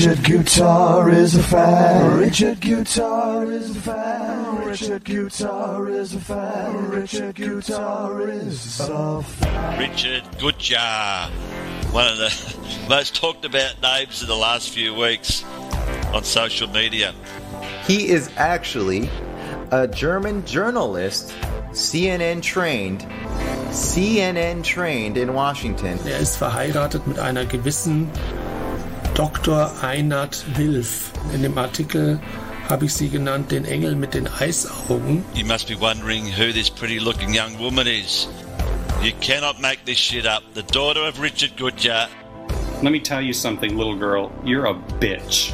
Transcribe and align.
Richard 0.00 0.24
Guitar 0.24 1.10
is 1.10 1.34
a 1.34 1.42
fan. 1.42 2.18
Richard 2.18 2.60
Guitar 2.60 3.44
is 3.44 3.76
a 3.76 3.80
fan. 3.80 4.64
Richard 4.64 5.04
Guitar 5.04 5.88
is 5.90 6.14
a 6.14 6.20
fan. 6.20 6.88
Richard 6.88 7.34
Guitar 7.34 8.22
is 8.30 8.80
a 8.80 9.22
fan. 9.22 9.78
Richard 9.78 10.22
Goodjar, 10.38 11.28
one 11.92 12.06
of 12.06 12.16
the 12.16 12.86
most 12.88 13.14
talked 13.14 13.44
about 13.44 13.82
names 13.82 14.22
in 14.22 14.28
the 14.28 14.34
last 14.34 14.70
few 14.70 14.94
weeks 14.94 15.44
on 16.14 16.24
social 16.24 16.70
media. 16.70 17.14
He 17.86 18.08
is 18.08 18.30
actually 18.38 19.10
a 19.70 19.86
German 19.86 20.46
journalist, 20.46 21.34
CNN 21.72 22.40
trained, 22.40 23.02
CNN 23.68 24.64
trained 24.64 25.18
in 25.18 25.34
Washington. 25.34 25.98
Er 26.06 26.20
ist 26.20 26.38
verheiratet 26.38 27.06
mit 27.06 27.18
einer 27.18 27.44
gewissen 27.44 28.10
Dr. 29.20 29.70
Einat 29.82 30.46
Wilf. 30.56 31.12
In 31.34 31.42
dem 31.42 31.58
Artikel 31.58 32.18
habe 32.70 32.86
ich 32.86 32.94
sie 32.94 33.10
genannt, 33.10 33.50
den 33.52 33.66
Engel 33.66 33.94
mit 33.94 34.14
den 34.14 34.26
Eisaugen. 34.26 35.22
You 35.34 35.44
must 35.44 35.68
be 35.68 35.78
wondering 35.78 36.24
who 36.24 36.54
this 36.54 36.70
pretty 36.70 36.98
looking 36.98 37.34
young 37.34 37.58
woman 37.58 37.86
is. 37.86 38.28
You 39.02 39.12
cannot 39.20 39.60
make 39.60 39.84
this 39.84 39.98
shit 39.98 40.24
up. 40.24 40.42
The 40.54 40.62
daughter 40.62 41.06
of 41.06 41.20
Richard 41.20 41.54
Goodjar. 41.58 42.08
Let 42.82 42.92
me 42.92 42.98
tell 42.98 43.20
you 43.20 43.34
something, 43.34 43.76
little 43.76 43.94
girl. 43.94 44.32
You're 44.42 44.64
a 44.64 44.74
bitch. 44.74 45.52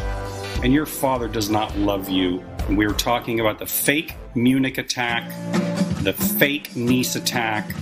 And 0.63 0.73
your 0.73 0.87
father 0.87 1.27
does 1.27 1.51
not 1.51 1.77
love 1.77 2.09
you. 2.09 2.45
We 2.69 2.87
were 2.87 2.95
talking 2.95 3.39
about 3.39 3.61
the 3.61 3.67
fake 3.67 4.17
Munich 4.35 4.77
attack, 4.77 5.31
the 6.03 6.13
fake 6.13 6.75
Nice 6.75 7.15
attack, 7.15 7.73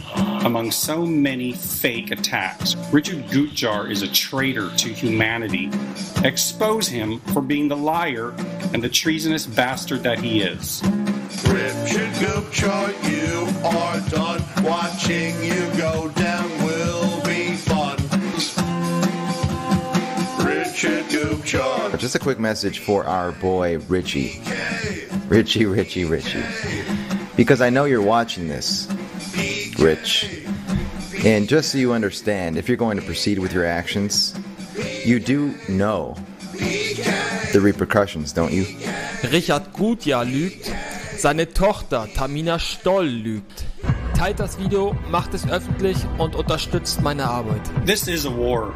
among 0.45 0.73
so 0.73 1.07
many 1.07 1.53
fake 1.53 2.11
attacks. 2.11 2.77
Richard 2.93 3.25
Gutjar 3.29 3.91
is 3.91 4.03
a 4.03 4.09
traitor 4.09 4.71
to 4.77 4.89
humanity. 4.91 5.71
Expose 6.23 6.87
him 6.87 7.19
for 7.33 7.41
being 7.41 7.69
the 7.69 7.77
liar 7.77 8.35
and 8.75 8.83
the 8.83 8.91
treasonous 8.91 9.47
bastard 9.47 10.03
that 10.03 10.19
he 10.19 10.43
is. 10.43 10.83
Richard 11.49 12.13
Gupchar, 12.21 12.93
you 13.11 13.67
are 13.67 14.01
done. 14.11 14.43
Watching 14.65 15.43
you 15.43 15.71
go 15.79 16.11
down 16.11 16.64
Just 20.75 22.17
a 22.17 22.19
quick 22.19 22.41
message 22.41 22.81
for 22.81 23.05
our 23.05 23.31
boy 23.31 23.79
Richie. 23.89 24.41
Richie, 25.29 25.67
Richie, 25.67 26.05
Richie. 26.05 26.43
Because 27.37 27.61
I 27.61 27.71
know 27.71 27.85
you're 27.85 28.03
watching 28.03 28.49
this, 28.49 28.89
Rich. 29.79 30.45
And 31.25 31.49
just 31.49 31.71
so 31.71 31.79
you 31.79 31.93
understand, 31.93 32.59
if 32.59 32.69
you're 32.69 32.77
going 32.77 32.99
to 32.99 33.05
proceed 33.05 33.39
with 33.39 33.53
your 33.53 33.65
actions, 33.65 34.35
you 35.05 35.21
do 35.21 35.55
know 35.69 36.17
the 37.53 37.61
repercussions, 37.61 38.33
don't 38.33 38.53
you? 38.53 38.67
Richard 39.31 39.73
Gutjahr 39.73 40.25
lügt, 40.25 40.73
seine 41.17 41.47
Tochter 41.47 42.09
Tamina 42.15 42.59
Stoll 42.59 43.07
lügt. 43.07 43.65
Teilt 44.17 44.41
das 44.41 44.59
Video, 44.59 44.97
macht 45.09 45.35
es 45.35 45.49
öffentlich 45.49 45.99
und 46.19 46.35
unterstützt 46.35 47.01
meine 47.01 47.25
Arbeit. 47.25 47.63
This 47.87 48.09
is 48.09 48.27
a 48.27 48.31
war. 48.31 48.75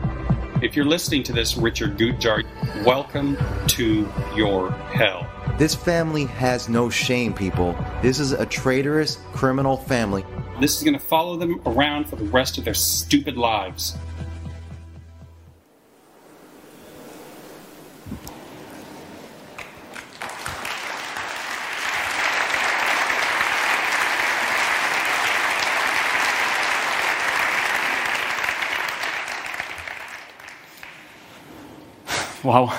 If 0.61 0.75
you're 0.75 0.87
listening 0.87 1.23
to 1.23 1.33
this, 1.33 1.57
Richard 1.57 1.97
Gutjar, 1.97 2.45
welcome 2.85 3.37
to 3.69 4.13
your 4.35 4.73
hell. 4.73 5.25
This 5.57 5.73
family 5.73 6.25
has 6.25 6.69
no 6.69 6.91
shame, 6.91 7.33
people. 7.33 7.77
This 8.03 8.19
is 8.19 8.33
a 8.33 8.45
traitorous 8.45 9.19
criminal 9.33 9.77
family. 9.77 10.25
This 10.61 10.77
is 10.77 10.83
going 10.83 10.99
to 10.99 11.05
follow 11.05 11.37
them 11.37 11.61
around 11.65 12.09
for 12.09 12.17
the 12.17 12.25
rest 12.25 12.59
of 12.59 12.65
their 12.65 12.75
stupid 12.75 13.37
lives. 13.37 13.97
Wow. 32.49 32.73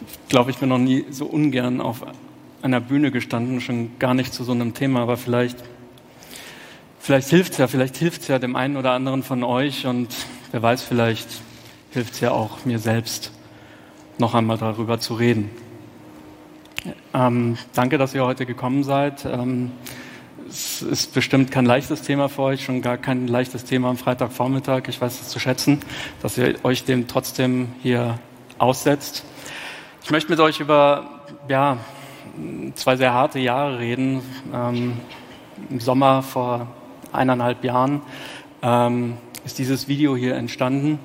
Ich 0.00 0.28
glaube, 0.30 0.50
ich 0.50 0.56
bin 0.56 0.70
noch 0.70 0.78
nie 0.78 1.04
so 1.10 1.26
ungern 1.26 1.82
auf 1.82 2.02
einer 2.62 2.80
Bühne 2.80 3.10
gestanden, 3.10 3.60
schon 3.60 3.98
gar 3.98 4.14
nicht 4.14 4.32
zu 4.32 4.42
so 4.42 4.52
einem 4.52 4.72
Thema, 4.72 5.02
aber 5.02 5.18
vielleicht, 5.18 5.62
vielleicht 6.98 7.28
hilft 7.28 7.52
es 7.52 7.58
ja, 7.58 7.66
vielleicht 7.66 7.98
hilft 7.98 8.22
es 8.22 8.28
ja 8.28 8.38
dem 8.38 8.56
einen 8.56 8.78
oder 8.78 8.92
anderen 8.92 9.22
von 9.22 9.44
euch 9.44 9.86
und 9.86 10.08
wer 10.50 10.62
weiß, 10.62 10.82
vielleicht 10.82 11.28
hilft 11.90 12.14
es 12.14 12.20
ja 12.20 12.30
auch 12.30 12.64
mir 12.64 12.78
selbst, 12.78 13.32
noch 14.16 14.34
einmal 14.34 14.56
darüber 14.56 14.98
zu 14.98 15.12
reden. 15.12 15.50
Ähm, 17.12 17.58
danke, 17.74 17.98
dass 17.98 18.14
ihr 18.14 18.24
heute 18.24 18.46
gekommen 18.46 18.82
seid. 18.82 19.26
Ähm, 19.26 19.72
es 20.48 20.82
ist 20.82 21.14
bestimmt 21.14 21.50
kein 21.50 21.64
leichtes 21.64 22.02
Thema 22.02 22.28
für 22.28 22.42
euch, 22.42 22.64
schon 22.64 22.82
gar 22.82 22.96
kein 22.96 23.26
leichtes 23.26 23.64
Thema 23.64 23.90
am 23.90 23.96
Freitagvormittag. 23.96 24.88
Ich 24.88 25.00
weiß 25.00 25.20
es 25.20 25.28
zu 25.28 25.38
schätzen, 25.38 25.80
dass 26.22 26.38
ihr 26.38 26.54
euch 26.64 26.84
dem 26.84 27.08
trotzdem 27.08 27.68
hier 27.82 28.18
aussetzt. 28.58 29.24
Ich 30.04 30.10
möchte 30.10 30.30
mit 30.30 30.40
euch 30.40 30.60
über 30.60 31.22
ja, 31.48 31.78
zwei 32.74 32.96
sehr 32.96 33.12
harte 33.12 33.38
Jahre 33.38 33.78
reden. 33.78 34.22
Ähm, 34.54 34.98
Im 35.70 35.80
Sommer 35.80 36.22
vor 36.22 36.68
eineinhalb 37.12 37.64
Jahren 37.64 38.02
ähm, 38.62 39.16
ist 39.44 39.58
dieses 39.58 39.88
Video 39.88 40.16
hier 40.16 40.36
entstanden. 40.36 40.98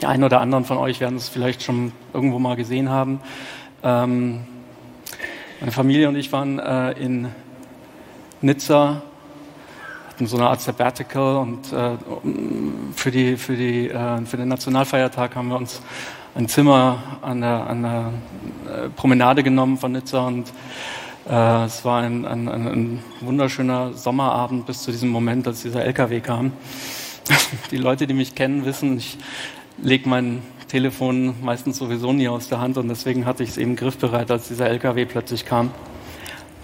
Die 0.00 0.06
einen 0.06 0.24
oder 0.24 0.40
anderen 0.40 0.64
von 0.64 0.78
euch 0.78 1.00
werden 1.00 1.16
es 1.16 1.28
vielleicht 1.28 1.62
schon 1.62 1.92
irgendwo 2.12 2.38
mal 2.38 2.56
gesehen 2.56 2.90
haben. 2.90 3.20
Ähm, 3.82 4.44
meine 5.60 5.72
Familie 5.72 6.08
und 6.08 6.16
ich 6.16 6.32
waren 6.32 6.58
äh, 6.58 6.92
in 6.92 7.28
Nizza, 8.46 9.02
hatten 10.08 10.26
so 10.26 10.36
eine 10.36 10.48
Art 10.48 10.60
Sabbatical 10.60 11.36
und 11.36 11.72
äh, 11.72 11.90
für, 12.94 13.10
die, 13.10 13.36
für, 13.36 13.56
die, 13.56 13.90
äh, 13.90 14.24
für 14.24 14.36
den 14.36 14.48
Nationalfeiertag 14.48 15.34
haben 15.36 15.48
wir 15.48 15.56
uns 15.56 15.82
ein 16.34 16.48
Zimmer 16.48 17.18
an 17.22 17.40
der, 17.40 17.66
an 17.66 17.82
der 17.82 18.12
äh, 18.64 18.88
Promenade 18.90 19.42
genommen 19.42 19.76
von 19.76 19.92
Nizza 19.92 20.26
und 20.26 20.52
äh, 21.28 21.64
es 21.64 21.84
war 21.84 22.02
ein, 22.02 22.24
ein, 22.24 22.48
ein, 22.48 22.98
wunderschöner 23.20 23.94
Sommerabend 23.94 24.64
bis 24.64 24.82
zu 24.82 24.92
diesem 24.92 25.08
Moment, 25.08 25.46
als 25.48 25.62
dieser 25.62 25.84
LKW 25.84 26.20
kam. 26.20 26.52
Die 27.72 27.78
Leute, 27.78 28.06
die 28.06 28.14
mich 28.14 28.36
kennen, 28.36 28.64
wissen, 28.64 28.98
ich 28.98 29.18
lege 29.76 30.08
mein 30.08 30.40
Telefon 30.68 31.34
meistens 31.42 31.78
sowieso 31.78 32.12
nie 32.12 32.28
aus 32.28 32.48
der 32.48 32.60
Hand 32.60 32.78
und 32.78 32.88
deswegen 32.88 33.26
hatte 33.26 33.42
ich 33.42 33.50
es 33.50 33.56
eben 33.56 33.74
griffbereit, 33.74 34.30
als 34.30 34.46
dieser 34.48 34.68
LKW 34.68 35.04
plötzlich 35.04 35.44
kam. 35.44 35.72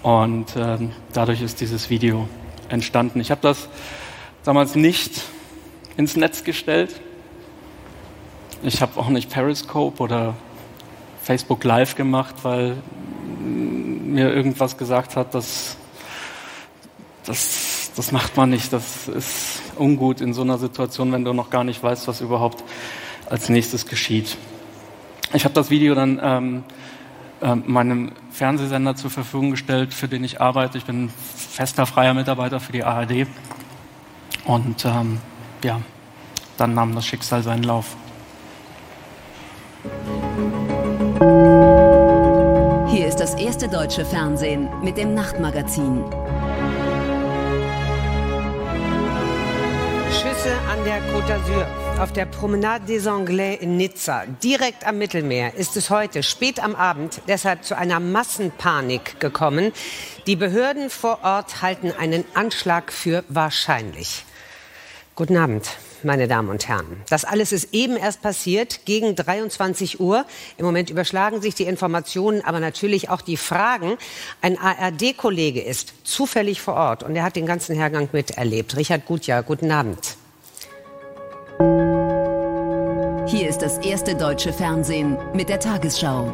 Und 0.03 0.55
äh, 0.57 0.77
dadurch 1.13 1.41
ist 1.41 1.61
dieses 1.61 1.89
Video 1.89 2.27
entstanden. 2.67 3.21
Ich 3.21 3.31
habe 3.31 3.41
das 3.41 3.69
damals 4.43 4.75
nicht 4.75 5.23
ins 5.95 6.17
Netz 6.17 6.43
gestellt. 6.43 6.99
Ich 8.63 8.81
habe 8.81 8.99
auch 8.99 9.07
nicht 9.09 9.29
Periscope 9.29 10.03
oder 10.03 10.35
Facebook 11.21 11.63
Live 11.63 11.95
gemacht, 11.95 12.35
weil 12.43 12.75
mir 13.39 14.33
irgendwas 14.33 14.77
gesagt 14.77 15.15
hat, 15.15 15.33
dass 15.33 15.77
das, 17.25 17.91
das 17.95 18.11
macht 18.11 18.35
man 18.35 18.49
nicht. 18.49 18.73
Das 18.73 19.07
ist 19.07 19.61
ungut 19.77 20.19
in 20.19 20.33
so 20.33 20.41
einer 20.41 20.57
Situation, 20.57 21.13
wenn 21.13 21.23
du 21.23 21.31
noch 21.31 21.49
gar 21.49 21.63
nicht 21.63 21.81
weißt, 21.81 22.09
was 22.09 22.19
überhaupt 22.19 22.61
als 23.29 23.47
nächstes 23.47 23.85
geschieht. 23.85 24.37
Ich 25.33 25.45
habe 25.45 25.53
das 25.53 25.69
Video 25.69 25.95
dann 25.95 26.19
ähm, 26.21 26.63
äh, 27.41 27.55
meinem 27.55 28.11
Fernsehsender 28.33 28.95
zur 28.95 29.11
Verfügung 29.11 29.51
gestellt, 29.51 29.93
für 29.93 30.07
den 30.07 30.23
ich 30.23 30.41
arbeite. 30.41 30.79
Ich 30.79 30.85
bin 30.85 31.09
fester 31.09 31.85
freier 31.85 32.15
Mitarbeiter 32.15 32.59
für 32.59 32.71
die 32.71 32.83
ARD. 32.83 33.27
Und 34.45 34.83
ähm, 34.85 35.19
ja, 35.63 35.79
dann 36.57 36.73
nahm 36.73 36.95
das 36.95 37.05
Schicksal 37.05 37.43
seinen 37.43 37.63
Lauf. 37.63 37.95
Hier 42.89 43.07
ist 43.07 43.17
das 43.17 43.35
erste 43.35 43.67
deutsche 43.67 44.03
Fernsehen 44.03 44.67
mit 44.83 44.97
dem 44.97 45.13
Nachtmagazin. 45.13 46.03
Schüsse 50.23 50.57
an 50.71 50.81
der 50.85 51.01
Côte 51.11 51.27
d'Azur. 51.27 51.67
Auf 51.99 52.13
der 52.13 52.25
Promenade 52.25 52.85
des 52.85 53.07
Anglais 53.07 53.57
in 53.59 53.75
Nizza, 53.75 54.23
direkt 54.41 54.87
am 54.87 54.97
Mittelmeer, 54.97 55.55
ist 55.55 55.75
es 55.75 55.89
heute 55.89 56.23
spät 56.23 56.63
am 56.63 56.75
Abend 56.75 57.19
deshalb 57.27 57.65
zu 57.65 57.77
einer 57.77 57.99
Massenpanik 57.99 59.19
gekommen. 59.19 59.73
Die 60.25 60.37
Behörden 60.37 60.89
vor 60.89 61.19
Ort 61.23 61.61
halten 61.61 61.91
einen 61.91 62.23
Anschlag 62.35 62.93
für 62.93 63.25
wahrscheinlich. 63.27 64.23
Guten 65.15 65.35
Abend, 65.35 65.67
meine 66.03 66.27
Damen 66.27 66.49
und 66.49 66.67
Herren. 66.67 67.01
Das 67.09 67.25
alles 67.25 67.51
ist 67.51 67.73
eben 67.73 67.97
erst 67.97 68.21
passiert, 68.21 68.85
gegen 68.85 69.15
23 69.15 69.99
Uhr. 69.99 70.25
Im 70.57 70.65
Moment 70.65 70.89
überschlagen 70.89 71.41
sich 71.41 71.55
die 71.55 71.63
Informationen, 71.63 72.41
aber 72.43 72.59
natürlich 72.59 73.09
auch 73.09 73.21
die 73.21 73.37
Fragen. 73.37 73.97
Ein 74.41 74.57
ARD-Kollege 74.57 75.61
ist 75.61 75.93
zufällig 76.03 76.61
vor 76.61 76.75
Ort 76.75 77.03
und 77.03 77.15
er 77.15 77.23
hat 77.23 77.35
den 77.35 77.45
ganzen 77.45 77.75
Hergang 77.75 78.09
miterlebt. 78.11 78.75
Richard 78.77 79.05
Gutjahr, 79.05 79.43
guten 79.43 79.71
Abend. 79.71 80.17
Hier 83.27 83.49
ist 83.49 83.61
das 83.61 83.77
erste 83.79 84.15
deutsche 84.15 84.53
Fernsehen 84.53 85.17
mit 85.33 85.49
der 85.49 85.59
Tagesschau. 85.59 86.33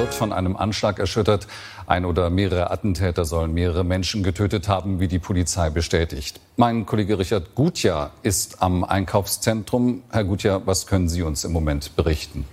Wird 0.00 0.14
von 0.14 0.32
einem 0.32 0.56
Anschlag 0.56 0.98
erschüttert. 0.98 1.46
Ein 1.86 2.06
oder 2.06 2.30
mehrere 2.30 2.70
Attentäter 2.70 3.26
sollen 3.26 3.52
mehrere 3.52 3.84
Menschen 3.84 4.22
getötet 4.22 4.66
haben, 4.66 4.98
wie 4.98 5.08
die 5.08 5.18
Polizei 5.18 5.68
bestätigt. 5.68 6.40
Mein 6.56 6.86
Kollege 6.86 7.18
Richard 7.18 7.54
Gutjahr 7.54 8.10
ist 8.22 8.62
am 8.62 8.82
Einkaufszentrum. 8.82 10.02
Herr 10.10 10.24
Gutjahr, 10.24 10.66
was 10.66 10.86
können 10.86 11.10
Sie 11.10 11.20
uns 11.20 11.44
im 11.44 11.52
Moment 11.52 11.96
berichten? 11.96 12.46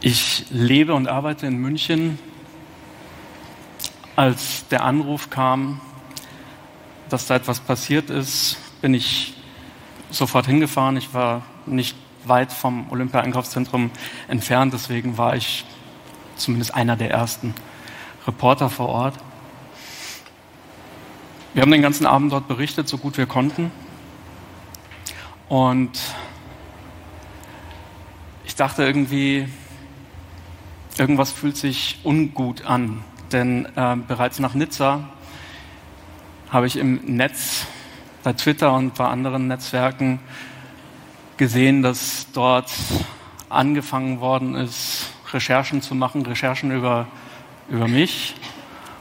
Ich 0.00 0.44
lebe 0.50 0.94
und 0.94 1.08
arbeite 1.08 1.48
in 1.48 1.56
München. 1.56 2.20
Als 4.14 4.68
der 4.68 4.84
Anruf 4.84 5.28
kam, 5.28 5.80
dass 7.08 7.26
da 7.26 7.34
etwas 7.34 7.58
passiert 7.58 8.10
ist, 8.10 8.58
bin 8.80 8.94
ich 8.94 9.34
sofort 10.12 10.46
hingefahren. 10.46 10.96
Ich 10.96 11.12
war 11.12 11.42
nicht 11.66 11.96
weit 12.24 12.52
vom 12.52 12.90
Olympia-Einkaufszentrum 12.90 13.90
entfernt, 14.28 14.72
deswegen 14.72 15.18
war 15.18 15.36
ich 15.36 15.64
zumindest 16.36 16.74
einer 16.74 16.96
der 16.96 17.10
ersten 17.10 17.54
Reporter 18.26 18.68
vor 18.68 18.88
Ort. 18.88 19.14
Wir 21.54 21.62
haben 21.62 21.70
den 21.70 21.82
ganzen 21.82 22.06
Abend 22.06 22.32
dort 22.32 22.48
berichtet, 22.48 22.88
so 22.88 22.98
gut 22.98 23.16
wir 23.16 23.26
konnten. 23.26 23.70
Und 25.48 25.98
ich 28.44 28.56
dachte 28.56 28.84
irgendwie, 28.84 29.48
irgendwas 30.98 31.32
fühlt 31.32 31.56
sich 31.56 32.00
ungut 32.04 32.66
an. 32.66 33.04
Denn 33.32 33.66
äh, 33.76 33.96
bereits 34.06 34.38
nach 34.38 34.54
Nizza 34.54 35.08
habe 36.50 36.66
ich 36.66 36.76
im 36.76 37.00
Netz, 37.04 37.66
bei 38.22 38.32
Twitter 38.32 38.72
und 38.74 38.94
bei 38.94 39.06
anderen 39.06 39.48
Netzwerken 39.48 40.20
gesehen, 41.36 41.82
dass 41.82 42.26
dort 42.32 42.72
angefangen 43.48 44.20
worden 44.20 44.54
ist, 44.54 45.10
Recherchen 45.32 45.82
zu 45.82 45.94
machen, 45.94 46.24
Recherchen 46.24 46.70
über, 46.70 47.06
über 47.68 47.88
mich 47.88 48.34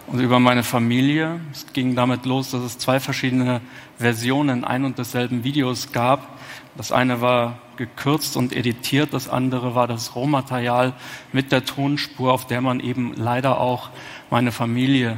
und 0.08 0.20
über 0.20 0.40
meine 0.40 0.64
Familie. 0.64 1.40
Es 1.52 1.66
ging 1.74 1.96
damit 1.96 2.26
los, 2.26 2.52
dass 2.52 2.62
es 2.62 2.78
zwei 2.78 3.00
verschiedene 3.00 3.62
Versionen 3.98 4.64
ein 4.64 4.86
und 4.86 4.98
desselben 4.98 5.44
Videos 5.44 5.92
gab. 5.92 6.38
Das 6.78 6.92
eine 6.92 7.22
war 7.22 7.58
gekürzt 7.78 8.38
und 8.38 8.54
editiert, 8.54 9.14
das 9.14 9.28
andere 9.28 9.76
war 9.76 9.88
das 9.88 10.16
Rohmaterial 10.16 10.94
mit 11.34 11.52
der 11.52 11.66
Tonspur, 11.66 12.32
auf 12.32 12.48
der 12.48 12.62
man 12.62 12.80
eben 12.80 13.14
leider 13.16 13.60
auch 13.60 13.90
meine 14.30 14.52
Familie 14.52 15.18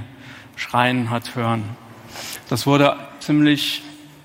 schreien 0.56 1.10
hat 1.10 1.36
hören. 1.36 1.64
Das 2.50 2.66
wurde 2.66 2.96
ziemlich 3.20 3.84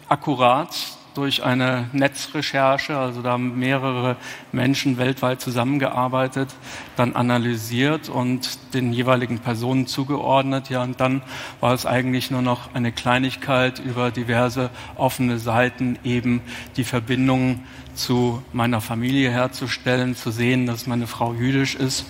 akkurat 0.08 0.74
durch 1.14 1.42
eine 1.42 1.88
Netzrecherche, 1.92 2.96
also 2.96 3.22
da 3.22 3.32
haben 3.32 3.58
mehrere 3.58 4.16
Menschen 4.52 4.98
weltweit 4.98 5.40
zusammengearbeitet, 5.40 6.48
dann 6.96 7.14
analysiert 7.14 8.08
und 8.08 8.74
den 8.74 8.92
jeweiligen 8.92 9.38
Personen 9.38 9.86
zugeordnet. 9.86 10.70
Ja, 10.70 10.82
und 10.82 11.00
dann 11.00 11.22
war 11.60 11.74
es 11.74 11.86
eigentlich 11.86 12.30
nur 12.30 12.42
noch 12.42 12.74
eine 12.74 12.92
Kleinigkeit 12.92 13.78
über 13.78 14.10
diverse 14.10 14.70
offene 14.96 15.38
Seiten 15.38 15.98
eben 16.04 16.40
die 16.76 16.84
Verbindung 16.84 17.64
zu 17.94 18.42
meiner 18.52 18.80
Familie 18.80 19.30
herzustellen, 19.30 20.16
zu 20.16 20.30
sehen, 20.30 20.66
dass 20.66 20.86
meine 20.86 21.06
Frau 21.06 21.34
jüdisch 21.34 21.74
ist 21.74 22.06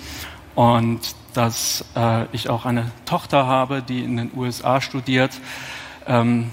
und 0.55 1.01
dass 1.35 1.85
äh, 1.97 2.27
ich 2.33 2.51
auch 2.51 2.67
eine 2.67 2.91
Tochter 3.05 3.47
habe, 3.47 3.83
die 3.83 4.05
in 4.05 4.17
den 4.17 4.31
USA 4.37 4.81
studiert. 4.81 5.33
Ähm, 6.07 6.51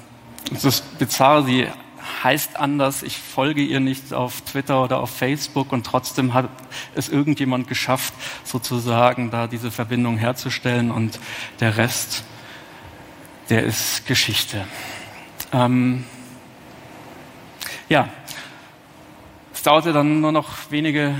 es 0.53 0.65
ist 0.65 0.97
bizarr, 0.97 1.43
sie 1.43 1.67
heißt 2.23 2.57
anders, 2.57 3.03
ich 3.03 3.17
folge 3.17 3.61
ihr 3.61 3.79
nicht 3.79 4.13
auf 4.13 4.41
Twitter 4.41 4.83
oder 4.83 4.99
auf 4.99 5.09
Facebook 5.09 5.71
und 5.71 5.85
trotzdem 5.85 6.33
hat 6.33 6.49
es 6.95 7.09
irgendjemand 7.09 7.67
geschafft, 7.67 8.13
sozusagen 8.43 9.31
da 9.31 9.47
diese 9.47 9.71
Verbindung 9.71 10.17
herzustellen 10.17 10.91
und 10.91 11.19
der 11.59 11.77
Rest, 11.77 12.23
der 13.49 13.63
ist 13.63 14.05
Geschichte. 14.05 14.65
Ähm, 15.51 16.03
ja, 17.87 18.09
es 19.53 19.63
dauerte 19.63 19.93
dann 19.93 20.21
nur 20.21 20.31
noch 20.31 20.47
wenige, 20.69 21.15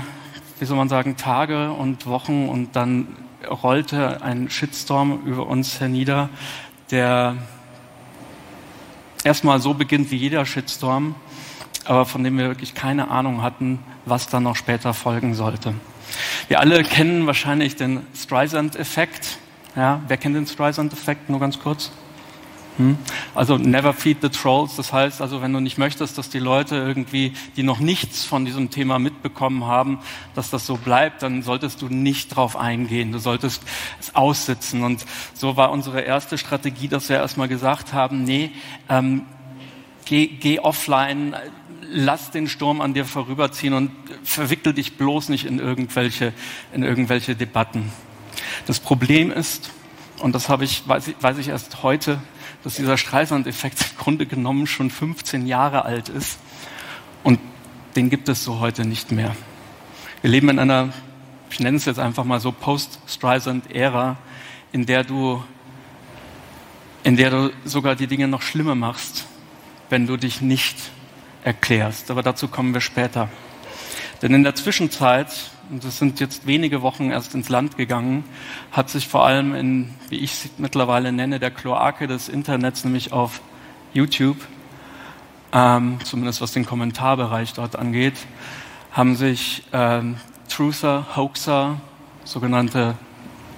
wie 0.58 0.64
soll 0.64 0.76
man 0.76 0.88
sagen, 0.88 1.16
Tage 1.16 1.72
und 1.72 2.06
Wochen 2.06 2.48
und 2.48 2.76
dann 2.76 3.08
rollte 3.48 4.22
ein 4.22 4.50
Shitstorm 4.50 5.24
über 5.24 5.46
uns 5.46 5.80
hernieder, 5.80 6.28
der 6.90 7.36
erstmal 9.24 9.60
so 9.60 9.74
beginnt 9.74 10.10
wie 10.10 10.16
jeder 10.16 10.44
Shitstorm, 10.46 11.14
aber 11.84 12.06
von 12.06 12.24
dem 12.24 12.38
wir 12.38 12.48
wirklich 12.48 12.74
keine 12.74 13.10
Ahnung 13.10 13.42
hatten, 13.42 13.78
was 14.06 14.26
dann 14.26 14.44
noch 14.44 14.56
später 14.56 14.94
folgen 14.94 15.34
sollte. 15.34 15.74
Wir 16.48 16.60
alle 16.60 16.82
kennen 16.82 17.26
wahrscheinlich 17.26 17.76
den 17.76 18.00
Streisand-Effekt. 18.14 19.38
Ja, 19.76 20.00
wer 20.08 20.16
kennt 20.16 20.36
den 20.36 20.46
Streisand-Effekt? 20.46 21.30
Nur 21.30 21.40
ganz 21.40 21.58
kurz. 21.58 21.92
Hm? 22.80 22.96
Also 23.34 23.58
never 23.58 23.92
feed 23.92 24.22
the 24.22 24.30
trolls. 24.30 24.76
Das 24.76 24.90
heißt 24.90 25.20
also, 25.20 25.42
wenn 25.42 25.52
du 25.52 25.60
nicht 25.60 25.76
möchtest, 25.76 26.16
dass 26.16 26.30
die 26.30 26.38
Leute 26.38 26.76
irgendwie, 26.76 27.34
die 27.56 27.62
noch 27.62 27.78
nichts 27.78 28.24
von 28.24 28.46
diesem 28.46 28.70
Thema 28.70 28.98
mitbekommen 28.98 29.66
haben, 29.66 29.98
dass 30.34 30.48
das 30.48 30.66
so 30.66 30.76
bleibt, 30.76 31.22
dann 31.22 31.42
solltest 31.42 31.82
du 31.82 31.88
nicht 31.88 32.34
drauf 32.34 32.56
eingehen. 32.56 33.12
Du 33.12 33.18
solltest 33.18 33.62
es 34.00 34.14
aussitzen. 34.14 34.82
Und 34.82 35.04
so 35.34 35.58
war 35.58 35.70
unsere 35.72 36.00
erste 36.00 36.38
Strategie, 36.38 36.88
dass 36.88 37.10
wir 37.10 37.16
erstmal 37.16 37.48
gesagt 37.48 37.92
haben, 37.92 38.24
nee, 38.24 38.50
ähm, 38.88 39.26
geh, 40.06 40.26
geh 40.26 40.58
offline, 40.60 41.36
lass 41.92 42.30
den 42.30 42.48
Sturm 42.48 42.80
an 42.80 42.94
dir 42.94 43.04
vorüberziehen 43.04 43.74
und 43.74 43.90
verwickel 44.22 44.72
dich 44.72 44.96
bloß 44.96 45.28
nicht 45.28 45.44
in 45.44 45.58
irgendwelche, 45.58 46.32
in 46.72 46.82
irgendwelche 46.82 47.36
Debatten. 47.36 47.92
Das 48.66 48.80
Problem 48.80 49.30
ist, 49.30 49.70
und 50.20 50.34
das 50.34 50.48
habe 50.48 50.64
ich, 50.64 50.88
weiß 50.88 51.08
ich, 51.08 51.16
weiß 51.20 51.36
ich 51.36 51.48
erst 51.48 51.82
heute, 51.82 52.18
dass 52.64 52.76
dieser 52.76 52.96
Streisand-Effekt 52.96 53.80
im 53.80 53.96
Grunde 53.98 54.26
genommen 54.26 54.66
schon 54.66 54.90
15 54.90 55.46
Jahre 55.46 55.84
alt 55.84 56.08
ist 56.08 56.38
und 57.22 57.38
den 57.96 58.10
gibt 58.10 58.28
es 58.28 58.44
so 58.44 58.60
heute 58.60 58.84
nicht 58.84 59.12
mehr. 59.12 59.34
Wir 60.22 60.30
leben 60.30 60.48
in 60.50 60.58
einer, 60.58 60.90
ich 61.50 61.60
nenne 61.60 61.76
es 61.76 61.84
jetzt 61.84 61.98
einfach 61.98 62.24
mal 62.24 62.40
so, 62.40 62.52
Post-Streisand-Ära, 62.52 64.16
in 64.72 64.86
der 64.86 65.04
du, 65.04 65.42
in 67.02 67.16
der 67.16 67.30
du 67.30 67.50
sogar 67.64 67.96
die 67.96 68.06
Dinge 68.06 68.28
noch 68.28 68.42
schlimmer 68.42 68.74
machst, 68.74 69.26
wenn 69.88 70.06
du 70.06 70.16
dich 70.16 70.40
nicht 70.40 70.76
erklärst. 71.42 72.10
Aber 72.10 72.22
dazu 72.22 72.48
kommen 72.48 72.74
wir 72.74 72.80
später. 72.80 73.28
Denn 74.22 74.34
in 74.34 74.42
der 74.44 74.54
Zwischenzeit 74.54 75.28
und 75.70 75.84
es 75.84 75.98
sind 75.98 76.18
jetzt 76.18 76.46
wenige 76.46 76.82
Wochen 76.82 77.10
erst 77.10 77.34
ins 77.34 77.48
Land 77.48 77.76
gegangen, 77.76 78.24
hat 78.72 78.90
sich 78.90 79.06
vor 79.06 79.24
allem 79.24 79.54
in, 79.54 79.94
wie 80.08 80.16
ich 80.16 80.32
es 80.32 80.50
mittlerweile 80.58 81.12
nenne, 81.12 81.38
der 81.38 81.50
Kloake 81.50 82.08
des 82.08 82.28
Internets, 82.28 82.84
nämlich 82.84 83.12
auf 83.12 83.40
YouTube, 83.94 84.36
ähm, 85.52 85.98
zumindest 86.04 86.40
was 86.40 86.52
den 86.52 86.66
Kommentarbereich 86.66 87.52
dort 87.52 87.76
angeht, 87.76 88.14
haben 88.92 89.14
sich 89.14 89.62
ähm, 89.72 90.16
Truther, 90.48 91.06
Hoaxer, 91.16 91.80
sogenannte 92.24 92.96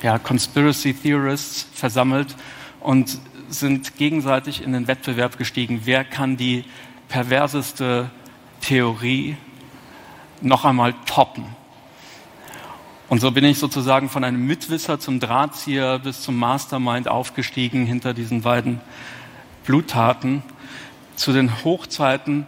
ja, 0.02 0.18
Conspiracy 0.18 0.92
Theorists 0.92 1.66
versammelt 1.72 2.36
und 2.80 3.18
sind 3.48 3.96
gegenseitig 3.96 4.62
in 4.62 4.72
den 4.72 4.86
Wettbewerb 4.86 5.38
gestiegen. 5.38 5.82
Wer 5.84 6.04
kann 6.04 6.36
die 6.36 6.64
perverseste 7.08 8.10
Theorie 8.60 9.36
noch 10.42 10.64
einmal 10.64 10.94
toppen? 11.06 11.61
Und 13.12 13.20
so 13.20 13.30
bin 13.30 13.44
ich 13.44 13.58
sozusagen 13.58 14.08
von 14.08 14.24
einem 14.24 14.46
Mitwisser 14.46 14.98
zum 14.98 15.20
Drahtzieher 15.20 15.98
bis 15.98 16.22
zum 16.22 16.38
Mastermind 16.38 17.08
aufgestiegen 17.08 17.84
hinter 17.84 18.14
diesen 18.14 18.40
beiden 18.40 18.80
Bluttaten. 19.66 20.42
Zu 21.14 21.34
den 21.34 21.62
Hochzeiten 21.62 22.46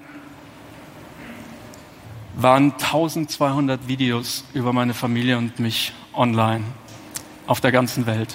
waren 2.35 2.73
1200 2.73 3.89
Videos 3.89 4.45
über 4.55 4.73
meine 4.73 4.95
Familie 4.95 5.37
und 5.37 5.59
mich 5.59 5.93
online 6.15 6.65
auf 7.47 7.61
der 7.61 7.71
ganzen 7.71 8.07
Welt. 8.07 8.35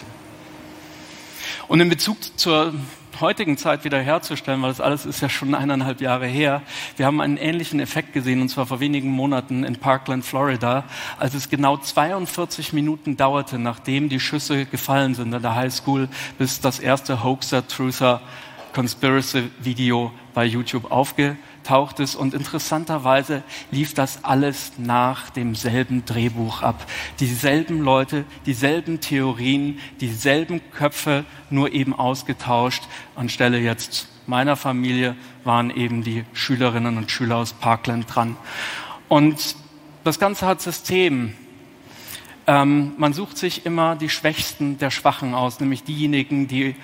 Und 1.67 1.79
in 1.79 1.89
Bezug 1.89 2.17
zur 2.38 2.75
heutigen 3.22 3.58
Zeit 3.58 3.84
wiederherzustellen, 3.84 4.62
weil 4.62 4.70
das 4.70 4.82
alles 4.82 5.06
ist 5.06 5.22
ja 5.22 5.30
schon 5.30 5.56
eineinhalb 5.56 6.02
Jahre 6.02 6.28
her. 6.28 6.62
Wir 6.98 7.06
haben 7.06 7.22
einen 7.22 7.38
ähnlichen 7.38 7.80
Effekt 7.80 8.14
gesehen, 8.14 8.42
und 8.42 8.50
zwar 8.50 8.66
vor 8.66 8.80
wenigen 8.80 9.10
Monaten 9.10 9.64
in 9.64 9.76
Parkland, 9.76 10.26
Florida, 10.26 10.86
als 11.18 11.34
es 11.34 11.50
genau 11.50 11.78
42 11.78 12.74
Minuten 12.74 13.18
dauerte, 13.18 13.60
nachdem 13.60 14.10
die 14.10 14.20
Schüsse 14.20 14.66
gefallen 14.66 15.16
sind 15.16 15.34
an 15.34 15.42
der 15.42 15.56
High 15.56 15.74
School, 15.74 16.08
bis 16.38 16.62
das 16.62 16.80
erste 16.80 17.24
Hoaxer, 17.24 17.68
Truther, 17.68 18.22
Conspiracy 18.74 19.50
Video 19.60 20.12
bei 20.34 20.46
YouTube 20.46 20.92
aufgetaucht 20.92 21.38
taucht 21.63 22.00
es 22.00 22.16
und 22.16 22.34
interessanterweise 22.34 23.44
lief 23.72 23.94
das 23.94 24.24
alles 24.24 24.74
nach 24.78 25.30
demselben 25.30 26.06
Drehbuch 26.06 26.62
ab. 26.62 26.86
Dieselben 27.20 27.80
Leute, 27.80 28.25
dieselben 28.46 29.01
Theorien, 29.01 29.80
dieselben 30.01 30.62
Köpfe, 30.72 31.25
nur 31.50 31.72
eben 31.74 31.94
ausgetauscht. 31.94 32.84
Anstelle 33.16 33.60
jetzt 33.60 34.08
meiner 34.25 34.56
Familie 34.56 35.16
waren 35.44 35.72
eben 35.72 36.04
die 36.04 36.24
Schülerinnen 36.34 36.98
und 36.98 37.12
Schüler 37.12 37.38
aus 37.38 37.54
Parkland 37.54 38.06
dran. 38.13 38.38
Und 39.08 39.56
das 40.04 40.20
Ganze 40.20 40.46
hat 40.46 40.62
System. 40.62 41.34
Ähm, 42.48 42.94
man 42.98 43.13
sucht 43.13 43.38
sich 43.38 43.66
immer 43.66 43.96
die 43.96 44.10
Schwächsten 44.10 44.78
der 44.78 44.92
Schwachen 44.92 45.34
aus, 45.34 45.60
nämlich 45.60 45.84
diejenigen, 45.84 46.48
die 46.48 46.75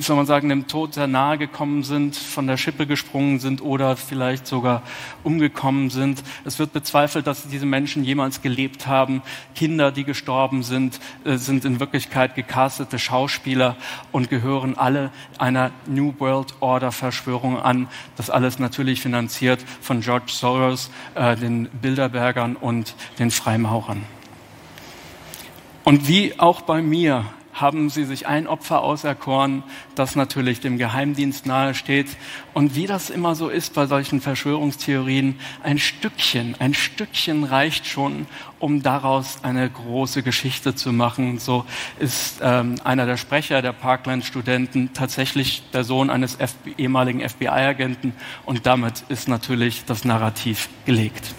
soll 0.00 0.16
man 0.16 0.26
sagen, 0.26 0.48
dem 0.48 0.66
Tod 0.66 0.94
sehr 0.94 1.06
nahe 1.06 1.38
gekommen 1.38 1.82
sind, 1.82 2.16
von 2.16 2.46
der 2.46 2.56
Schippe 2.56 2.86
gesprungen 2.86 3.38
sind 3.38 3.62
oder 3.62 3.96
vielleicht 3.96 4.46
sogar 4.46 4.82
umgekommen 5.24 5.90
sind. 5.90 6.22
Es 6.44 6.58
wird 6.58 6.72
bezweifelt, 6.72 7.26
dass 7.26 7.48
diese 7.48 7.66
Menschen 7.66 8.04
jemals 8.04 8.42
gelebt 8.42 8.86
haben. 8.86 9.22
Kinder, 9.54 9.92
die 9.92 10.04
gestorben 10.04 10.62
sind, 10.62 11.00
äh, 11.24 11.36
sind 11.36 11.64
in 11.64 11.80
Wirklichkeit 11.80 12.34
gecastete 12.34 12.98
Schauspieler 12.98 13.76
und 14.12 14.30
gehören 14.30 14.76
alle 14.76 15.10
einer 15.38 15.70
New 15.86 16.14
World 16.18 16.54
Order 16.60 16.92
Verschwörung 16.92 17.58
an. 17.58 17.88
Das 18.16 18.30
alles 18.30 18.58
natürlich 18.58 19.00
finanziert 19.00 19.64
von 19.80 20.00
George 20.00 20.32
Soros, 20.32 20.90
äh, 21.14 21.36
den 21.36 21.68
Bilderbergern 21.68 22.56
und 22.56 22.94
den 23.18 23.30
Freimaurern. 23.30 24.04
Und 25.84 26.06
wie 26.06 26.38
auch 26.38 26.60
bei 26.60 26.82
mir 26.82 27.24
haben 27.60 27.90
sie 27.90 28.04
sich 28.04 28.26
ein 28.26 28.46
Opfer 28.46 28.82
auserkoren, 28.82 29.62
das 29.94 30.16
natürlich 30.16 30.60
dem 30.60 30.78
Geheimdienst 30.78 31.46
nahesteht. 31.46 32.08
Und 32.54 32.74
wie 32.74 32.86
das 32.86 33.10
immer 33.10 33.34
so 33.34 33.48
ist 33.48 33.74
bei 33.74 33.86
solchen 33.86 34.20
Verschwörungstheorien, 34.20 35.38
ein 35.62 35.78
Stückchen, 35.78 36.56
ein 36.58 36.74
Stückchen 36.74 37.44
reicht 37.44 37.86
schon, 37.86 38.26
um 38.58 38.82
daraus 38.82 39.38
eine 39.42 39.68
große 39.68 40.22
Geschichte 40.22 40.74
zu 40.74 40.92
machen. 40.92 41.38
So 41.38 41.64
ist 41.98 42.40
ähm, 42.42 42.76
einer 42.84 43.06
der 43.06 43.16
Sprecher 43.16 43.62
der 43.62 43.72
Parkland-Studenten 43.72 44.92
tatsächlich 44.92 45.62
der 45.72 45.84
Sohn 45.84 46.10
eines 46.10 46.38
ehemaligen 46.76 47.26
FBI-Agenten 47.26 48.12
und 48.44 48.66
damit 48.66 49.04
ist 49.08 49.28
natürlich 49.28 49.84
das 49.86 50.04
Narrativ 50.04 50.68
gelegt. 50.84 51.34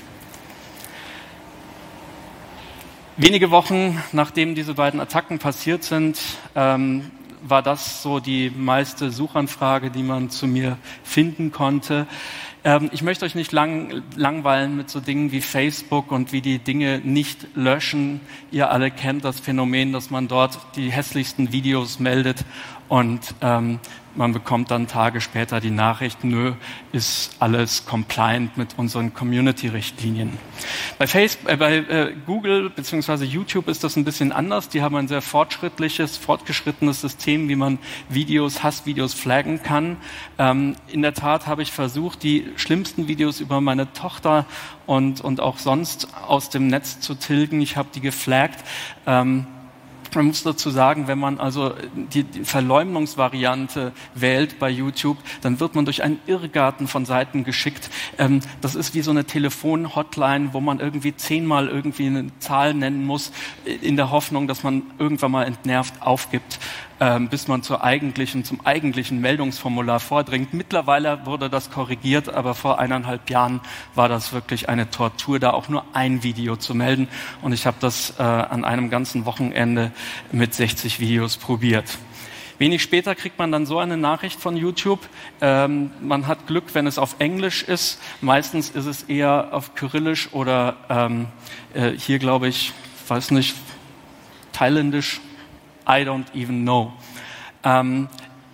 Wenige 3.23 3.51
Wochen 3.51 4.01
nachdem 4.13 4.55
diese 4.55 4.73
beiden 4.73 4.99
Attacken 4.99 5.37
passiert 5.37 5.83
sind, 5.83 6.19
ähm, 6.55 7.11
war 7.43 7.61
das 7.61 8.01
so 8.01 8.19
die 8.19 8.49
meiste 8.49 9.11
Suchanfrage, 9.11 9.91
die 9.91 10.01
man 10.01 10.31
zu 10.31 10.47
mir 10.47 10.79
finden 11.03 11.51
konnte. 11.51 12.07
Ähm, 12.63 12.89
ich 12.91 13.03
möchte 13.03 13.23
euch 13.23 13.35
nicht 13.35 13.51
lang, 13.51 14.01
langweilen 14.15 14.75
mit 14.75 14.89
so 14.89 14.99
Dingen 14.99 15.31
wie 15.31 15.41
Facebook 15.41 16.11
und 16.11 16.31
wie 16.31 16.41
die 16.41 16.57
Dinge 16.57 16.99
nicht 17.03 17.45
löschen. 17.53 18.21
Ihr 18.49 18.71
alle 18.71 18.89
kennt 18.89 19.23
das 19.23 19.39
Phänomen, 19.39 19.93
dass 19.93 20.09
man 20.09 20.27
dort 20.27 20.57
die 20.75 20.91
hässlichsten 20.91 21.51
Videos 21.51 21.99
meldet 21.99 22.43
und 22.89 23.35
ähm, 23.41 23.79
man 24.15 24.33
bekommt 24.33 24.71
dann 24.71 24.87
Tage 24.87 25.21
später 25.21 25.59
die 25.59 25.71
Nachricht, 25.71 26.23
nö, 26.23 26.53
ist 26.91 27.35
alles 27.39 27.85
compliant 27.85 28.57
mit 28.57 28.77
unseren 28.77 29.13
Community-Richtlinien. 29.13 30.37
Bei, 30.97 31.07
Facebook, 31.07 31.51
äh, 31.51 31.57
bei 31.57 31.75
äh, 31.77 32.13
Google 32.25 32.69
bzw. 32.69 33.23
YouTube 33.23 33.67
ist 33.67 33.83
das 33.83 33.95
ein 33.95 34.03
bisschen 34.03 34.31
anders. 34.31 34.69
Die 34.69 34.81
haben 34.81 34.95
ein 34.95 35.07
sehr 35.07 35.21
fortschrittliches, 35.21 36.17
fortgeschrittenes 36.17 37.01
System, 37.01 37.49
wie 37.49 37.55
man 37.55 37.79
Videos, 38.09 38.63
Hassvideos 38.63 39.13
flaggen 39.13 39.63
kann. 39.63 39.97
Ähm, 40.37 40.75
in 40.87 41.01
der 41.01 41.13
Tat 41.13 41.47
habe 41.47 41.61
ich 41.61 41.71
versucht, 41.71 42.23
die 42.23 42.47
schlimmsten 42.55 43.07
Videos 43.07 43.39
über 43.39 43.61
meine 43.61 43.93
Tochter 43.93 44.45
und, 44.85 45.21
und 45.21 45.39
auch 45.39 45.57
sonst 45.57 46.07
aus 46.27 46.49
dem 46.49 46.67
Netz 46.67 46.99
zu 46.99 47.15
tilgen. 47.15 47.61
Ich 47.61 47.77
habe 47.77 47.89
die 47.93 48.01
geflaggt. 48.01 48.63
Ähm, 49.05 49.45
man 50.15 50.27
muss 50.27 50.43
dazu 50.43 50.69
sagen, 50.69 51.07
wenn 51.07 51.19
man 51.19 51.39
also 51.39 51.73
die, 51.93 52.25
Verleumdungsvariante 52.43 53.91
wählt 54.13 54.59
bei 54.59 54.69
YouTube, 54.69 55.17
dann 55.41 55.59
wird 55.59 55.75
man 55.75 55.85
durch 55.85 56.03
einen 56.03 56.19
Irrgarten 56.27 56.87
von 56.87 57.05
Seiten 57.05 57.43
geschickt. 57.43 57.89
Ähm, 58.17 58.41
das 58.61 58.75
ist 58.75 58.93
wie 58.93 59.01
so 59.01 59.11
eine 59.11 59.25
Telefon-Hotline, 59.25 60.53
wo 60.53 60.59
man 60.59 60.79
irgendwie 60.79 61.15
zehnmal 61.15 61.67
irgendwie 61.67 62.07
eine 62.07 62.27
Zahl 62.39 62.73
nennen 62.73 63.05
muss, 63.05 63.31
in 63.65 63.95
der 63.95 64.11
Hoffnung, 64.11 64.47
dass 64.47 64.63
man 64.63 64.83
irgendwann 64.99 65.31
mal 65.31 65.43
entnervt 65.43 66.01
aufgibt 66.01 66.59
ähm, 67.01 67.29
bis 67.29 67.47
man 67.47 67.63
zur 67.63 67.83
eigentlichen, 67.83 68.45
zum 68.45 68.63
eigentlichen 68.63 69.19
Meldungsformular 69.21 69.99
vordringt. 69.99 70.53
Mittlerweile 70.53 71.25
wurde 71.25 71.49
das 71.49 71.71
korrigiert, 71.71 72.29
aber 72.29 72.53
vor 72.53 72.77
eineinhalb 72.77 73.27
Jahren 73.31 73.59
war 73.95 74.07
das 74.07 74.33
wirklich 74.33 74.69
eine 74.69 74.91
Tortur, 74.91 75.39
da 75.39 75.49
auch 75.49 75.67
nur 75.67 75.83
ein 75.93 76.21
Video 76.21 76.55
zu 76.57 76.75
melden. 76.75 77.07
Und 77.41 77.53
ich 77.53 77.65
habe 77.65 77.77
das 77.79 78.13
äh, 78.19 78.21
an 78.21 78.63
einem 78.63 78.91
ganzen 78.91 79.25
Wochenende 79.25 79.91
mit 80.31 80.53
60 80.53 80.99
Videos 80.99 81.37
probiert. 81.37 81.97
Wenig 82.59 82.83
später 82.83 83.15
kriegt 83.15 83.39
man 83.39 83.51
dann 83.51 83.65
so 83.65 83.79
eine 83.79 83.97
Nachricht 83.97 84.39
von 84.39 84.55
YouTube. 84.55 84.99
Ähm, 85.41 85.89
man 86.01 86.27
hat 86.27 86.45
Glück, 86.45 86.65
wenn 86.73 86.85
es 86.85 86.99
auf 86.99 87.15
Englisch 87.17 87.63
ist. 87.63 87.99
Meistens 88.21 88.69
ist 88.69 88.85
es 88.85 89.01
eher 89.01 89.47
auf 89.53 89.73
Kyrillisch 89.73 90.31
oder 90.33 90.75
ähm, 90.87 91.25
äh, 91.73 91.93
hier 91.97 92.19
glaube 92.19 92.47
ich, 92.47 92.73
weiß 93.07 93.31
nicht, 93.31 93.55
Thailändisch 94.53 95.19
I 95.87 96.03
don't 96.03 96.25
even 96.33 96.63
know. 96.63 96.93
Ähm, 97.63 98.07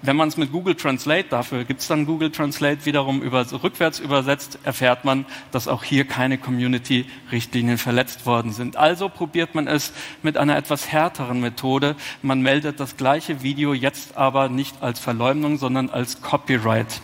wenn 0.03 0.15
man 0.15 0.27
es 0.27 0.37
mit 0.37 0.51
Google 0.51 0.75
Translate, 0.75 1.27
dafür 1.27 1.63
gibt 1.63 1.81
es 1.81 1.87
dann 1.87 2.05
Google 2.05 2.31
Translate 2.31 2.85
wiederum 2.85 3.21
über, 3.21 3.45
rückwärts 3.63 3.99
übersetzt, 3.99 4.59
erfährt 4.63 5.05
man, 5.05 5.25
dass 5.51 5.67
auch 5.67 5.83
hier 5.83 6.05
keine 6.05 6.37
Community-Richtlinien 6.37 7.79
verletzt 7.79 8.25
worden 8.27 8.53
sind. 8.53 8.77
Also 8.77 9.09
probiert 9.09 9.55
man 9.55 9.67
es 9.67 9.91
mit 10.21 10.37
einer 10.37 10.55
etwas 10.55 10.91
härteren 10.91 11.41
Methode. 11.41 11.95
Man 12.21 12.41
meldet 12.41 12.79
das 12.79 12.95
gleiche 12.95 13.41
Video 13.41 13.73
jetzt 13.73 14.17
aber 14.17 14.49
nicht 14.49 14.83
als 14.83 14.99
Verleumdung, 14.99 15.57
sondern 15.57 15.89
als 15.89 16.21
Copyright. 16.21 17.01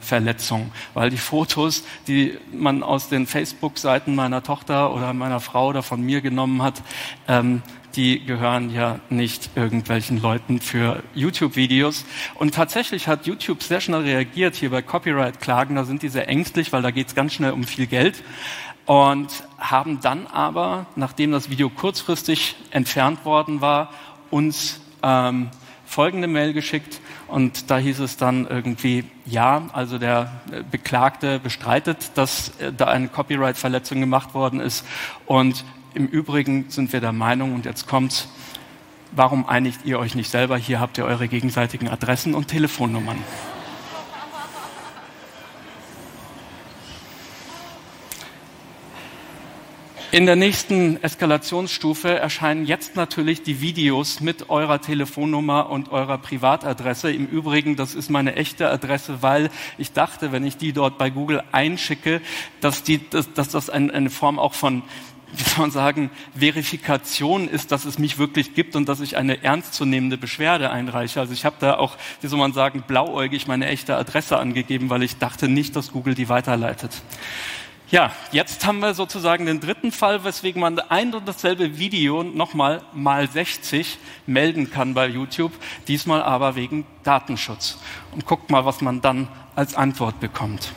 Verletzung, 0.00 0.70
weil 0.94 1.10
die 1.10 1.16
Fotos, 1.16 1.82
die 2.06 2.38
man 2.52 2.84
aus 2.84 3.08
den 3.08 3.26
Facebook-Seiten 3.26 4.14
meiner 4.14 4.44
Tochter 4.44 4.94
oder 4.94 5.12
meiner 5.12 5.40
Frau 5.40 5.66
oder 5.66 5.82
von 5.82 6.00
mir 6.00 6.20
genommen 6.20 6.62
hat, 6.62 6.80
ähm, 7.26 7.60
die 7.96 8.24
gehören 8.24 8.74
ja 8.74 9.00
nicht 9.08 9.50
irgendwelchen 9.54 10.20
Leuten 10.20 10.60
für 10.60 11.02
YouTube-Videos. 11.14 12.04
Und 12.34 12.54
tatsächlich 12.54 13.08
hat 13.08 13.26
YouTube 13.26 13.62
sehr 13.62 13.80
schnell 13.80 14.02
reagiert 14.02 14.54
hier 14.54 14.70
bei 14.70 14.82
Copyright-Klagen. 14.82 15.76
Da 15.76 15.84
sind 15.84 16.02
die 16.02 16.08
sehr 16.08 16.28
ängstlich, 16.28 16.72
weil 16.72 16.82
da 16.82 16.90
geht 16.90 17.08
es 17.08 17.14
ganz 17.14 17.34
schnell 17.34 17.52
um 17.52 17.64
viel 17.64 17.86
Geld. 17.86 18.22
Und 18.86 19.28
haben 19.58 20.00
dann 20.00 20.26
aber, 20.26 20.86
nachdem 20.96 21.32
das 21.32 21.50
Video 21.50 21.70
kurzfristig 21.70 22.56
entfernt 22.70 23.24
worden 23.24 23.60
war, 23.60 23.92
uns 24.30 24.80
ähm, 25.02 25.50
folgende 25.84 26.28
Mail 26.28 26.52
geschickt. 26.52 27.00
Und 27.26 27.70
da 27.70 27.78
hieß 27.78 28.00
es 28.00 28.16
dann 28.16 28.46
irgendwie, 28.48 29.04
ja, 29.26 29.68
also 29.72 29.98
der 29.98 30.40
Beklagte 30.70 31.38
bestreitet, 31.38 32.12
dass 32.14 32.56
äh, 32.58 32.72
da 32.72 32.86
eine 32.86 33.08
Copyright-Verletzung 33.08 34.00
gemacht 34.00 34.34
worden 34.34 34.60
ist. 34.60 34.84
Und 35.26 35.64
im 35.94 36.06
Übrigen 36.06 36.66
sind 36.68 36.92
wir 36.92 37.00
der 37.00 37.12
Meinung, 37.12 37.54
und 37.54 37.64
jetzt 37.64 37.86
kommt's, 37.86 38.28
warum 39.12 39.46
einigt 39.46 39.84
ihr 39.84 39.98
euch 39.98 40.14
nicht 40.14 40.30
selber? 40.30 40.56
Hier 40.56 40.80
habt 40.80 40.98
ihr 40.98 41.04
eure 41.04 41.28
gegenseitigen 41.28 41.88
Adressen 41.88 42.34
und 42.34 42.48
Telefonnummern. 42.48 43.18
In 50.12 50.26
der 50.26 50.34
nächsten 50.34 51.00
Eskalationsstufe 51.04 52.18
erscheinen 52.18 52.66
jetzt 52.66 52.96
natürlich 52.96 53.44
die 53.44 53.60
Videos 53.60 54.18
mit 54.18 54.50
eurer 54.50 54.80
Telefonnummer 54.80 55.70
und 55.70 55.92
eurer 55.92 56.18
Privatadresse. 56.18 57.12
Im 57.12 57.26
Übrigen, 57.26 57.76
das 57.76 57.94
ist 57.94 58.10
meine 58.10 58.34
echte 58.34 58.68
Adresse, 58.68 59.22
weil 59.22 59.50
ich 59.78 59.92
dachte, 59.92 60.32
wenn 60.32 60.44
ich 60.44 60.56
die 60.56 60.72
dort 60.72 60.98
bei 60.98 61.10
Google 61.10 61.44
einschicke, 61.52 62.20
dass, 62.60 62.82
die, 62.82 63.08
dass, 63.08 63.32
dass 63.34 63.50
das 63.50 63.70
eine 63.70 64.10
Form 64.10 64.40
auch 64.40 64.54
von 64.54 64.82
wie 65.32 65.42
soll 65.42 65.58
man 65.58 65.70
sagen, 65.70 66.10
Verifikation 66.34 67.48
ist, 67.48 67.72
dass 67.72 67.84
es 67.84 67.98
mich 67.98 68.18
wirklich 68.18 68.54
gibt 68.54 68.76
und 68.76 68.88
dass 68.88 69.00
ich 69.00 69.16
eine 69.16 69.42
ernstzunehmende 69.42 70.18
Beschwerde 70.18 70.70
einreiche. 70.70 71.20
Also 71.20 71.32
ich 71.32 71.44
habe 71.44 71.56
da 71.60 71.76
auch, 71.76 71.96
wie 72.20 72.26
soll 72.26 72.38
man 72.38 72.52
sagen, 72.52 72.84
blauäugig 72.86 73.46
meine 73.46 73.66
echte 73.66 73.96
Adresse 73.96 74.38
angegeben, 74.38 74.90
weil 74.90 75.02
ich 75.02 75.18
dachte 75.18 75.48
nicht, 75.48 75.76
dass 75.76 75.92
Google 75.92 76.14
die 76.14 76.28
weiterleitet. 76.28 77.02
Ja, 77.90 78.12
jetzt 78.30 78.64
haben 78.66 78.78
wir 78.78 78.94
sozusagen 78.94 79.46
den 79.46 79.58
dritten 79.58 79.90
Fall, 79.90 80.22
weswegen 80.22 80.60
man 80.60 80.78
ein 80.78 81.12
und 81.12 81.26
dasselbe 81.26 81.76
Video 81.76 82.22
nochmal 82.22 82.82
mal 82.92 83.28
60 83.28 83.98
melden 84.26 84.70
kann 84.70 84.94
bei 84.94 85.08
YouTube, 85.08 85.52
diesmal 85.88 86.22
aber 86.22 86.54
wegen 86.54 86.86
Datenschutz. 87.02 87.78
Und 88.12 88.26
guckt 88.26 88.48
mal, 88.48 88.64
was 88.64 88.80
man 88.80 89.00
dann 89.00 89.26
als 89.56 89.74
Antwort 89.74 90.20
bekommt. 90.20 90.72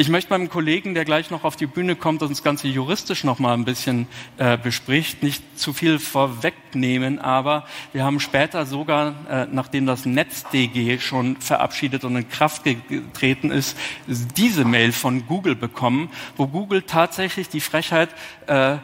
Ich 0.00 0.08
möchte 0.08 0.30
meinem 0.30 0.48
Kollegen, 0.48 0.94
der 0.94 1.04
gleich 1.04 1.30
noch 1.30 1.44
auf 1.44 1.56
die 1.56 1.66
Bühne 1.66 1.94
kommt 1.94 2.22
und 2.22 2.30
das 2.30 2.42
Ganze 2.42 2.68
juristisch 2.68 3.22
noch 3.22 3.38
mal 3.38 3.52
ein 3.52 3.66
bisschen 3.66 4.06
äh, 4.38 4.56
bespricht, 4.56 5.22
nicht 5.22 5.58
zu 5.58 5.74
viel 5.74 5.98
vorwegnehmen, 5.98 7.18
aber 7.18 7.66
wir 7.92 8.02
haben 8.02 8.18
später 8.18 8.64
sogar, 8.64 9.14
äh, 9.28 9.46
nachdem 9.52 9.84
das 9.84 10.06
NetzDG 10.06 10.98
schon 11.00 11.36
verabschiedet 11.36 12.04
und 12.04 12.16
in 12.16 12.26
Kraft 12.30 12.64
getreten 12.64 13.50
ist, 13.50 13.76
diese 14.06 14.64
Mail 14.64 14.92
von 14.92 15.26
Google 15.26 15.54
bekommen, 15.54 16.08
wo 16.38 16.46
Google 16.46 16.80
tatsächlich 16.80 17.50
die 17.50 17.60
Frechheit 17.60 18.08
äh, 18.46 18.78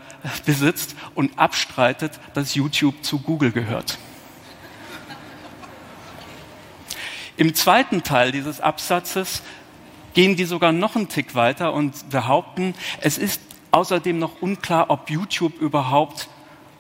besitzt 0.44 0.96
und 1.14 1.38
abstreitet, 1.38 2.20
dass 2.34 2.54
YouTube 2.54 3.02
zu 3.02 3.20
Google 3.20 3.52
gehört. 3.52 3.96
Im 7.38 7.54
zweiten 7.54 8.02
Teil 8.02 8.32
dieses 8.32 8.60
Absatzes 8.60 9.42
gehen 10.16 10.34
die 10.34 10.46
sogar 10.46 10.72
noch 10.72 10.96
einen 10.96 11.10
Tick 11.10 11.34
weiter 11.34 11.74
und 11.74 12.08
behaupten, 12.08 12.74
es 13.02 13.18
ist 13.18 13.38
außerdem 13.70 14.18
noch 14.18 14.40
unklar, 14.40 14.88
ob 14.88 15.10
YouTube 15.10 15.60
überhaupt 15.60 16.30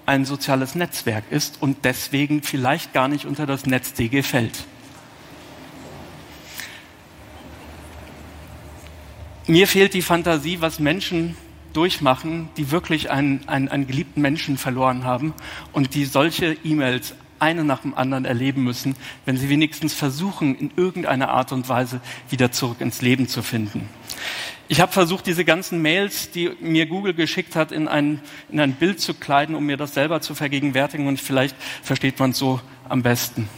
ein 0.06 0.24
soziales 0.24 0.74
Netzwerk 0.74 1.24
ist 1.30 1.60
und 1.60 1.84
deswegen 1.84 2.42
vielleicht 2.42 2.94
gar 2.94 3.08
nicht 3.08 3.26
unter 3.26 3.44
das 3.44 3.66
NetzDG 3.66 4.22
fällt. 4.22 4.64
Mir 9.46 9.68
fehlt 9.68 9.92
die 9.92 10.02
Fantasie, 10.02 10.62
was 10.62 10.80
Menschen 10.80 11.36
durchmachen, 11.74 12.48
die 12.56 12.70
wirklich 12.70 13.10
einen, 13.10 13.46
einen, 13.48 13.68
einen 13.68 13.86
geliebten 13.86 14.22
Menschen 14.22 14.56
verloren 14.56 15.04
haben 15.04 15.34
und 15.74 15.94
die 15.94 16.06
solche 16.06 16.56
E-Mails 16.64 17.14
eine 17.38 17.64
nach 17.64 17.82
dem 17.82 17.94
anderen 17.94 18.24
erleben 18.24 18.64
müssen, 18.64 18.96
wenn 19.24 19.36
sie 19.36 19.48
wenigstens 19.48 19.94
versuchen, 19.94 20.56
in 20.56 20.70
irgendeiner 20.76 21.30
Art 21.30 21.52
und 21.52 21.68
Weise 21.68 22.00
wieder 22.30 22.52
zurück 22.52 22.80
ins 22.80 23.02
Leben 23.02 23.28
zu 23.28 23.42
finden. 23.42 23.88
Ich 24.68 24.80
habe 24.80 24.92
versucht, 24.92 25.26
diese 25.26 25.44
ganzen 25.44 25.80
Mails, 25.80 26.30
die 26.30 26.50
mir 26.60 26.86
Google 26.86 27.14
geschickt 27.14 27.54
hat, 27.54 27.70
in 27.70 27.86
ein, 27.86 28.20
in 28.50 28.58
ein 28.58 28.72
Bild 28.72 29.00
zu 29.00 29.14
kleiden, 29.14 29.54
um 29.54 29.64
mir 29.64 29.76
das 29.76 29.94
selber 29.94 30.20
zu 30.20 30.34
vergegenwärtigen 30.34 31.06
und 31.06 31.20
vielleicht 31.20 31.54
versteht 31.82 32.18
man 32.18 32.30
es 32.30 32.38
so 32.38 32.60
am 32.88 33.02
besten. 33.02 33.48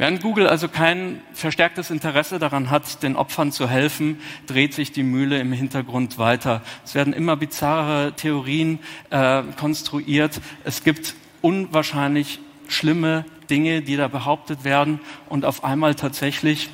Während 0.00 0.22
Google 0.22 0.46
also 0.46 0.66
kein 0.66 1.20
verstärktes 1.34 1.90
Interesse 1.90 2.38
daran 2.38 2.70
hat, 2.70 3.02
den 3.02 3.16
Opfern 3.16 3.52
zu 3.52 3.68
helfen, 3.68 4.18
dreht 4.46 4.72
sich 4.72 4.92
die 4.92 5.02
Mühle 5.02 5.38
im 5.38 5.52
Hintergrund 5.52 6.16
weiter. 6.16 6.62
Es 6.86 6.94
werden 6.94 7.12
immer 7.12 7.36
bizarre 7.36 8.14
Theorien 8.16 8.78
äh, 9.10 9.42
konstruiert. 9.58 10.40
Es 10.64 10.84
gibt 10.84 11.14
unwahrscheinlich 11.42 12.40
schlimme 12.66 13.26
Dinge, 13.50 13.82
die 13.82 13.98
da 13.98 14.08
behauptet 14.08 14.64
werden 14.64 15.00
und 15.28 15.44
auf 15.44 15.64
einmal 15.64 15.94
tatsächlich 15.94 16.70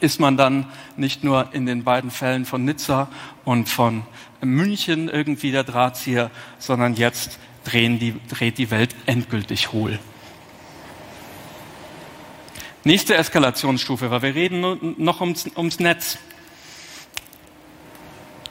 ist 0.00 0.18
man 0.18 0.36
dann 0.36 0.66
nicht 0.96 1.22
nur 1.22 1.50
in 1.52 1.66
den 1.66 1.84
beiden 1.84 2.10
Fällen 2.10 2.46
von 2.46 2.64
Nizza 2.64 3.10
und 3.44 3.68
von 3.68 4.02
München 4.40 5.08
irgendwie 5.08 5.52
der 5.52 5.62
Drahtzieher, 5.62 6.32
sondern 6.58 6.96
jetzt 6.96 7.38
drehen 7.62 8.00
die, 8.00 8.16
dreht 8.28 8.58
die 8.58 8.72
Welt 8.72 8.92
endgültig 9.06 9.70
hohl. 9.70 10.00
Nächste 12.86 13.14
Eskalationsstufe, 13.14 14.10
weil 14.10 14.20
wir 14.20 14.34
reden 14.34 14.94
noch 14.98 15.22
ums, 15.22 15.48
ums 15.56 15.80
Netz. 15.80 16.18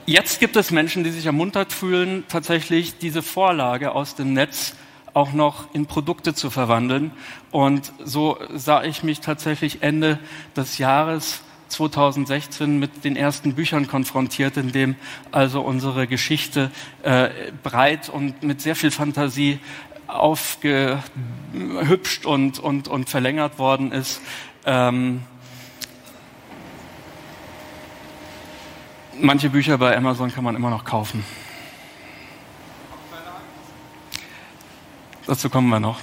Jetzt 0.08 0.40
gibt 0.40 0.56
es 0.56 0.72
Menschen, 0.72 1.04
die 1.04 1.12
sich 1.12 1.28
ermuntert 1.28 1.72
fühlen, 1.72 2.24
tatsächlich 2.30 2.98
diese 2.98 3.22
Vorlage 3.22 3.92
aus 3.92 4.16
dem 4.16 4.34
Netz 4.34 4.74
auch 5.14 5.34
noch 5.34 5.72
in 5.76 5.86
Produkte 5.86 6.34
zu 6.34 6.50
verwandeln. 6.50 7.12
Und 7.52 7.94
so 8.04 8.40
sah 8.52 8.84
ich 8.84 9.04
mich 9.04 9.20
tatsächlich 9.20 9.84
Ende 9.84 10.18
des 10.58 10.80
Jahres 10.80 11.44
2016 11.68 12.80
mit 12.80 13.04
den 13.04 13.16
ersten 13.16 13.54
Büchern 13.54 13.88
konfrontiert, 13.88 14.58
in 14.58 14.72
dem 14.72 14.96
also 15.32 15.62
unsere 15.62 16.08
Geschichte 16.08 16.72
äh, 17.04 17.30
breit 17.62 18.10
und 18.10 18.42
mit 18.42 18.62
sehr 18.62 18.76
viel 18.76 18.90
Fantasie 18.90 19.60
aufgehübscht 20.08 22.26
und, 22.26 22.60
und, 22.60 22.88
und 22.88 23.10
verlängert 23.10 23.60
worden 23.60 23.92
ist. 23.92 24.22
Ähm, 24.66 25.24
manche 29.20 29.50
Bücher 29.50 29.78
bei 29.78 29.96
Amazon 29.96 30.32
kann 30.32 30.44
man 30.44 30.56
immer 30.56 30.70
noch 30.70 30.86
kaufen. 30.86 31.24
Dazu 35.26 35.50
kommen 35.50 35.70
wir 35.70 35.80
noch. 35.80 36.00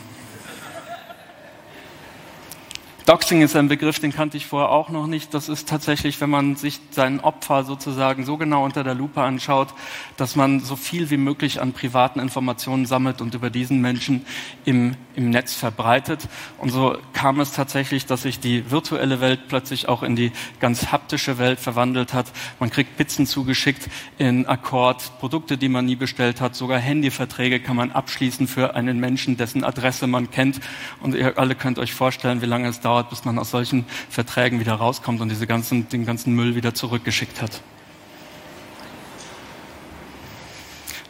Doxing 3.11 3.42
ist 3.42 3.57
ein 3.57 3.66
Begriff, 3.66 3.99
den 3.99 4.12
kannte 4.12 4.37
ich 4.37 4.46
vorher 4.46 4.70
auch 4.70 4.88
noch 4.88 5.09
nicht. 5.09 5.35
Das 5.35 5.49
ist 5.49 5.68
tatsächlich, 5.68 6.20
wenn 6.20 6.31
man 6.31 6.55
sich 6.55 6.79
sein 6.92 7.18
Opfer 7.18 7.64
sozusagen 7.64 8.25
so 8.25 8.37
genau 8.37 8.64
unter 8.64 8.85
der 8.85 8.94
Lupe 8.94 9.20
anschaut, 9.20 9.75
dass 10.16 10.37
man 10.37 10.61
so 10.61 10.77
viel 10.77 11.11
wie 11.11 11.16
möglich 11.16 11.61
an 11.61 11.73
privaten 11.73 12.20
Informationen 12.20 12.87
sammelt 12.87 13.20
und 13.20 13.35
über 13.35 13.51
diesen 13.51 13.81
Menschen 13.81 14.25
im, 14.64 14.94
im 15.16 15.31
Netz 15.31 15.55
verbreitet. 15.55 16.29
Und 16.59 16.70
so 16.70 16.99
kam 17.12 17.40
es 17.40 17.51
tatsächlich, 17.51 18.07
dass 18.07 18.23
sich 18.23 18.38
die 18.38 18.70
virtuelle 18.70 19.20
Welt 19.20 19.49
plötzlich 19.49 19.88
auch 19.88 20.05
in 20.05 20.14
die 20.14 20.31
ganz 20.61 20.92
haptische 20.92 21.37
Welt 21.38 21.59
verwandelt 21.59 22.14
hat. 22.14 22.31
Man 22.61 22.70
kriegt 22.70 22.96
Pizzen 22.96 23.27
zugeschickt 23.27 23.90
in 24.18 24.46
Akkord, 24.46 25.18
Produkte, 25.18 25.59
die 25.59 25.68
man 25.68 25.85
nie 25.85 25.96
bestellt 25.96 26.40
hat, 26.40 26.55
sogar 26.55 26.79
Handyverträge 26.79 27.59
kann 27.59 27.75
man 27.75 27.90
abschließen 27.90 28.46
für 28.46 28.77
einen 28.77 29.01
Menschen, 29.01 29.37
dessen 29.37 29.64
Adresse 29.64 30.07
man 30.07 30.31
kennt. 30.31 30.61
Und 31.01 31.16
ihr 31.16 31.37
alle 31.40 31.57
könnt 31.57 31.81
euch 31.81 31.92
vorstellen, 31.92 32.40
wie 32.40 32.46
lange 32.46 32.68
es 32.68 32.79
dauert, 32.79 32.99
dauert, 33.00 33.10
bis 33.10 33.24
man 33.24 33.38
aus 33.38 33.50
solchen 33.50 33.84
Verträgen 34.08 34.60
wieder 34.60 34.74
rauskommt 34.74 35.20
und 35.20 35.28
diese 35.28 35.46
ganzen, 35.46 35.88
den 35.88 36.04
ganzen 36.04 36.34
Müll 36.34 36.54
wieder 36.54 36.74
zurückgeschickt 36.74 37.40
hat. 37.40 37.62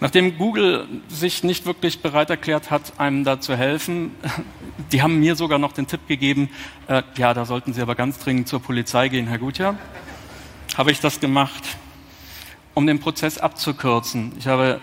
Nachdem 0.02 0.38
Google 0.38 0.88
sich 1.08 1.44
nicht 1.44 1.66
wirklich 1.66 2.00
bereit 2.00 2.30
erklärt 2.30 2.70
hat, 2.70 2.98
einem 2.98 3.22
da 3.22 3.38
zu 3.40 3.54
helfen, 3.56 4.12
die 4.92 5.02
haben 5.02 5.20
mir 5.20 5.36
sogar 5.36 5.58
noch 5.58 5.72
den 5.72 5.86
Tipp 5.86 6.06
gegeben, 6.08 6.48
äh, 6.86 7.02
ja, 7.16 7.34
da 7.34 7.44
sollten 7.44 7.74
Sie 7.74 7.82
aber 7.82 7.94
ganz 7.94 8.18
dringend 8.18 8.48
zur 8.48 8.62
Polizei 8.62 9.08
gehen, 9.08 9.26
Herr 9.26 9.38
Gutjahr. 9.38 9.76
Habe 10.76 10.90
ich 10.90 11.00
das 11.00 11.20
gemacht, 11.20 11.64
um 12.72 12.86
den 12.86 13.00
Prozess 13.00 13.36
abzukürzen. 13.36 14.32
Ich 14.38 14.46
habe 14.46 14.80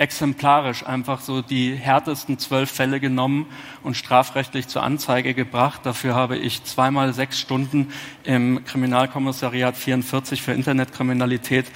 exemplarisch 0.00 0.86
einfach 0.86 1.20
so 1.20 1.42
die 1.42 1.74
härtesten 1.74 2.38
zwölf 2.38 2.70
Fälle 2.70 3.00
genommen 3.00 3.46
und 3.82 3.98
strafrechtlich 3.98 4.66
zur 4.66 4.82
Anzeige 4.82 5.34
gebracht. 5.34 5.82
Dafür 5.84 6.14
habe 6.14 6.38
ich 6.38 6.64
zweimal 6.64 7.12
sechs 7.12 7.38
Stunden 7.38 7.92
im 8.24 8.64
Kriminalkommissariat 8.64 9.76
44 9.76 10.40
für 10.40 10.52
Internetkriminalität 10.52 11.66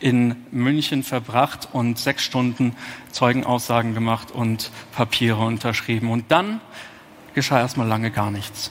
in 0.00 0.34
München 0.50 1.02
verbracht 1.02 1.68
und 1.72 1.98
sechs 1.98 2.24
Stunden 2.24 2.74
Zeugenaussagen 3.12 3.92
gemacht 3.92 4.30
und 4.30 4.70
Papiere 4.92 5.44
unterschrieben. 5.44 6.10
Und 6.10 6.32
dann 6.32 6.62
geschah 7.34 7.60
erstmal 7.60 7.86
lange 7.86 8.10
gar 8.10 8.30
nichts. 8.30 8.70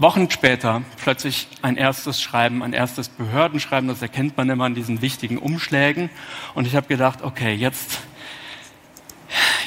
Wochen 0.00 0.30
später 0.30 0.80
plötzlich 0.96 1.46
ein 1.60 1.76
erstes 1.76 2.22
Schreiben, 2.22 2.62
ein 2.62 2.72
erstes 2.72 3.10
Behördenschreiben, 3.10 3.86
das 3.86 4.00
erkennt 4.00 4.34
man 4.34 4.48
immer 4.48 4.64
an 4.64 4.74
diesen 4.74 5.02
wichtigen 5.02 5.36
Umschlägen. 5.36 6.08
Und 6.54 6.66
ich 6.66 6.74
habe 6.74 6.86
gedacht, 6.86 7.20
okay, 7.20 7.52
jetzt, 7.52 8.00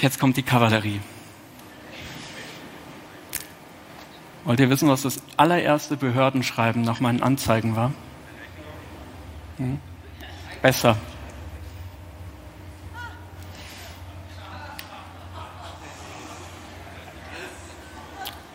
jetzt 0.02 0.20
kommt 0.20 0.36
die 0.36 0.42
Kavallerie. 0.42 1.02
Wollt 4.44 4.60
ihr 4.60 4.72
wissen, 4.72 4.90
was 4.90 5.04
das 5.04 5.22
allererste 5.38 5.98
Behördenschreiben 5.98 6.82
nach 6.82 7.00
meinen 7.00 7.22
Anzeigen 7.22 7.76
war? 7.76 7.94
Hm? 9.58 9.80
Besser. 10.64 10.98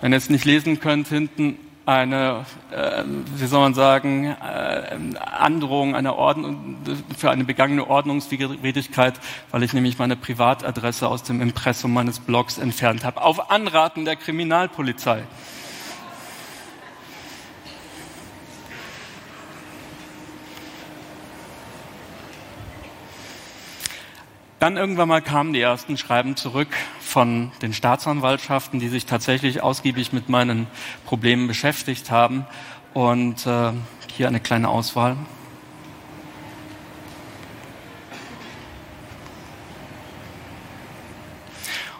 Wenn 0.00 0.12
ihr 0.12 0.18
es 0.18 0.28
nicht 0.28 0.44
lesen 0.44 0.80
könnt, 0.80 1.06
hinten 1.06 1.56
eine, 1.88 2.44
äh, 2.70 3.02
wie 3.36 3.46
soll 3.46 3.60
man 3.60 3.72
sagen, 3.72 4.26
äh, 4.26 5.16
Androhung 5.18 5.96
einer 5.96 6.16
Ordnung, 6.16 6.76
für 7.16 7.30
eine 7.30 7.44
begangene 7.44 7.88
Ordnungswidrigkeit, 7.88 9.14
weil 9.50 9.62
ich 9.62 9.72
nämlich 9.72 9.98
meine 9.98 10.14
Privatadresse 10.14 11.08
aus 11.08 11.22
dem 11.22 11.40
Impressum 11.40 11.94
meines 11.94 12.18
Blogs 12.18 12.58
entfernt 12.58 13.04
habe, 13.04 13.22
auf 13.22 13.50
Anraten 13.50 14.04
der 14.04 14.16
Kriminalpolizei. 14.16 15.22
Dann 24.58 24.76
irgendwann 24.76 25.08
mal 25.08 25.22
kamen 25.22 25.52
die 25.52 25.60
ersten 25.60 25.96
Schreiben 25.96 26.34
zurück 26.34 26.68
von 27.00 27.52
den 27.62 27.72
Staatsanwaltschaften, 27.72 28.80
die 28.80 28.88
sich 28.88 29.06
tatsächlich 29.06 29.62
ausgiebig 29.62 30.12
mit 30.12 30.28
meinen 30.28 30.66
Problemen 31.06 31.46
beschäftigt 31.46 32.10
haben. 32.10 32.44
Und 32.92 33.46
äh, 33.46 33.70
hier 34.16 34.26
eine 34.26 34.40
kleine 34.40 34.68
Auswahl. 34.68 35.16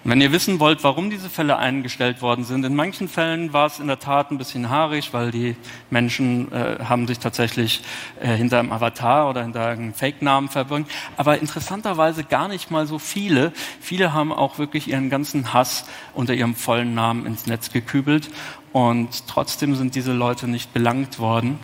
Und 0.05 0.13
wenn 0.13 0.21
ihr 0.21 0.31
wissen 0.31 0.61
wollt, 0.61 0.85
warum 0.85 1.11
diese 1.11 1.29
Fälle 1.29 1.59
eingestellt 1.59 2.23
worden 2.23 2.45
sind, 2.45 2.65
in 2.65 2.77
manchen 2.77 3.09
Fällen 3.09 3.53
war 3.53 3.67
es 3.67 3.81
in 3.81 3.89
der 3.89 3.99
Tat 3.99 4.31
ein 4.31 4.39
bisschen 4.39 4.71
haarig, 4.71 5.13
weil 5.13 5.33
die 5.33 5.57
Menschen 5.91 6.53
äh, 6.53 6.79
haben 6.85 7.07
sich 7.09 7.19
tatsächlich 7.19 7.83
äh, 8.21 8.29
hinter 8.29 8.61
einem 8.61 8.71
Avatar 8.71 9.29
oder 9.29 9.43
hinter 9.43 9.67
einem 9.67 9.93
Fake-Namen 9.93 10.49
verbirgt. 10.49 10.91
Aber 11.17 11.41
interessanterweise 11.41 12.23
gar 12.23 12.47
nicht 12.47 12.71
mal 12.71 12.87
so 12.87 12.99
viele. 12.99 13.53
Viele 13.81 14.13
haben 14.13 14.33
auch 14.33 14.59
wirklich 14.59 14.89
ihren 14.89 15.11
ganzen 15.11 15.53
Hass 15.53 15.87
unter 16.15 16.33
ihrem 16.33 16.55
vollen 16.55 16.95
Namen 16.95 17.27
ins 17.27 17.47
Netz 17.47 17.73
gekübelt. 17.73 18.31
Und 18.73 19.27
trotzdem 19.27 19.75
sind 19.75 19.97
diese 19.97 20.13
Leute 20.13 20.47
nicht 20.47 20.73
belangt 20.73 21.19
worden. 21.19 21.59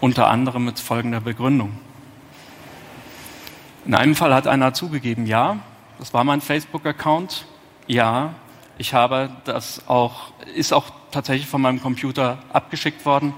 Unter 0.00 0.28
anderem 0.28 0.64
mit 0.64 0.78
folgender 0.78 1.20
Begründung. 1.20 1.72
In 3.84 3.94
einem 3.94 4.14
Fall 4.14 4.32
hat 4.32 4.46
einer 4.46 4.74
zugegeben, 4.74 5.26
ja, 5.26 5.58
das 6.02 6.12
war 6.12 6.24
mein 6.24 6.40
Facebook-Account. 6.40 7.46
Ja, 7.86 8.34
ich 8.76 8.92
habe 8.92 9.30
das 9.44 9.86
auch, 9.86 10.32
ist 10.52 10.72
auch 10.72 10.86
tatsächlich 11.12 11.46
von 11.46 11.62
meinem 11.62 11.80
Computer 11.80 12.38
abgeschickt 12.52 13.06
worden. 13.06 13.32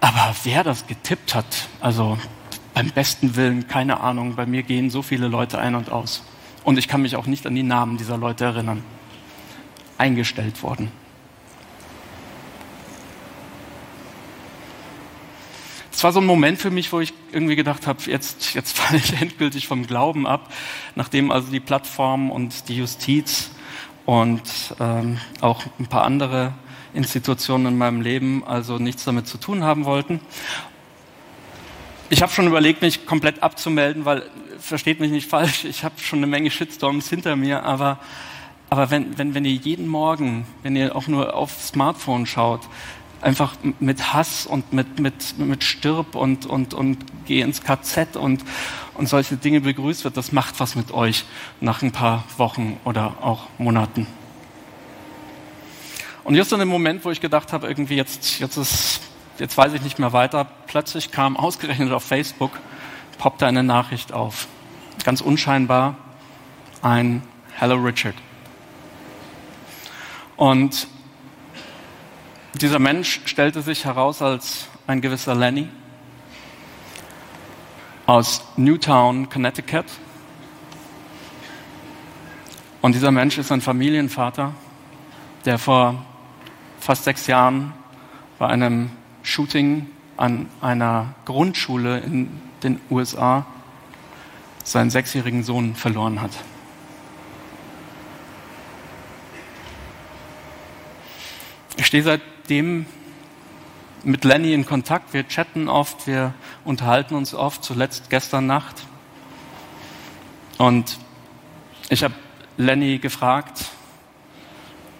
Aber 0.00 0.34
wer 0.42 0.64
das 0.64 0.88
getippt 0.88 1.36
hat, 1.36 1.68
also 1.80 2.18
beim 2.74 2.90
besten 2.90 3.36
Willen, 3.36 3.68
keine 3.68 4.00
Ahnung, 4.00 4.34
bei 4.34 4.44
mir 4.44 4.64
gehen 4.64 4.90
so 4.90 5.02
viele 5.02 5.28
Leute 5.28 5.60
ein 5.60 5.76
und 5.76 5.92
aus. 5.92 6.24
Und 6.64 6.80
ich 6.80 6.88
kann 6.88 7.02
mich 7.02 7.14
auch 7.14 7.26
nicht 7.26 7.46
an 7.46 7.54
die 7.54 7.62
Namen 7.62 7.96
dieser 7.96 8.16
Leute 8.16 8.44
erinnern. 8.44 8.82
Eingestellt 9.98 10.64
worden. 10.64 10.90
Es 15.92 16.02
war 16.02 16.12
so 16.12 16.20
ein 16.20 16.26
Moment 16.26 16.58
für 16.58 16.70
mich, 16.70 16.92
wo 16.92 17.00
ich 17.00 17.12
irgendwie 17.32 17.54
gedacht 17.54 17.86
habe, 17.86 18.00
jetzt, 18.06 18.54
jetzt 18.54 18.76
falle 18.78 18.98
ich 18.98 19.20
endgültig 19.20 19.68
vom 19.68 19.86
Glauben 19.86 20.26
ab, 20.26 20.52
nachdem 20.94 21.30
also 21.30 21.50
die 21.50 21.60
Plattform 21.60 22.30
und 22.30 22.68
die 22.68 22.76
Justiz 22.76 23.50
und 24.06 24.42
ähm, 24.80 25.18
auch 25.40 25.62
ein 25.78 25.86
paar 25.86 26.04
andere 26.04 26.54
Institutionen 26.94 27.66
in 27.66 27.78
meinem 27.78 28.00
Leben 28.00 28.42
also 28.44 28.78
nichts 28.78 29.04
damit 29.04 29.26
zu 29.26 29.38
tun 29.38 29.64
haben 29.64 29.84
wollten. 29.84 30.20
Ich 32.10 32.22
habe 32.22 32.32
schon 32.32 32.46
überlegt, 32.46 32.82
mich 32.82 33.06
komplett 33.06 33.42
abzumelden, 33.42 34.04
weil, 34.04 34.24
versteht 34.58 35.00
mich 35.00 35.10
nicht 35.10 35.28
falsch, 35.28 35.64
ich 35.64 35.84
habe 35.84 35.98
schon 35.98 36.18
eine 36.18 36.26
Menge 36.26 36.50
Shitstorms 36.50 37.08
hinter 37.08 37.36
mir, 37.36 37.64
aber, 37.64 37.98
aber 38.68 38.90
wenn, 38.90 39.16
wenn, 39.16 39.34
wenn 39.34 39.44
ihr 39.44 39.52
jeden 39.52 39.88
Morgen, 39.88 40.46
wenn 40.62 40.76
ihr 40.76 40.94
auch 40.94 41.06
nur 41.06 41.34
aufs 41.34 41.68
Smartphone 41.68 42.26
schaut, 42.26 42.62
einfach 43.22 43.54
mit 43.78 44.12
Hass 44.12 44.46
und 44.46 44.72
mit, 44.72 44.98
mit, 44.98 45.38
mit 45.38 45.64
Stirb 45.64 46.14
und, 46.14 46.44
und, 46.44 46.74
und 46.74 46.98
geh 47.26 47.40
ins 47.40 47.62
KZ 47.62 48.16
und, 48.16 48.44
und 48.94 49.08
solche 49.08 49.36
Dinge 49.36 49.60
begrüßt 49.60 50.04
wird, 50.04 50.16
das 50.16 50.32
macht 50.32 50.60
was 50.60 50.74
mit 50.74 50.92
euch 50.92 51.24
nach 51.60 51.82
ein 51.82 51.92
paar 51.92 52.24
Wochen 52.36 52.78
oder 52.84 53.14
auch 53.22 53.48
Monaten. 53.58 54.06
Und 56.24 56.34
just 56.34 56.52
in 56.52 56.58
dem 56.58 56.68
Moment, 56.68 57.04
wo 57.04 57.10
ich 57.10 57.20
gedacht 57.20 57.52
habe, 57.52 57.66
irgendwie 57.66 57.96
jetzt, 57.96 58.38
jetzt 58.38 58.56
ist, 58.56 59.00
jetzt 59.38 59.56
weiß 59.56 59.72
ich 59.72 59.82
nicht 59.82 59.98
mehr 59.98 60.12
weiter, 60.12 60.46
plötzlich 60.66 61.10
kam 61.10 61.36
ausgerechnet 61.36 61.92
auf 61.92 62.04
Facebook, 62.04 62.52
poppte 63.18 63.46
eine 63.46 63.62
Nachricht 63.62 64.12
auf. 64.12 64.46
Ganz 65.04 65.20
unscheinbar 65.20 65.96
ein 66.80 67.22
Hello 67.54 67.76
Richard. 67.76 68.14
Und 70.36 70.88
dieser 72.54 72.78
Mensch 72.78 73.20
stellte 73.24 73.62
sich 73.62 73.84
heraus 73.84 74.20
als 74.20 74.68
ein 74.86 75.00
gewisser 75.00 75.34
Lenny 75.34 75.68
aus 78.06 78.42
Newtown, 78.56 79.28
Connecticut. 79.28 79.86
Und 82.82 82.94
dieser 82.94 83.10
Mensch 83.10 83.38
ist 83.38 83.52
ein 83.52 83.60
Familienvater, 83.60 84.52
der 85.44 85.58
vor 85.58 86.04
fast 86.78 87.04
sechs 87.04 87.26
Jahren 87.26 87.72
bei 88.38 88.48
einem 88.48 88.90
Shooting 89.22 89.86
an 90.16 90.48
einer 90.60 91.14
Grundschule 91.24 92.00
in 92.00 92.28
den 92.62 92.80
USA 92.90 93.46
seinen 94.64 94.90
sechsjährigen 94.90 95.42
Sohn 95.42 95.74
verloren 95.74 96.20
hat. 96.20 96.32
Ich 101.76 101.86
stehe 101.86 102.02
seit 102.02 102.20
seitdem 102.52 102.84
mit 104.04 104.24
Lenny 104.24 104.52
in 104.52 104.66
Kontakt. 104.66 105.14
Wir 105.14 105.26
chatten 105.26 105.70
oft, 105.70 106.06
wir 106.06 106.34
unterhalten 106.66 107.14
uns 107.14 107.32
oft, 107.34 107.64
zuletzt 107.64 108.10
gestern 108.10 108.46
Nacht. 108.46 108.84
Und 110.58 110.98
ich 111.88 112.04
habe 112.04 112.12
Lenny 112.58 112.98
gefragt, 112.98 113.70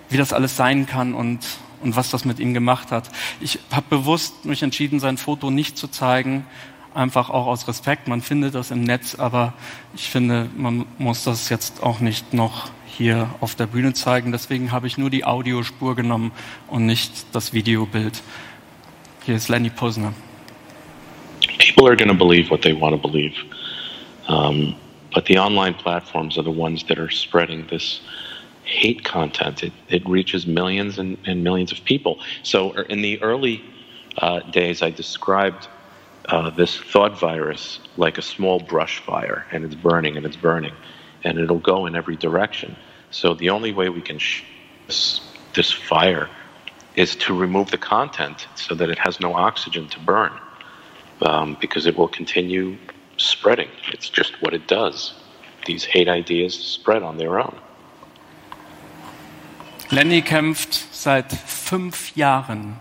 wie 0.09 0.17
das 0.17 0.33
alles 0.33 0.57
sein 0.57 0.87
kann 0.87 1.13
und, 1.13 1.41
und 1.83 1.95
was 1.95 2.09
das 2.09 2.25
mit 2.25 2.39
ihm 2.39 2.55
gemacht 2.55 2.91
hat. 2.91 3.11
Ich 3.39 3.59
habe 3.71 3.85
bewusst 3.91 4.47
mich 4.47 4.63
entschieden, 4.63 4.99
sein 4.99 5.19
Foto 5.19 5.51
nicht 5.51 5.77
zu 5.77 5.89
zeigen, 5.89 6.47
einfach 6.95 7.29
auch 7.29 7.47
aus 7.49 7.69
Respekt. 7.69 8.09
Man 8.09 8.23
findet 8.23 8.55
das 8.55 8.71
im 8.71 8.83
Netz, 8.83 9.17
aber 9.17 9.53
ich 9.95 10.09
finde, 10.09 10.49
man 10.57 10.87
muss 10.97 11.25
das 11.25 11.51
jetzt 11.51 11.83
auch 11.83 12.01
nicht 12.01 12.33
noch 12.33 12.71
hier 12.97 13.35
auf 13.41 13.55
der 13.55 13.67
Bühne 13.67 13.95
zeigen. 13.95 14.33
Deswegen 14.33 14.73
habe 14.73 14.87
ich 14.87 14.99
nur 14.99 15.11
die 15.11 15.25
Audiospur 15.25 15.97
genommen 15.97 16.33
und 16.69 16.87
nicht 16.87 17.13
das 17.33 17.53
Videobild. 17.53 18.23
Hier 19.25 19.37
ist 19.37 19.49
Lenny 19.49 19.71
Posner. 19.71 20.13
People 21.59 21.87
are 21.89 21.97
going 21.97 22.09
to 22.09 22.15
believe 22.15 22.51
what 22.51 22.63
they 22.63 22.73
want 22.73 22.95
to 22.95 23.09
believe. 23.09 23.35
Um, 24.29 24.75
but 25.15 25.27
the 25.27 25.39
online 25.39 25.75
platforms 25.75 26.37
are 26.39 26.45
the 26.45 26.51
ones 26.51 26.85
that 26.89 26.99
are 26.99 27.11
spreading 27.11 27.67
this 27.69 28.01
hate 28.65 29.05
content. 29.05 29.63
It, 29.63 29.73
it 29.89 30.09
reaches 30.09 30.47
millions 30.47 30.99
and, 30.99 31.17
and, 31.27 31.43
millions 31.43 31.73
of 31.73 31.85
people. 31.85 32.19
So 32.43 32.73
er, 32.75 32.83
in 32.83 33.03
the 33.03 33.21
early 33.23 33.63
uh, 34.19 34.41
days, 34.51 34.83
I 34.83 34.91
described 34.91 35.69
uh, 36.27 36.51
this 36.51 36.77
thought 36.77 37.19
virus 37.19 37.81
like 37.97 38.19
a 38.19 38.23
small 38.23 38.61
brush 38.61 39.01
fire, 39.01 39.45
and 39.51 39.65
it's 39.65 39.75
burning 39.75 40.17
and 40.17 40.25
it's 40.25 40.37
burning 40.37 40.73
and 41.25 41.39
it'll 41.39 41.59
go 41.59 41.87
in 41.87 41.95
every 41.95 42.17
direction. 42.17 42.77
So 43.11 43.35
the 43.35 43.51
only 43.51 43.73
way 43.73 43.89
we 43.89 44.01
can 44.01 44.19
sh- 44.19 44.45
this, 44.87 45.21
this 45.55 45.71
fire 45.71 46.29
is 46.97 47.17
to 47.17 47.35
remove 47.35 47.71
the 47.71 47.79
content 47.79 48.47
so 48.55 48.75
that 48.75 48.89
it 48.91 48.99
has 48.99 49.21
no 49.21 49.35
oxygen 49.35 49.89
to 49.89 50.01
burn, 50.01 50.33
um, 51.23 51.57
because 51.61 51.87
it 51.87 51.97
will 51.97 52.09
continue 52.09 52.77
spreading. 53.17 53.69
It's 53.93 54.09
just 54.09 54.41
what 54.43 54.55
it 54.55 54.67
does. 54.69 55.15
These 55.67 55.85
hate 55.85 56.09
ideas 56.09 56.55
spread 56.55 57.03
on 57.03 57.19
their 57.19 57.41
own. 57.41 57.55
Lenny 59.91 60.23
kämpft 60.23 60.73
seit 60.91 61.33
fünf 61.47 62.17
Jahren 62.17 62.79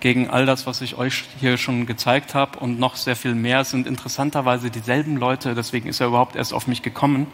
gegen 0.00 0.30
all 0.30 0.46
das, 0.46 0.66
was 0.66 0.80
ich 0.80 0.96
euch 0.96 1.24
hier 1.38 1.58
schon 1.58 1.86
gezeigt 1.86 2.34
habe 2.34 2.58
und 2.58 2.78
noch 2.78 2.96
sehr 2.96 3.16
viel 3.16 3.34
mehr. 3.34 3.64
Sind 3.64 3.86
interessanterweise 3.86 4.70
dieselben 4.70 5.16
Leute, 5.16 5.54
deswegen 5.54 5.88
ist 5.88 6.00
er 6.00 6.08
überhaupt 6.08 6.36
erst 6.36 6.52
auf 6.52 6.66
mich 6.66 6.82
gekommen. 6.82 7.26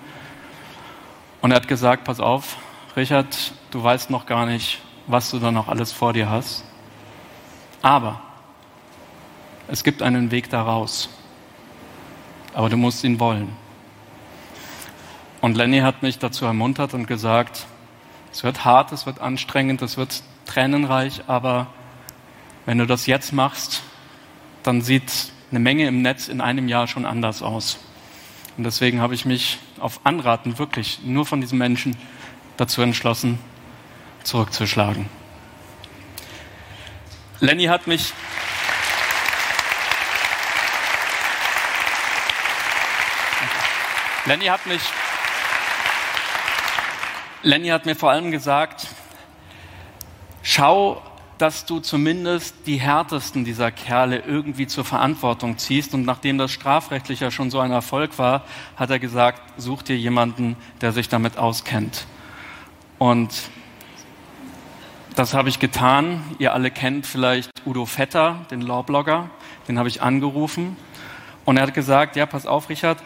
Und 1.40 1.52
er 1.52 1.56
hat 1.56 1.68
gesagt, 1.68 2.04
pass 2.04 2.20
auf, 2.20 2.56
Richard, 2.96 3.52
du 3.70 3.82
weißt 3.82 4.10
noch 4.10 4.26
gar 4.26 4.46
nicht, 4.46 4.80
was 5.06 5.30
du 5.30 5.38
da 5.38 5.52
noch 5.52 5.68
alles 5.68 5.92
vor 5.92 6.12
dir 6.12 6.28
hast. 6.28 6.64
Aber 7.82 8.20
es 9.68 9.84
gibt 9.84 10.02
einen 10.02 10.30
Weg 10.30 10.50
daraus. 10.50 11.08
Aber 12.52 12.68
du 12.68 12.76
musst 12.76 13.04
ihn 13.04 13.20
wollen. 13.20 13.54
Und 15.40 15.56
Lenny 15.56 15.80
hat 15.80 16.02
mich 16.02 16.18
dazu 16.18 16.46
ermuntert 16.46 16.94
und 16.94 17.06
gesagt, 17.06 17.66
es 18.32 18.42
wird 18.42 18.64
hart, 18.64 18.90
es 18.92 19.06
wird 19.06 19.20
anstrengend, 19.20 19.82
es 19.82 19.96
wird 19.96 20.22
tränenreich, 20.46 21.22
aber 21.26 21.68
wenn 22.66 22.78
du 22.78 22.86
das 22.86 23.06
jetzt 23.06 23.32
machst, 23.32 23.82
dann 24.62 24.82
sieht 24.82 25.32
eine 25.50 25.60
Menge 25.60 25.86
im 25.86 26.02
Netz 26.02 26.28
in 26.28 26.40
einem 26.40 26.68
Jahr 26.68 26.88
schon 26.88 27.06
anders 27.06 27.40
aus. 27.40 27.78
Und 28.56 28.64
deswegen 28.64 29.00
habe 29.00 29.14
ich 29.14 29.24
mich 29.24 29.58
auf 29.78 30.00
Anraten 30.04 30.58
wirklich 30.58 31.00
nur 31.04 31.24
von 31.24 31.40
diesen 31.40 31.58
Menschen 31.58 31.96
dazu 32.56 32.82
entschlossen, 32.82 33.38
zurückzuschlagen. 34.24 35.08
Lenny 37.40 37.64
hat 37.64 37.86
mich 37.86 38.12
Lenny 44.24 44.46
hat 44.46 44.66
mich 44.66 44.80
Lenny 47.42 47.68
hat 47.68 47.86
mir 47.86 47.94
vor 47.94 48.10
allem 48.10 48.32
gesagt, 48.32 48.88
schau 50.42 51.00
dass 51.38 51.66
du 51.66 51.80
zumindest 51.80 52.54
die 52.66 52.76
härtesten 52.76 53.44
dieser 53.44 53.70
Kerle 53.70 54.20
irgendwie 54.26 54.66
zur 54.66 54.84
Verantwortung 54.84 55.58
ziehst. 55.58 55.92
Und 55.92 56.06
nachdem 56.06 56.38
das 56.38 56.50
strafrechtlich 56.50 57.20
ja 57.20 57.30
schon 57.30 57.50
so 57.50 57.60
ein 57.60 57.72
Erfolg 57.72 58.18
war, 58.18 58.44
hat 58.76 58.90
er 58.90 58.98
gesagt, 58.98 59.42
such 59.58 59.82
dir 59.82 59.96
jemanden, 59.96 60.56
der 60.80 60.92
sich 60.92 61.08
damit 61.08 61.36
auskennt. 61.36 62.06
Und 62.98 63.30
das 65.14 65.34
habe 65.34 65.48
ich 65.48 65.58
getan. 65.58 66.22
Ihr 66.38 66.54
alle 66.54 66.70
kennt 66.70 67.06
vielleicht 67.06 67.50
Udo 67.66 67.84
Vetter, 67.84 68.46
den 68.50 68.62
Lawblogger. 68.62 69.30
Den 69.68 69.78
habe 69.78 69.88
ich 69.88 70.00
angerufen. 70.00 70.76
Und 71.44 71.58
er 71.58 71.64
hat 71.64 71.74
gesagt, 71.74 72.16
ja, 72.16 72.26
pass 72.26 72.46
auf, 72.46 72.68
Richard, 72.70 73.02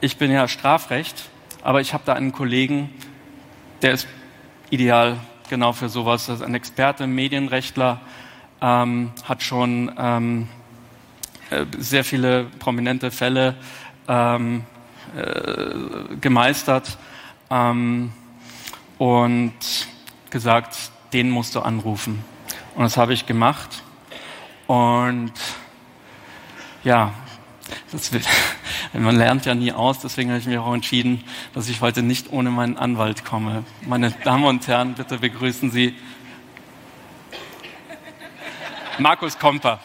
ich 0.00 0.16
bin 0.16 0.30
ja 0.30 0.46
Strafrecht 0.48 1.28
Aber 1.62 1.80
ich 1.80 1.92
habe 1.92 2.04
da 2.06 2.14
einen 2.14 2.32
Kollegen, 2.32 2.90
der 3.82 3.92
ist 3.92 4.06
ideal 4.70 5.18
genau 5.48 5.72
für 5.72 5.88
sowas. 5.88 6.28
Ist 6.28 6.42
ein 6.42 6.54
Experte, 6.54 7.06
Medienrechtler, 7.06 8.00
ähm, 8.60 9.12
hat 9.24 9.42
schon 9.42 9.92
ähm, 9.98 10.48
äh, 11.50 11.64
sehr 11.78 12.04
viele 12.04 12.44
prominente 12.58 13.10
Fälle 13.10 13.56
ähm, 14.08 14.64
äh, 15.16 16.16
gemeistert 16.20 16.98
ähm, 17.50 18.12
und 18.98 19.54
gesagt, 20.30 20.90
den 21.12 21.30
musst 21.30 21.54
du 21.54 21.60
anrufen. 21.60 22.22
Und 22.74 22.82
das 22.82 22.96
habe 22.96 23.12
ich 23.14 23.26
gemacht. 23.26 23.82
Und 24.66 25.32
ja, 26.84 27.12
das 27.90 28.12
will, 28.12 28.20
man 28.92 29.16
lernt 29.16 29.46
ja 29.46 29.54
nie 29.54 29.72
aus, 29.72 29.98
deswegen 30.00 30.30
habe 30.30 30.40
ich 30.40 30.46
mich 30.46 30.58
auch 30.58 30.72
entschieden, 30.72 31.24
dass 31.54 31.68
ich 31.68 31.80
heute 31.80 32.02
nicht 32.02 32.32
ohne 32.32 32.50
meinen 32.50 32.76
Anwalt 32.76 33.24
komme. 33.24 33.64
Meine 33.86 34.10
Damen 34.24 34.44
und 34.44 34.66
Herren, 34.66 34.94
bitte 34.94 35.18
begrüßen 35.18 35.70
Sie 35.70 35.94
Markus 38.98 39.38
Komper. 39.38 39.78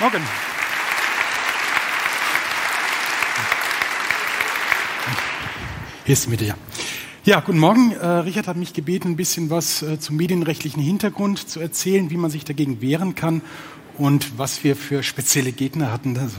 Morgen. 0.00 0.26
Hier 6.04 6.12
ist 6.14 6.24
die 6.24 6.30
Mitte, 6.30 6.44
ja. 7.24 7.40
Guten 7.40 7.58
Morgen. 7.58 7.92
Äh, 7.92 8.06
Richard 8.06 8.48
hat 8.48 8.56
mich 8.56 8.72
gebeten, 8.72 9.10
ein 9.10 9.16
bisschen 9.16 9.48
was 9.48 9.82
äh, 9.82 10.00
zum 10.00 10.16
medienrechtlichen 10.16 10.82
Hintergrund 10.82 11.48
zu 11.48 11.60
erzählen, 11.60 12.10
wie 12.10 12.16
man 12.16 12.30
sich 12.30 12.44
dagegen 12.44 12.80
wehren 12.80 13.14
kann 13.14 13.42
und 13.96 14.38
was 14.38 14.64
wir 14.64 14.74
für 14.74 15.02
spezielle 15.02 15.52
Gegner 15.52 15.92
hatten. 15.92 16.16
Also, 16.18 16.36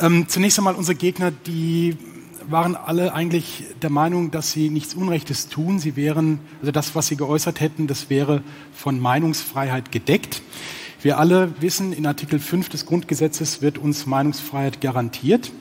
ähm, 0.00 0.26
zunächst 0.28 0.58
einmal 0.58 0.74
unsere 0.74 0.96
Gegner, 0.96 1.30
die 1.30 1.96
waren 2.48 2.74
alle 2.74 3.14
eigentlich 3.14 3.64
der 3.80 3.90
Meinung, 3.90 4.30
dass 4.30 4.50
sie 4.52 4.70
nichts 4.70 4.94
Unrechtes 4.94 5.48
tun. 5.48 5.78
Sie 5.78 5.94
wären, 5.94 6.40
also 6.60 6.72
das, 6.72 6.94
was 6.94 7.06
sie 7.06 7.16
geäußert 7.16 7.60
hätten, 7.60 7.86
das 7.86 8.10
wäre 8.10 8.42
von 8.72 8.98
Meinungsfreiheit 8.98 9.92
gedeckt. 9.92 10.42
Wir 11.02 11.18
alle 11.18 11.52
wissen, 11.60 11.92
in 11.92 12.06
Artikel 12.06 12.40
5 12.40 12.68
des 12.70 12.84
Grundgesetzes 12.84 13.62
wird 13.62 13.78
uns 13.78 14.06
Meinungsfreiheit 14.06 14.80
garantiert. 14.80 15.52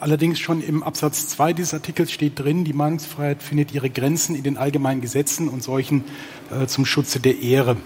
Allerdings 0.00 0.38
schon 0.38 0.62
im 0.62 0.82
Absatz 0.82 1.28
2 1.28 1.52
dieses 1.52 1.74
Artikels 1.74 2.12
steht 2.12 2.38
drin, 2.38 2.64
die 2.64 2.72
Meinungsfreiheit 2.72 3.42
findet 3.42 3.72
ihre 3.72 3.90
Grenzen 3.90 4.36
in 4.36 4.44
den 4.44 4.56
allgemeinen 4.56 5.00
Gesetzen 5.00 5.48
und 5.48 5.62
solchen 5.62 6.04
äh, 6.50 6.66
zum 6.66 6.86
Schutze 6.86 7.18
der 7.18 7.40
Ehre. 7.40 7.76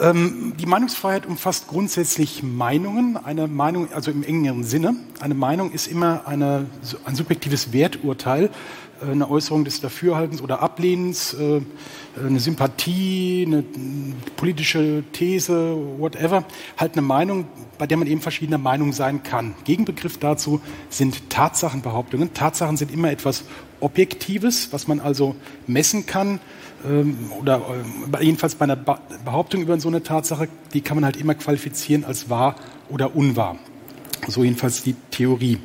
Ähm, 0.00 0.54
die 0.58 0.66
Meinungsfreiheit 0.66 1.26
umfasst 1.26 1.66
grundsätzlich 1.66 2.42
Meinungen. 2.42 3.16
Eine 3.16 3.48
Meinung, 3.48 3.92
also 3.92 4.12
im 4.12 4.22
engeren 4.22 4.62
Sinne, 4.62 4.94
eine 5.20 5.34
Meinung 5.34 5.72
ist 5.72 5.88
immer 5.88 6.26
eine, 6.26 6.66
ein 7.04 7.16
subjektives 7.16 7.72
Werturteil, 7.72 8.50
eine 9.10 9.30
Äußerung 9.30 9.64
des 9.64 9.80
Dafürhaltens 9.80 10.42
oder 10.42 10.60
Ablehnens, 10.60 11.34
äh, 11.34 11.60
eine 12.18 12.40
Sympathie, 12.40 13.44
eine 13.46 13.64
politische 14.36 15.02
These, 15.12 15.76
whatever, 15.98 16.44
halt 16.76 16.92
eine 16.92 17.02
Meinung, 17.02 17.46
bei 17.78 17.86
der 17.86 17.96
man 17.96 18.06
eben 18.06 18.20
verschiedener 18.20 18.58
Meinung 18.58 18.92
sein 18.92 19.22
kann. 19.22 19.54
Gegenbegriff 19.64 20.18
dazu 20.18 20.60
sind 20.90 21.30
Tatsachenbehauptungen. 21.30 22.34
Tatsachen 22.34 22.76
sind 22.76 22.92
immer 22.92 23.10
etwas 23.10 23.44
Objektives, 23.80 24.72
was 24.72 24.88
man 24.88 25.00
also 25.00 25.34
messen 25.66 26.06
kann 26.06 26.40
ähm, 26.86 27.16
oder 27.40 27.62
äh, 28.12 28.24
jedenfalls 28.24 28.54
bei 28.54 28.64
einer 28.64 28.76
Behauptung 28.76 29.62
über 29.62 29.78
so 29.80 29.88
eine 29.88 30.02
Tatsache, 30.02 30.48
die 30.72 30.80
kann 30.80 30.96
man 30.96 31.04
halt 31.04 31.16
immer 31.16 31.34
qualifizieren 31.34 32.04
als 32.04 32.30
wahr 32.30 32.56
oder 32.88 33.16
unwahr. 33.16 33.58
So 34.28 34.44
jedenfalls 34.44 34.82
die 34.82 34.94
Theorie. 35.10 35.58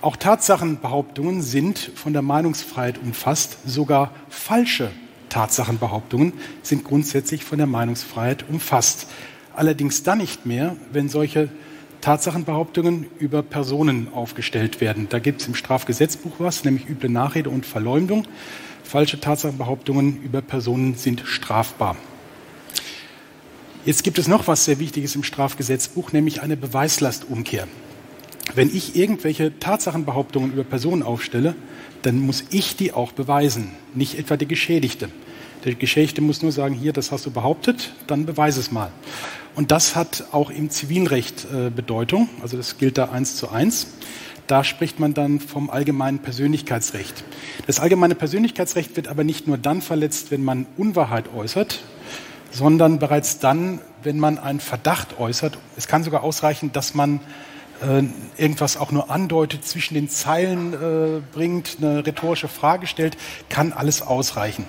Auch 0.00 0.16
Tatsachenbehauptungen 0.16 1.42
sind 1.42 1.78
von 1.78 2.12
der 2.12 2.22
Meinungsfreiheit 2.22 2.98
umfasst, 2.98 3.58
sogar 3.66 4.12
falsche 4.28 4.90
Tatsachenbehauptungen 5.30 6.32
sind 6.62 6.84
grundsätzlich 6.84 7.44
von 7.44 7.58
der 7.58 7.66
Meinungsfreiheit 7.66 8.44
umfasst. 8.48 9.08
Allerdings 9.54 10.02
dann 10.02 10.18
nicht 10.18 10.46
mehr, 10.46 10.76
wenn 10.92 11.08
solche 11.08 11.48
Tatsachenbehauptungen 12.02 13.06
über 13.18 13.42
Personen 13.42 14.12
aufgestellt 14.12 14.80
werden. 14.80 15.08
Da 15.08 15.18
gibt 15.18 15.40
es 15.40 15.48
im 15.48 15.54
Strafgesetzbuch 15.54 16.34
was, 16.38 16.64
nämlich 16.64 16.88
üble 16.88 17.08
Nachrede 17.08 17.50
und 17.50 17.66
Verleumdung. 17.66 18.28
Falsche 18.84 19.18
Tatsachenbehauptungen 19.18 20.22
über 20.22 20.42
Personen 20.42 20.94
sind 20.94 21.22
strafbar. 21.24 21.96
Jetzt 23.84 24.04
gibt 24.04 24.18
es 24.18 24.28
noch 24.28 24.46
was 24.46 24.66
sehr 24.66 24.78
Wichtiges 24.78 25.16
im 25.16 25.24
Strafgesetzbuch, 25.24 26.12
nämlich 26.12 26.42
eine 26.42 26.56
Beweislastumkehr. 26.56 27.66
Wenn 28.54 28.74
ich 28.74 28.94
irgendwelche 28.94 29.58
Tatsachenbehauptungen 29.58 30.52
über 30.52 30.64
Personen 30.64 31.02
aufstelle, 31.02 31.54
dann 32.02 32.18
muss 32.18 32.44
ich 32.50 32.76
die 32.76 32.92
auch 32.92 33.12
beweisen, 33.12 33.70
nicht 33.94 34.18
etwa 34.18 34.36
der 34.36 34.46
Geschädigte. 34.46 35.08
Der 35.64 35.74
Geschädigte 35.74 36.20
muss 36.20 36.42
nur 36.42 36.52
sagen, 36.52 36.74
hier, 36.74 36.92
das 36.92 37.10
hast 37.10 37.24
du 37.24 37.30
behauptet, 37.30 37.92
dann 38.06 38.26
beweise 38.26 38.60
es 38.60 38.70
mal. 38.70 38.92
Und 39.54 39.70
das 39.70 39.96
hat 39.96 40.26
auch 40.32 40.50
im 40.50 40.68
Zivilrecht 40.68 41.46
äh, 41.52 41.70
Bedeutung, 41.70 42.28
also 42.42 42.56
das 42.56 42.76
gilt 42.76 42.98
da 42.98 43.06
eins 43.06 43.36
zu 43.36 43.48
eins. 43.48 43.86
Da 44.46 44.62
spricht 44.62 45.00
man 45.00 45.14
dann 45.14 45.40
vom 45.40 45.70
allgemeinen 45.70 46.18
Persönlichkeitsrecht. 46.18 47.24
Das 47.66 47.80
allgemeine 47.80 48.14
Persönlichkeitsrecht 48.14 48.94
wird 48.94 49.08
aber 49.08 49.24
nicht 49.24 49.46
nur 49.46 49.56
dann 49.56 49.80
verletzt, 49.80 50.30
wenn 50.30 50.44
man 50.44 50.66
Unwahrheit 50.76 51.32
äußert, 51.34 51.82
sondern 52.50 52.98
bereits 52.98 53.38
dann, 53.38 53.80
wenn 54.02 54.18
man 54.18 54.38
einen 54.38 54.60
Verdacht 54.60 55.18
äußert. 55.18 55.56
Es 55.78 55.88
kann 55.88 56.04
sogar 56.04 56.22
ausreichen, 56.22 56.72
dass 56.72 56.94
man 56.94 57.20
irgendwas 58.38 58.76
auch 58.76 58.92
nur 58.92 59.10
andeutet, 59.10 59.64
zwischen 59.66 59.94
den 59.94 60.08
Zeilen 60.08 60.72
äh, 60.72 61.20
bringt, 61.32 61.78
eine 61.80 62.06
rhetorische 62.06 62.48
Frage 62.48 62.86
stellt, 62.86 63.16
kann 63.48 63.72
alles 63.72 64.00
ausreichen. 64.00 64.64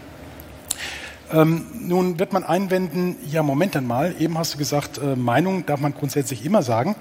Ähm, 1.31 1.65
nun 1.79 2.19
wird 2.19 2.33
man 2.33 2.43
einwenden, 2.43 3.15
ja, 3.29 3.41
Moment 3.41 3.75
einmal, 3.75 4.15
eben 4.19 4.37
hast 4.37 4.53
du 4.53 4.57
gesagt, 4.57 4.99
äh, 4.99 5.15
Meinung 5.15 5.65
darf 5.65 5.79
man 5.79 5.93
grundsätzlich 5.93 6.45
immer 6.45 6.61
sagen. 6.61 6.95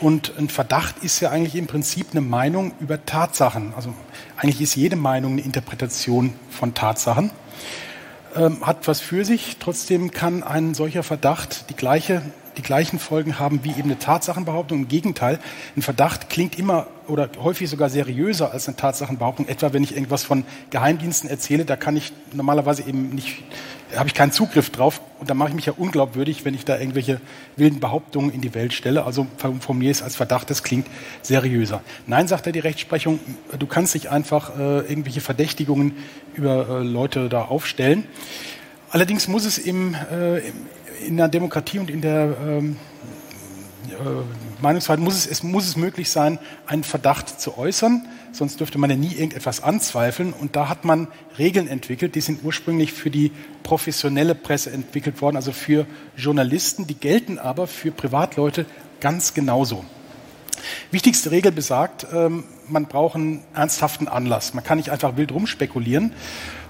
Und 0.00 0.32
ein 0.38 0.48
Verdacht 0.48 1.02
ist 1.02 1.20
ja 1.20 1.30
eigentlich 1.30 1.56
im 1.56 1.66
Prinzip 1.66 2.08
eine 2.10 2.20
Meinung 2.20 2.72
über 2.80 3.04
Tatsachen. 3.04 3.72
Also 3.74 3.94
eigentlich 4.36 4.60
ist 4.60 4.74
jede 4.74 4.96
Meinung 4.96 5.32
eine 5.32 5.42
Interpretation 5.42 6.34
von 6.50 6.74
Tatsachen. 6.74 7.30
Ähm, 8.36 8.66
hat 8.66 8.86
was 8.88 9.00
für 9.00 9.24
sich. 9.24 9.56
Trotzdem 9.60 10.10
kann 10.10 10.42
ein 10.42 10.74
solcher 10.74 11.02
Verdacht 11.02 11.70
die 11.70 11.76
gleiche 11.76 12.22
die 12.56 12.62
gleichen 12.62 12.98
Folgen 12.98 13.38
haben 13.38 13.64
wie 13.64 13.70
eben 13.70 13.84
eine 13.84 13.98
Tatsachenbehauptung. 13.98 14.80
Im 14.80 14.88
Gegenteil, 14.88 15.38
ein 15.76 15.82
Verdacht 15.82 16.30
klingt 16.30 16.58
immer 16.58 16.86
oder 17.06 17.28
häufig 17.42 17.68
sogar 17.68 17.90
seriöser 17.90 18.52
als 18.52 18.68
eine 18.68 18.76
Tatsachenbehauptung. 18.76 19.48
Etwa 19.48 19.72
wenn 19.72 19.82
ich 19.82 19.94
irgendwas 19.94 20.24
von 20.24 20.44
Geheimdiensten 20.70 21.28
erzähle, 21.28 21.64
da 21.64 21.76
kann 21.76 21.96
ich 21.96 22.12
normalerweise 22.32 22.82
eben 22.82 23.10
nicht, 23.10 23.42
habe 23.94 24.08
ich 24.08 24.14
keinen 24.14 24.32
Zugriff 24.32 24.70
drauf 24.70 25.00
und 25.20 25.30
da 25.30 25.34
mache 25.34 25.50
ich 25.50 25.54
mich 25.54 25.66
ja 25.66 25.74
unglaubwürdig, 25.76 26.44
wenn 26.44 26.54
ich 26.54 26.64
da 26.64 26.78
irgendwelche 26.78 27.20
wilden 27.56 27.80
Behauptungen 27.80 28.30
in 28.32 28.40
die 28.40 28.54
Welt 28.54 28.72
stelle. 28.72 29.04
Also 29.04 29.26
formuliere 29.60 29.92
es 29.92 30.02
als 30.02 30.16
Verdacht, 30.16 30.50
das 30.50 30.62
klingt 30.62 30.86
seriöser. 31.22 31.82
Nein, 32.06 32.28
sagt 32.28 32.46
er 32.46 32.52
die 32.52 32.60
Rechtsprechung, 32.60 33.20
du 33.58 33.66
kannst 33.66 33.94
nicht 33.94 34.08
einfach 34.08 34.58
äh, 34.58 34.80
irgendwelche 34.80 35.20
Verdächtigungen 35.20 35.96
über 36.34 36.68
äh, 36.68 36.82
Leute 36.82 37.28
da 37.28 37.42
aufstellen. 37.42 38.04
Allerdings 38.90 39.26
muss 39.26 39.44
es 39.44 39.58
im, 39.58 39.94
äh, 39.94 40.38
in 41.06 41.16
der 41.16 41.28
Demokratie 41.28 41.78
und 41.78 41.90
in 41.90 42.00
der 42.00 42.36
ähm, 42.46 42.76
äh, 43.90 44.62
Meinungsfreiheit 44.62 45.00
muss 45.00 45.14
es, 45.14 45.26
es, 45.26 45.42
muss 45.42 45.66
es 45.66 45.76
möglich 45.76 46.10
sein, 46.10 46.38
einen 46.66 46.84
Verdacht 46.84 47.40
zu 47.40 47.58
äußern, 47.58 48.06
sonst 48.32 48.60
dürfte 48.60 48.78
man 48.78 48.90
ja 48.90 48.96
nie 48.96 49.12
irgendetwas 49.12 49.62
anzweifeln. 49.62 50.32
Und 50.32 50.56
da 50.56 50.68
hat 50.68 50.84
man 50.84 51.08
Regeln 51.38 51.68
entwickelt, 51.68 52.14
die 52.14 52.20
sind 52.20 52.44
ursprünglich 52.44 52.92
für 52.92 53.10
die 53.10 53.32
professionelle 53.62 54.34
Presse 54.34 54.70
entwickelt 54.70 55.20
worden, 55.20 55.36
also 55.36 55.52
für 55.52 55.86
Journalisten, 56.16 56.86
die 56.86 56.94
gelten 56.94 57.38
aber 57.38 57.66
für 57.66 57.90
Privatleute 57.90 58.66
ganz 59.00 59.34
genauso. 59.34 59.84
Wichtigste 60.90 61.30
Regel 61.30 61.52
besagt, 61.52 62.06
ähm, 62.12 62.44
man 62.68 62.86
braucht 62.86 63.16
einen 63.16 63.42
ernsthaften 63.54 64.08
Anlass. 64.08 64.54
Man 64.54 64.64
kann 64.64 64.78
nicht 64.78 64.90
einfach 64.90 65.16
wild 65.16 65.32
rumspekulieren. 65.32 66.12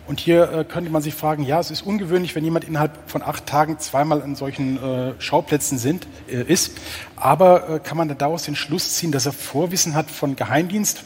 Und 0.07 0.21
hier 0.21 0.53
äh, 0.53 0.65
könnte 0.65 0.91
man 0.91 1.01
sich 1.01 1.15
fragen, 1.15 1.45
ja, 1.45 1.59
es 1.59 1.71
ist 1.71 1.83
ungewöhnlich, 1.83 2.35
wenn 2.35 2.45
jemand 2.45 2.65
innerhalb 2.67 2.93
von 3.11 3.23
acht 3.23 3.47
Tagen 3.47 3.79
zweimal 3.79 4.23
an 4.23 4.35
solchen 4.35 4.77
äh, 4.77 5.13
Schauplätzen 5.19 5.79
sind, 5.79 6.07
äh, 6.29 6.43
ist. 6.43 6.73
Aber 7.17 7.69
äh, 7.69 7.79
kann 7.79 7.97
man 7.97 8.09
da 8.09 8.15
daraus 8.15 8.45
den 8.45 8.57
Schluss 8.57 8.97
ziehen, 8.97 9.13
dass 9.13 9.25
er 9.25 9.33
Vorwissen 9.33 9.95
hat 9.95 10.11
von 10.11 10.37
Geheimdienst? 10.37 11.05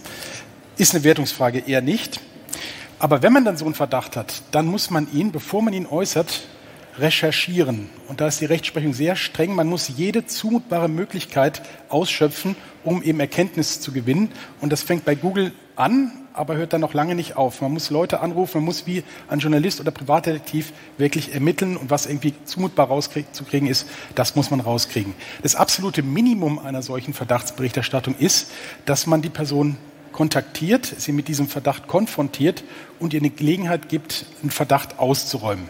Ist 0.77 0.95
eine 0.95 1.05
Wertungsfrage 1.05 1.61
eher 1.61 1.81
nicht. 1.81 2.21
Aber 2.99 3.23
wenn 3.23 3.33
man 3.33 3.45
dann 3.45 3.57
so 3.57 3.65
einen 3.65 3.75
Verdacht 3.75 4.17
hat, 4.17 4.43
dann 4.51 4.67
muss 4.67 4.91
man 4.91 5.07
ihn, 5.13 5.31
bevor 5.31 5.63
man 5.63 5.73
ihn 5.73 5.87
äußert, 5.87 6.49
recherchieren. 6.99 7.89
Und 8.09 8.21
da 8.21 8.27
ist 8.27 8.41
die 8.41 8.47
Rechtsprechung 8.47 8.93
sehr 8.93 9.15
streng. 9.15 9.55
Man 9.55 9.69
muss 9.69 9.89
jede 9.89 10.27
zumutbare 10.27 10.89
Möglichkeit 10.89 11.63
ausschöpfen, 11.89 12.57
um 12.83 13.05
eben 13.05 13.21
Erkenntnis 13.21 13.81
zu 13.81 13.93
gewinnen. 13.93 14.33
Und 14.61 14.73
das 14.73 14.83
fängt 14.83 15.05
bei 15.05 15.15
Google 15.15 15.53
an, 15.77 16.11
aber 16.39 16.57
hört 16.57 16.73
dann 16.73 16.81
noch 16.81 16.95
lange 16.95 17.15
nicht 17.15 17.37
auf. 17.37 17.61
Man 17.61 17.73
muss 17.73 17.91
Leute 17.91 18.21
anrufen, 18.21 18.59
man 18.59 18.65
muss 18.65 18.87
wie 18.87 19.03
ein 19.29 19.41
Journalist 19.41 19.81
oder 19.81 19.91
Privatdetektiv 19.91 20.73
wirklich 20.97 21.35
ermitteln 21.35 21.77
und 21.77 21.91
was 21.91 22.07
irgendwie 22.07 22.35
zumutbar 22.45 22.89
rauszukriegen 22.89 23.69
ist, 23.69 23.87
das 24.15 24.37
muss 24.37 24.51
man 24.51 24.61
rauskriegen. 24.61 25.15
Das 25.43 25.55
absolute 25.55 26.03
Minimum 26.03 26.59
einer 26.59 26.83
solchen 26.83 27.15
Verdachtsberichterstattung 27.15 28.15
ist, 28.19 28.51
dass 28.85 29.07
man 29.07 29.23
die 29.23 29.31
Person 29.31 29.77
kontaktiert, 30.13 30.85
sie 30.85 31.13
mit 31.13 31.29
diesem 31.29 31.49
Verdacht 31.49 31.87
konfrontiert 31.87 32.65
und 32.99 33.15
ihr 33.15 33.21
eine 33.21 33.31
Gelegenheit 33.31 33.89
gibt, 33.89 34.27
einen 34.43 34.51
Verdacht 34.51 34.99
auszuräumen. 34.99 35.69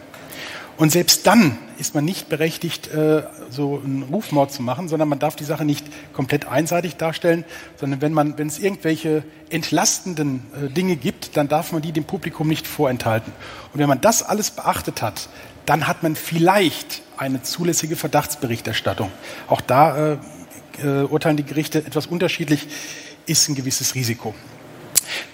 Und 0.79 0.93
selbst 0.93 1.27
dann 1.27 1.57
ist 1.77 1.93
man 1.93 2.05
nicht 2.05 2.29
berechtigt, 2.29 2.87
äh, 2.87 3.23
so 3.49 3.81
einen 3.83 4.03
Rufmord 4.03 4.49
zu 4.53 4.63
machen, 4.63 4.87
sondern 4.87 5.09
man 5.09 5.19
darf 5.19 5.35
die 5.35 5.43
Sache 5.43 5.65
nicht 5.65 5.85
komplett 6.13 6.47
einseitig 6.47 6.95
darstellen, 6.95 7.43
sondern 7.75 8.01
wenn 8.01 8.13
man, 8.13 8.37
wenn 8.37 8.47
es 8.47 8.59
irgendwelche 8.59 9.25
entlastenden 9.49 10.41
äh, 10.55 10.69
Dinge 10.69 10.95
gibt, 10.95 11.35
dann 11.35 11.49
darf 11.49 11.73
man 11.73 11.81
die 11.81 11.91
dem 11.91 12.05
Publikum 12.05 12.47
nicht 12.47 12.65
vorenthalten. 12.65 13.33
Und 13.73 13.81
wenn 13.81 13.89
man 13.89 13.99
das 13.99 14.23
alles 14.23 14.51
beachtet 14.51 15.01
hat, 15.01 15.27
dann 15.65 15.85
hat 15.85 16.01
man 16.01 16.15
vielleicht 16.15 17.01
eine 17.17 17.43
zulässige 17.43 17.97
Verdachtsberichterstattung. 17.97 19.11
Auch 19.49 19.59
da 19.59 20.13
äh, 20.13 20.17
äh, 20.81 21.03
urteilen 21.03 21.35
die 21.35 21.43
Gerichte 21.43 21.79
etwas 21.79 22.07
unterschiedlich, 22.07 22.69
ist 23.25 23.49
ein 23.49 23.55
gewisses 23.55 23.95
Risiko. 23.95 24.33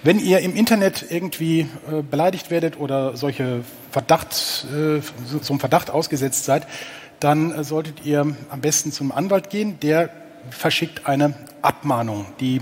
Wenn 0.02 0.18
ihr 0.18 0.40
im 0.40 0.54
Internet 0.54 1.06
irgendwie 1.10 1.60
äh, 1.60 2.02
beleidigt 2.02 2.50
werdet 2.50 2.78
oder 2.78 3.16
solche 3.16 3.62
Verdacht, 3.90 4.66
äh, 4.72 5.00
so, 5.26 5.38
so 5.40 5.58
Verdacht 5.58 5.90
ausgesetzt 5.90 6.44
seid, 6.44 6.66
dann 7.20 7.52
äh, 7.52 7.64
solltet 7.64 8.04
ihr 8.04 8.20
am 8.20 8.60
besten 8.60 8.92
zum 8.92 9.12
Anwalt 9.12 9.50
gehen. 9.50 9.78
Der 9.80 10.10
verschickt 10.50 11.06
eine 11.06 11.34
Abmahnung, 11.62 12.26
die 12.40 12.60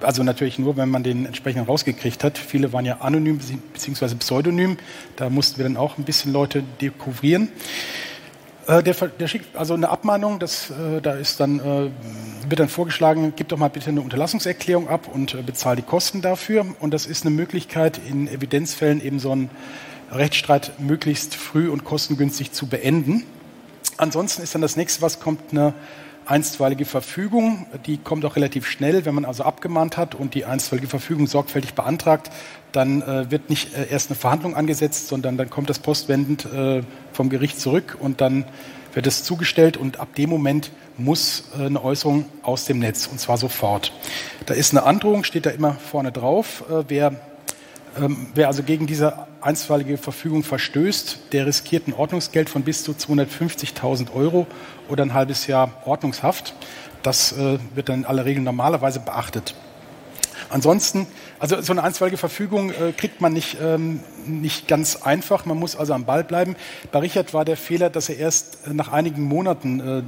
also 0.00 0.22
natürlich 0.22 0.58
nur, 0.58 0.76
wenn 0.76 0.90
man 0.90 1.02
den 1.02 1.26
entsprechend 1.26 1.68
rausgekriegt 1.68 2.22
hat. 2.22 2.38
Viele 2.38 2.72
waren 2.72 2.84
ja 2.84 2.98
anonym 3.00 3.40
bzw. 3.72 4.14
pseudonym. 4.16 4.76
Da 5.16 5.30
mussten 5.30 5.58
wir 5.58 5.64
dann 5.64 5.76
auch 5.76 5.98
ein 5.98 6.04
bisschen 6.04 6.32
Leute 6.32 6.62
dekouvrieren. 6.80 7.48
Äh, 8.66 8.82
der, 8.82 8.94
der, 8.94 9.28
schickt 9.28 9.56
also 9.56 9.74
eine 9.74 9.88
Abmahnung, 9.88 10.38
das, 10.38 10.70
äh, 10.70 11.00
da 11.00 11.12
ist 11.12 11.38
dann, 11.38 11.60
äh, 11.60 11.90
wird 12.48 12.60
dann 12.60 12.68
vorgeschlagen, 12.68 13.32
gib 13.36 13.48
doch 13.48 13.58
mal 13.58 13.68
bitte 13.68 13.90
eine 13.90 14.00
Unterlassungserklärung 14.00 14.88
ab 14.88 15.08
und 15.12 15.34
äh, 15.34 15.42
bezahl 15.42 15.76
die 15.76 15.82
Kosten 15.82 16.20
dafür. 16.20 16.66
Und 16.80 16.92
das 16.92 17.06
ist 17.06 17.24
eine 17.24 17.34
Möglichkeit, 17.34 18.00
in 18.08 18.26
Evidenzfällen 18.26 19.00
eben 19.00 19.20
so 19.20 19.30
einen 19.30 19.50
Rechtsstreit 20.10 20.72
möglichst 20.78 21.36
früh 21.36 21.68
und 21.68 21.84
kostengünstig 21.84 22.52
zu 22.52 22.66
beenden. 22.66 23.24
Ansonsten 23.98 24.42
ist 24.42 24.54
dann 24.54 24.62
das 24.62 24.76
nächste, 24.76 25.00
was 25.00 25.20
kommt, 25.20 25.52
eine 25.52 25.72
einstweilige 26.26 26.84
Verfügung. 26.84 27.66
Die 27.86 27.98
kommt 27.98 28.24
auch 28.24 28.36
relativ 28.36 28.66
schnell, 28.66 29.04
wenn 29.04 29.14
man 29.14 29.24
also 29.24 29.44
abgemahnt 29.44 29.96
hat 29.96 30.14
und 30.14 30.34
die 30.34 30.44
einstweilige 30.44 30.88
Verfügung 30.88 31.26
sorgfältig 31.26 31.74
beantragt, 31.74 32.30
dann 32.72 33.02
äh, 33.02 33.30
wird 33.30 33.48
nicht 33.48 33.74
äh, 33.74 33.88
erst 33.90 34.10
eine 34.10 34.18
Verhandlung 34.18 34.54
angesetzt, 34.54 35.08
sondern 35.08 35.36
dann 35.36 35.50
kommt 35.50 35.70
das 35.70 35.78
postwendend 35.78 36.44
äh, 36.46 36.82
vom 37.12 37.30
Gericht 37.30 37.60
zurück 37.60 37.96
und 37.98 38.20
dann 38.20 38.44
wird 38.92 39.06
es 39.06 39.24
zugestellt 39.24 39.76
und 39.76 40.00
ab 40.00 40.14
dem 40.14 40.30
Moment 40.30 40.70
muss 40.98 41.50
äh, 41.58 41.66
eine 41.66 41.82
Äußerung 41.82 42.26
aus 42.42 42.64
dem 42.64 42.78
Netz 42.78 43.06
und 43.06 43.20
zwar 43.20 43.36
sofort. 43.36 43.92
Da 44.46 44.54
ist 44.54 44.72
eine 44.72 44.84
Androhung, 44.84 45.24
steht 45.24 45.46
da 45.46 45.50
immer 45.50 45.74
vorne 45.74 46.12
drauf. 46.12 46.64
Äh, 46.70 46.84
wer, 46.88 47.12
ähm, 47.98 48.28
wer 48.34 48.48
also 48.48 48.62
gegen 48.62 48.86
diese 48.86 49.26
einstweilige 49.46 49.96
Verfügung 49.96 50.42
verstößt, 50.42 51.32
der 51.32 51.46
riskiert 51.46 51.86
ein 51.86 51.94
Ordnungsgeld 51.94 52.50
von 52.50 52.62
bis 52.62 52.82
zu 52.82 52.92
250.000 52.92 54.12
Euro 54.12 54.46
oder 54.88 55.04
ein 55.04 55.14
halbes 55.14 55.46
Jahr 55.46 55.70
Ordnungshaft. 55.84 56.54
Das 57.02 57.32
äh, 57.32 57.58
wird 57.74 57.88
dann 57.88 58.00
in 58.00 58.04
aller 58.04 58.24
Regel 58.24 58.42
normalerweise 58.42 59.00
beachtet. 59.00 59.54
Ansonsten, 60.48 61.06
also 61.38 61.60
so 61.60 61.72
eine 61.72 61.82
einstweilige 61.82 62.16
Verfügung 62.16 62.70
äh, 62.70 62.92
kriegt 62.96 63.20
man 63.20 63.32
nicht, 63.32 63.56
ähm, 63.62 64.00
nicht 64.26 64.68
ganz 64.68 64.96
einfach. 64.96 65.44
Man 65.44 65.58
muss 65.58 65.76
also 65.76 65.92
am 65.92 66.04
Ball 66.04 66.24
bleiben. 66.24 66.56
Bei 66.92 67.00
Richard 67.00 67.34
war 67.34 67.44
der 67.44 67.56
Fehler, 67.56 67.90
dass 67.90 68.08
er 68.08 68.18
erst 68.18 68.66
äh, 68.66 68.74
nach 68.74 68.92
einigen 68.92 69.22
Monaten 69.22 69.80
äh, 69.80 70.02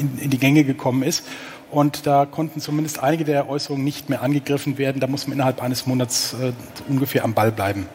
in, 0.00 0.18
in 0.18 0.30
die 0.30 0.38
Gänge 0.38 0.64
gekommen 0.64 1.02
ist. 1.02 1.24
Und 1.70 2.06
da 2.06 2.26
konnten 2.26 2.60
zumindest 2.60 3.02
einige 3.02 3.24
der 3.24 3.48
Äußerungen 3.48 3.84
nicht 3.84 4.10
mehr 4.10 4.22
angegriffen 4.22 4.76
werden. 4.76 5.00
Da 5.00 5.06
muss 5.06 5.26
man 5.26 5.34
innerhalb 5.34 5.62
eines 5.62 5.86
Monats 5.86 6.34
äh, 6.34 6.52
ungefähr 6.88 7.24
am 7.24 7.32
Ball 7.32 7.50
bleiben. 7.50 7.86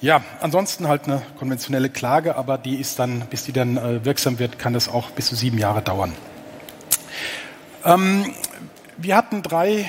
Ja, 0.00 0.22
ansonsten 0.40 0.86
halt 0.86 1.04
eine 1.04 1.22
konventionelle 1.38 1.88
Klage, 1.88 2.36
aber 2.36 2.58
die 2.58 2.76
ist 2.76 2.98
dann, 2.98 3.26
bis 3.30 3.44
die 3.44 3.52
dann 3.52 3.76
äh, 3.76 4.04
wirksam 4.04 4.38
wird, 4.38 4.58
kann 4.58 4.74
das 4.74 4.88
auch 4.88 5.10
bis 5.10 5.26
zu 5.26 5.34
sieben 5.34 5.56
Jahre 5.56 5.80
dauern. 5.80 6.12
Ähm, 7.84 8.34
wir 8.98 9.16
hatten 9.16 9.42
drei 9.42 9.86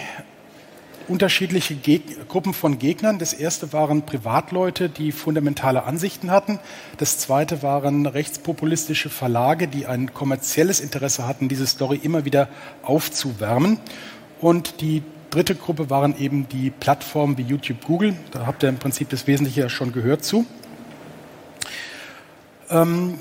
unterschiedliche 1.08 1.76
Geg 1.76 2.28
Gruppen 2.28 2.54
von 2.54 2.80
Gegnern. 2.80 3.20
Das 3.20 3.34
erste 3.34 3.74
waren 3.74 4.04
Privatleute, 4.04 4.90
die 4.90 5.12
fundamentale 5.12 5.84
Ansichten 5.84 6.32
hatten. 6.32 6.60
Das 6.98 7.18
zweite 7.20 7.62
waren 7.62 8.06
rechtspopulistische 8.06 9.10
Verlage, 9.10 9.68
die 9.68 9.86
ein 9.86 10.14
kommerzielles 10.14 10.80
Interesse 10.80 11.28
hatten, 11.28 11.50
diese 11.50 11.68
Story 11.68 12.00
immer 12.02 12.26
wieder 12.26 12.48
aufzuwärmen. 12.84 13.80
Und 14.42 14.82
die 14.82 15.04
dritte 15.36 15.56
Gruppe 15.56 15.90
waren 15.90 16.18
eben 16.18 16.48
die 16.48 16.70
Plattformen 16.70 17.38
wie 17.38 17.42
YouTube, 17.42 17.84
Google. 17.84 18.16
Da 18.32 18.46
habt 18.46 18.64
ihr 18.64 18.70
im 18.70 18.78
Prinzip 18.78 19.10
das 19.10 19.28
Wesentliche 19.28 19.62
ja 19.62 19.70
schon 19.70 19.92
gehört 19.92 20.24
zu. 20.24 20.46
Ähm, 22.70 23.18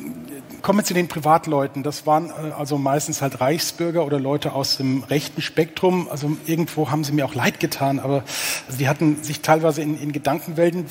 kommen 0.62 0.78
wir 0.78 0.84
zu 0.84 0.94
den 0.94 1.08
Privatleuten. 1.08 1.82
Das 1.82 2.06
waren 2.06 2.30
äh, 2.30 2.52
also 2.56 2.78
meistens 2.78 3.20
halt 3.20 3.40
Reichsbürger 3.40 4.06
oder 4.06 4.20
Leute 4.20 4.52
aus 4.52 4.76
dem 4.76 5.02
rechten 5.02 5.42
Spektrum. 5.42 6.08
Also 6.08 6.36
irgendwo 6.46 6.88
haben 6.88 7.02
sie 7.02 7.12
mir 7.12 7.26
auch 7.26 7.34
leid 7.34 7.58
getan, 7.58 7.98
aber 7.98 8.22
also 8.66 8.78
die 8.78 8.88
hatten 8.88 9.24
sich 9.24 9.40
teilweise 9.40 9.82
in, 9.82 10.00
in 10.00 10.12
Gedankenwelten 10.12 10.86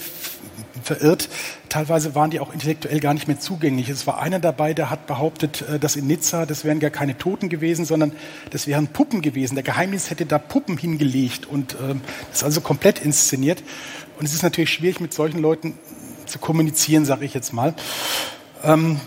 verirrt. 0.83 1.29
Teilweise 1.69 2.15
waren 2.15 2.31
die 2.31 2.39
auch 2.39 2.53
intellektuell 2.53 2.99
gar 2.99 3.13
nicht 3.13 3.27
mehr 3.27 3.39
zugänglich. 3.39 3.89
Es 3.89 4.05
war 4.07 4.21
einer 4.21 4.39
dabei, 4.39 4.73
der 4.73 4.89
hat 4.89 5.07
behauptet, 5.07 5.63
äh, 5.69 5.79
dass 5.79 5.95
in 5.95 6.07
Nizza, 6.07 6.45
das 6.45 6.63
wären 6.63 6.79
gar 6.79 6.89
keine 6.89 7.17
Toten 7.17 7.49
gewesen, 7.49 7.85
sondern 7.85 8.11
das 8.49 8.67
wären 8.67 8.87
Puppen 8.87 9.21
gewesen. 9.21 9.55
Der 9.55 9.63
Geheimdienst 9.63 10.09
hätte 10.09 10.25
da 10.25 10.37
Puppen 10.37 10.77
hingelegt 10.77 11.45
und 11.45 11.73
äh, 11.73 11.95
das 12.29 12.39
ist 12.39 12.43
also 12.43 12.61
komplett 12.61 12.99
inszeniert. 12.99 13.63
Und 14.19 14.25
es 14.25 14.33
ist 14.33 14.43
natürlich 14.43 14.71
schwierig, 14.71 14.99
mit 14.99 15.13
solchen 15.13 15.39
Leuten 15.39 15.77
zu 16.25 16.39
kommunizieren, 16.39 17.05
sage 17.05 17.25
ich 17.25 17.33
jetzt 17.33 17.53
mal. 17.53 17.73
Ähm, 18.63 18.99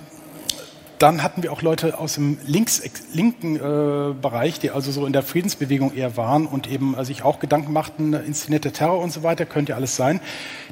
dann 0.99 1.23
hatten 1.23 1.43
wir 1.43 1.53
auch 1.53 1.63
Leute 1.63 1.99
aus 1.99 2.15
dem 2.15 2.39
links, 2.47 2.83
linken 3.13 3.57
äh, 3.57 4.15
Bereich, 4.15 4.59
die 4.61 4.71
also 4.71 4.91
so 4.91 5.07
in 5.07 5.13
der 5.13 5.23
Friedensbewegung 5.23 5.95
eher 5.95 6.17
waren 6.17 6.47
und 6.47 6.71
eben 6.71 6.97
äh, 6.97 7.05
sich 7.05 7.23
auch 7.23 7.39
Gedanken 7.39 7.73
machten, 7.73 8.15
inszenierte 8.15 8.73
Terror 8.73 9.01
und 9.01 9.13
so 9.13 9.23
weiter, 9.23 9.45
könnte 9.45 9.71
ja 9.71 9.77
alles 9.77 9.97
sein. 9.97 10.21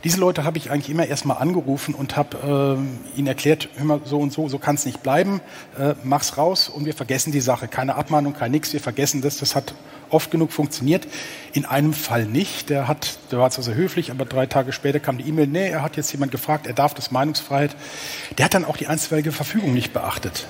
Diese 0.02 0.18
Leute 0.18 0.44
habe 0.44 0.58
ich 0.58 0.70
eigentlich 0.70 0.90
immer 0.90 1.06
erstmal 1.06 1.38
angerufen 1.38 1.94
und 1.94 2.16
habe 2.16 2.78
äh, 3.14 3.18
ihnen 3.18 3.26
erklärt, 3.26 3.68
hör 3.76 3.84
mal, 3.84 4.00
so 4.04 4.18
und 4.18 4.32
so, 4.32 4.48
so 4.48 4.58
kann 4.58 4.76
es 4.76 4.87
nicht 4.87 5.02
bleiben, 5.02 5.40
äh, 5.78 5.94
mach's 6.02 6.38
raus 6.38 6.68
und 6.68 6.87
wir 6.87 6.94
vergessen 6.94 7.32
die 7.32 7.40
Sache. 7.40 7.68
Keine 7.68 7.96
Abmahnung, 7.96 8.32
kein 8.34 8.50
nix, 8.50 8.72
wir 8.72 8.80
vergessen 8.80 9.20
das, 9.20 9.38
das 9.38 9.54
hat 9.54 9.74
oft 10.10 10.30
genug 10.30 10.52
funktioniert. 10.52 11.06
In 11.52 11.64
einem 11.64 11.92
Fall 11.92 12.26
nicht. 12.26 12.70
Der 12.70 12.88
hat, 12.88 13.18
der 13.30 13.38
war 13.38 13.50
zwar 13.50 13.64
sehr 13.64 13.74
höflich, 13.74 14.10
aber 14.10 14.24
drei 14.24 14.46
Tage 14.46 14.72
später 14.72 15.00
kam 15.00 15.18
die 15.18 15.28
E-Mail, 15.28 15.46
nee, 15.46 15.68
er 15.68 15.82
hat 15.82 15.96
jetzt 15.96 16.12
jemand 16.12 16.32
gefragt, 16.32 16.66
er 16.66 16.74
darf 16.74 16.94
das 16.94 17.10
Meinungsfreiheit. 17.10 17.76
Der 18.38 18.46
hat 18.46 18.54
dann 18.54 18.64
auch 18.64 18.76
die 18.76 18.86
einstweilige 18.86 19.32
Verfügung 19.32 19.74
nicht 19.74 19.92
beachtet. 19.92 20.46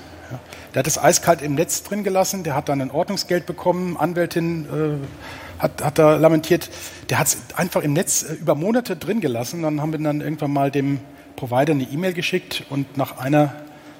Der 0.72 0.80
hat 0.80 0.86
das 0.86 0.98
eiskalt 0.98 1.42
im 1.42 1.54
Netz 1.54 1.82
drin 1.82 2.02
gelassen, 2.02 2.42
der 2.42 2.56
hat 2.56 2.68
dann 2.68 2.80
ein 2.80 2.90
Ordnungsgeld 2.90 3.46
bekommen, 3.46 3.96
Anwältin 3.96 4.64
äh, 4.64 5.62
hat, 5.62 5.84
hat 5.84 5.98
da 5.98 6.16
lamentiert, 6.16 6.70
der 7.10 7.18
hat 7.18 7.28
es 7.28 7.38
einfach 7.56 7.82
im 7.82 7.92
Netz 7.92 8.22
äh, 8.22 8.34
über 8.34 8.54
Monate 8.54 8.96
drin 8.96 9.20
gelassen. 9.20 9.62
Dann 9.62 9.80
haben 9.80 9.92
wir 9.92 9.98
dann 10.00 10.20
irgendwann 10.20 10.52
mal 10.52 10.70
dem 10.70 11.00
Provider 11.36 11.72
eine 11.72 11.84
E-Mail 11.84 12.12
geschickt 12.12 12.64
und 12.70 12.96
nach 12.96 13.18
einer 13.18 13.54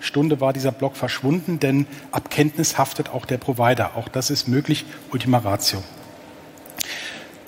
Stunde 0.04 0.40
war 0.40 0.52
dieser 0.52 0.72
Block 0.72 0.96
verschwunden, 0.96 1.58
denn 1.58 1.86
ab 2.12 2.30
Kenntnis 2.30 2.78
haftet 2.78 3.10
auch 3.10 3.26
der 3.26 3.38
Provider. 3.38 3.96
Auch 3.96 4.08
das 4.08 4.30
ist 4.30 4.48
möglich, 4.48 4.84
Ultima 5.10 5.38
Ratio. 5.38 5.82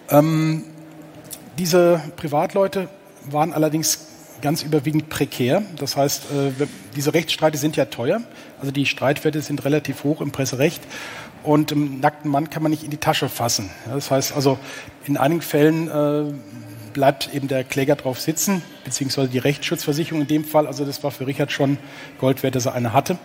Ähm, 0.09 0.64
diese 1.59 2.01
Privatleute 2.16 2.88
waren 3.31 3.53
allerdings 3.53 4.07
ganz 4.43 4.62
überwiegend 4.62 5.09
prekär. 5.09 5.62
Das 5.76 5.97
heißt, 5.97 6.24
äh, 6.24 6.66
diese 6.95 7.14
Rechtsstreite 7.14 7.59
sind 7.59 7.76
ja 7.76 7.87
teuer. 7.87 8.20
Also 8.61 8.70
die 8.72 8.87
Streitwerte 8.87 9.41
sind 9.41 9.64
relativ 9.64 10.05
hoch 10.05 10.20
im 10.20 10.31
Presserecht. 10.31 10.83
Und 11.43 11.72
im 11.72 12.01
nackten 12.01 12.31
Mann 12.31 12.51
kann 12.51 12.62
man 12.62 12.70
nicht 12.70 12.83
in 12.83 12.91
die 12.91 12.97
Tasche 12.97 13.28
fassen. 13.28 13.70
Das 13.87 14.11
heißt 14.11 14.35
also, 14.35 14.59
in 15.05 15.16
einigen 15.16 15.43
Fällen 15.43 15.89
äh, 15.89 16.33
bleibt 16.97 17.34
eben 17.34 17.47
der 17.47 17.62
Kläger 17.62 17.94
drauf 17.94 18.18
sitzen, 18.18 18.62
beziehungsweise 18.82 19.28
die 19.28 19.36
Rechtsschutzversicherung 19.36 20.22
in 20.22 20.28
dem 20.28 20.44
Fall. 20.47 20.66
Also 20.66 20.86
das 20.86 21.05
war 21.05 21.11
für 21.11 21.26
Richard 21.26 21.53
schon 21.53 21.76
Gold 22.18 22.42
wert, 22.42 22.55
dass 22.55 22.64
er 22.64 22.72
eine 22.72 22.94
hatte. 22.94 23.18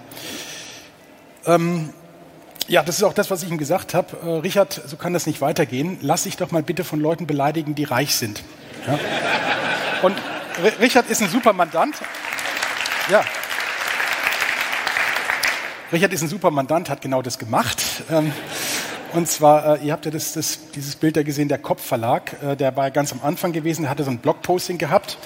Ähm, 1.45 1.91
ja, 2.67 2.83
das 2.83 2.97
ist 2.97 3.03
auch 3.03 3.13
das, 3.13 3.31
was 3.31 3.43
ich 3.43 3.49
ihm 3.49 3.57
gesagt 3.57 3.93
habe. 3.93 4.17
Äh, 4.23 4.39
Richard, 4.39 4.73
so 4.73 4.97
kann 4.97 5.13
das 5.13 5.25
nicht 5.25 5.39
weitergehen. 5.39 5.97
Lass 6.01 6.23
dich 6.23 6.35
doch 6.35 6.51
mal 6.51 6.61
bitte 6.61 6.83
von 6.83 6.99
Leuten 6.99 7.27
beleidigen, 7.27 7.73
die 7.73 7.85
reich 7.85 8.13
sind. 8.13 8.43
Ja? 8.85 8.99
Und 10.01 10.17
R 10.61 10.79
Richard 10.81 11.09
ist 11.09 11.21
ein 11.21 11.29
super 11.29 11.53
Mandant. 11.53 11.95
Ja. 13.09 13.23
Richard 15.93 16.11
ist 16.11 16.23
ein 16.23 16.27
super 16.27 16.51
Mandant, 16.51 16.89
hat 16.89 17.01
genau 17.01 17.21
das 17.21 17.39
gemacht. 17.39 17.81
Ähm, 18.11 18.33
Und 19.13 19.27
zwar, 19.27 19.81
äh, 19.81 19.85
ihr 19.85 19.91
habt 19.91 20.05
ja 20.05 20.11
das, 20.11 20.33
das, 20.33 20.71
dieses 20.73 20.95
Bild 20.95 21.17
da 21.17 21.23
gesehen, 21.23 21.49
der 21.49 21.57
Kopfverlag, 21.57 22.41
äh, 22.41 22.55
der 22.55 22.75
war 22.77 22.91
ganz 22.91 23.11
am 23.11 23.19
Anfang 23.21 23.51
gewesen, 23.51 23.81
der 23.81 23.91
hatte 23.91 24.03
so 24.03 24.11
ein 24.11 24.19
Blogposting 24.19 24.77
gehabt. 24.77 25.17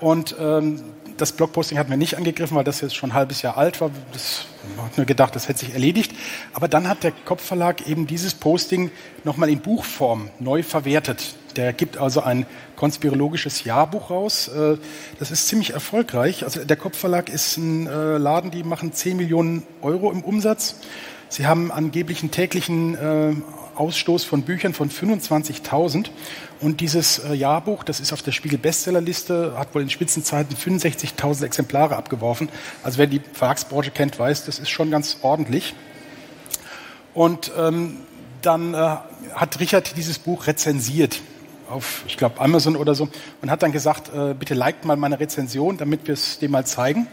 Und 0.00 0.34
ähm, 0.38 0.82
das 1.16 1.32
Blogposting 1.32 1.78
hat 1.78 1.88
mir 1.88 1.96
nicht 1.96 2.16
angegriffen, 2.16 2.56
weil 2.56 2.64
das 2.64 2.80
jetzt 2.80 2.96
schon 2.96 3.10
ein 3.10 3.14
halbes 3.14 3.42
Jahr 3.42 3.56
alt 3.56 3.80
war. 3.80 3.90
Das 4.12 4.46
hat 4.78 4.96
nur 4.96 5.06
gedacht, 5.06 5.36
das 5.36 5.48
hätte 5.48 5.60
sich 5.60 5.72
erledigt. 5.72 6.12
Aber 6.52 6.68
dann 6.68 6.88
hat 6.88 7.02
der 7.02 7.12
Kopfverlag 7.12 7.86
eben 7.86 8.06
dieses 8.06 8.34
Posting 8.34 8.90
nochmal 9.24 9.48
in 9.48 9.60
Buchform 9.60 10.30
neu 10.38 10.62
verwertet. 10.62 11.34
Der 11.56 11.72
gibt 11.72 11.98
also 11.98 12.22
ein 12.22 12.46
konspirologisches 12.76 13.64
Jahrbuch 13.64 14.10
raus. 14.10 14.48
Äh, 14.48 14.76
das 15.18 15.30
ist 15.30 15.48
ziemlich 15.48 15.72
erfolgreich. 15.72 16.44
Also 16.44 16.64
der 16.64 16.76
Kopfverlag 16.76 17.28
ist 17.30 17.56
ein 17.56 17.86
äh, 17.86 18.18
Laden, 18.18 18.50
die 18.50 18.62
machen 18.64 18.92
10 18.92 19.16
Millionen 19.16 19.62
Euro 19.82 20.10
im 20.12 20.22
Umsatz. 20.22 20.76
Sie 21.30 21.46
haben 21.46 21.70
angeblich 21.70 22.22
einen 22.22 22.32
täglichen 22.32 22.96
äh, 22.96 23.34
Ausstoß 23.76 24.24
von 24.24 24.42
Büchern 24.42 24.74
von 24.74 24.90
25.000. 24.90 26.10
Und 26.60 26.80
dieses 26.80 27.22
Jahrbuch, 27.32 27.84
das 27.84 28.00
ist 28.00 28.12
auf 28.12 28.20
der 28.20 28.32
Spiegel-Bestsellerliste, 28.32 29.54
hat 29.56 29.74
wohl 29.74 29.80
in 29.80 29.88
Spitzenzeiten 29.88 30.54
65.000 30.54 31.44
Exemplare 31.44 31.96
abgeworfen. 31.96 32.50
Also 32.82 32.98
wer 32.98 33.06
die 33.06 33.20
Verlagsbranche 33.32 33.92
kennt, 33.92 34.18
weiß, 34.18 34.44
das 34.44 34.58
ist 34.58 34.68
schon 34.68 34.90
ganz 34.90 35.18
ordentlich. 35.22 35.74
Und 37.14 37.52
ähm, 37.56 37.98
dann 38.42 38.74
äh, 38.74 38.96
hat 39.34 39.60
Richard 39.60 39.96
dieses 39.96 40.18
Buch 40.18 40.46
rezensiert 40.48 41.20
auf, 41.70 42.02
ich 42.06 42.16
glaube, 42.16 42.40
Amazon 42.40 42.76
oder 42.76 42.94
so 42.94 43.08
und 43.40 43.50
hat 43.50 43.62
dann 43.62 43.72
gesagt, 43.72 44.12
äh, 44.12 44.34
bitte 44.34 44.54
liked 44.54 44.84
mal 44.84 44.96
meine 44.96 45.20
Rezension, 45.20 45.76
damit 45.76 46.06
wir 46.06 46.14
es 46.14 46.40
dem 46.40 46.50
mal 46.50 46.66
zeigen. 46.66 47.06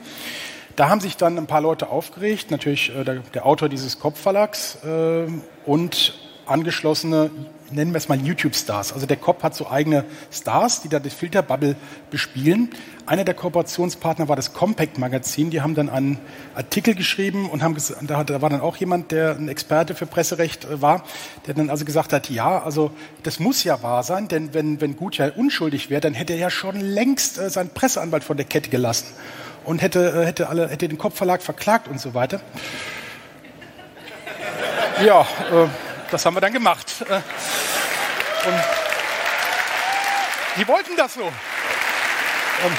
Da 0.77 0.89
haben 0.89 1.01
sich 1.01 1.17
dann 1.17 1.39
ein 1.39 1.47
paar 1.47 1.61
Leute 1.61 1.89
aufgeregt, 1.89 2.51
natürlich 2.51 2.95
äh, 2.95 3.03
der, 3.03 3.15
der, 3.33 3.47
Autor 3.47 3.67
dieses 3.67 3.99
Kopfverlags 3.99 4.77
äh, 4.85 5.25
und 5.65 6.13
angeschlossene, 6.45 7.31
nennen 7.71 7.93
wir 7.93 7.97
es 7.97 8.09
mal 8.09 8.21
YouTube-Stars. 8.21 8.93
Also 8.93 9.07
der 9.07 9.17
Kopf 9.17 9.41
hat 9.41 9.55
so 9.55 9.67
eigene 9.67 10.05
Stars, 10.31 10.83
die 10.83 10.87
da 10.87 10.99
das 10.99 11.15
Filterbubble 11.15 11.75
bespielen. 12.11 12.69
Einer 13.07 13.23
der 13.23 13.33
Kooperationspartner 13.33 14.29
war 14.29 14.35
das 14.35 14.53
Compact-Magazin. 14.53 15.49
Die 15.49 15.61
haben 15.61 15.73
dann 15.73 15.89
einen 15.89 16.19
Artikel 16.53 16.93
geschrieben 16.93 17.49
und 17.49 17.63
haben 17.63 17.75
da, 18.05 18.23
da 18.23 18.41
war 18.43 18.49
dann 18.51 18.61
auch 18.61 18.77
jemand, 18.77 19.11
der 19.11 19.35
ein 19.35 19.49
Experte 19.49 19.95
für 19.95 20.05
Presserecht 20.05 20.65
äh, 20.65 20.79
war, 20.79 21.03
der 21.47 21.55
dann 21.55 21.71
also 21.71 21.85
gesagt 21.85 22.13
hat, 22.13 22.29
ja, 22.29 22.61
also 22.61 22.91
das 23.23 23.39
muss 23.39 23.63
ja 23.63 23.81
wahr 23.81 24.03
sein, 24.03 24.27
denn 24.27 24.53
wenn, 24.53 24.79
wenn 24.79 24.95
Gutjahr 24.95 25.35
unschuldig 25.35 25.89
wäre, 25.89 26.01
dann 26.01 26.13
hätte 26.13 26.33
er 26.33 26.39
ja 26.39 26.49
schon 26.51 26.79
längst 26.79 27.39
äh, 27.39 27.49
seinen 27.49 27.69
Presseanwalt 27.69 28.23
von 28.23 28.37
der 28.37 28.45
Kette 28.45 28.69
gelassen 28.69 29.07
und 29.67 29.81
hätte, 29.81 30.21
äh, 30.21 30.25
hätte, 30.25 30.47
alle, 30.47 30.69
hätte 30.69 30.87
den 30.87 30.97
Kopfverlag 30.97 31.43
verklagt 31.43 31.89
und 31.89 31.99
so 31.99 32.13
weiter. 32.13 32.39
Ja, 35.03 35.21
äh, 35.21 35.67
das 36.09 36.25
haben 36.25 36.37
wir 36.37 36.41
dann 36.41 36.53
gemacht. 36.53 36.87
Äh, 37.01 37.15
und 38.47 38.63
die 40.55 40.67
wollten 40.69 40.95
das 40.95 41.15
so. 41.15 41.25
Und 41.25 42.77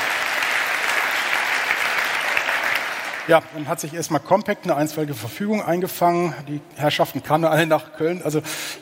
ja, 3.28 3.42
dann 3.54 3.68
hat 3.68 3.78
sich 3.78 3.92
erstmal 3.92 4.20
Compact 4.20 4.64
eine 4.64 4.74
einstweilige 4.74 5.14
Verfügung 5.14 5.62
eingefangen. 5.62 6.34
Die 6.48 6.60
Herrschaften 6.76 7.22
kamen 7.22 7.44
alle 7.44 7.66
nach 7.66 7.92
Köln. 7.92 8.22
Also 8.24 8.40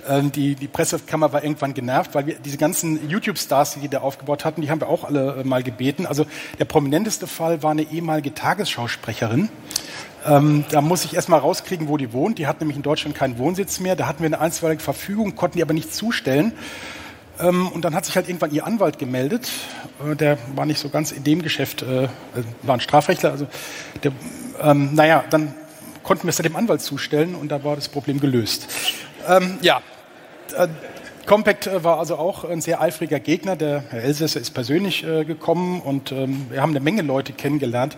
ähm, 0.08 0.30
die, 0.30 0.54
die 0.54 0.68
Pressekammer 0.68 1.32
war 1.32 1.42
irgendwann 1.42 1.74
genervt, 1.74 2.14
weil 2.14 2.26
wir 2.26 2.36
diese 2.38 2.56
ganzen 2.56 3.08
YouTube-Stars, 3.08 3.74
die 3.74 3.80
die 3.80 3.88
da 3.88 4.00
aufgebaut 4.00 4.44
hatten, 4.44 4.62
die 4.62 4.70
haben 4.70 4.80
wir 4.80 4.88
auch 4.88 5.04
alle 5.04 5.40
äh, 5.40 5.44
mal 5.44 5.64
gebeten. 5.64 6.06
Also 6.06 6.26
der 6.60 6.64
prominenteste 6.64 7.26
Fall 7.26 7.62
war 7.64 7.72
eine 7.72 7.82
ehemalige 7.82 8.34
Tagesschausprecherin. 8.34 9.48
Ähm, 10.24 10.64
da 10.70 10.80
muss 10.80 11.04
ich 11.04 11.14
erstmal 11.14 11.40
rauskriegen, 11.40 11.88
wo 11.88 11.96
die 11.96 12.12
wohnt. 12.12 12.38
Die 12.38 12.46
hat 12.46 12.60
nämlich 12.60 12.76
in 12.76 12.82
Deutschland 12.84 13.16
keinen 13.16 13.38
Wohnsitz 13.38 13.80
mehr. 13.80 13.96
Da 13.96 14.06
hatten 14.06 14.20
wir 14.20 14.26
eine 14.26 14.40
einstweilige 14.40 14.82
Verfügung, 14.82 15.34
konnten 15.34 15.58
die 15.58 15.62
aber 15.62 15.74
nicht 15.74 15.92
zustellen. 15.92 16.52
Ähm, 17.38 17.68
und 17.68 17.84
dann 17.84 17.94
hat 17.94 18.04
sich 18.04 18.16
halt 18.16 18.28
irgendwann 18.28 18.52
ihr 18.52 18.66
Anwalt 18.66 18.98
gemeldet. 18.98 19.50
Äh, 20.04 20.16
der 20.16 20.38
war 20.54 20.66
nicht 20.66 20.80
so 20.80 20.88
ganz 20.88 21.12
in 21.12 21.24
dem 21.24 21.42
Geschäft, 21.42 21.82
äh, 21.82 22.08
war 22.62 22.74
ein 22.74 22.80
Strafrechtler. 22.80 23.30
Also 23.32 23.46
der, 24.02 24.12
ähm, 24.60 24.94
naja, 24.94 25.24
dann 25.30 25.54
konnten 26.02 26.24
wir 26.24 26.30
es 26.30 26.36
dem 26.36 26.56
Anwalt 26.56 26.82
zustellen 26.82 27.34
und 27.34 27.48
da 27.48 27.64
war 27.64 27.76
das 27.76 27.88
Problem 27.88 28.20
gelöst. 28.20 28.68
Ähm, 29.28 29.58
ja, 29.60 29.80
äh, 30.56 30.68
Compact 31.26 31.66
äh, 31.66 31.82
war 31.82 31.98
also 31.98 32.16
auch 32.16 32.44
ein 32.44 32.60
sehr 32.60 32.80
eifriger 32.80 33.18
Gegner. 33.18 33.56
Der 33.56 33.82
Herr 33.90 34.02
Elsässer 34.02 34.40
ist 34.40 34.52
persönlich 34.52 35.04
äh, 35.04 35.24
gekommen 35.24 35.80
und 35.80 36.12
ähm, 36.12 36.46
wir 36.50 36.62
haben 36.62 36.70
eine 36.70 36.80
Menge 36.80 37.02
Leute 37.02 37.32
kennengelernt. 37.32 37.96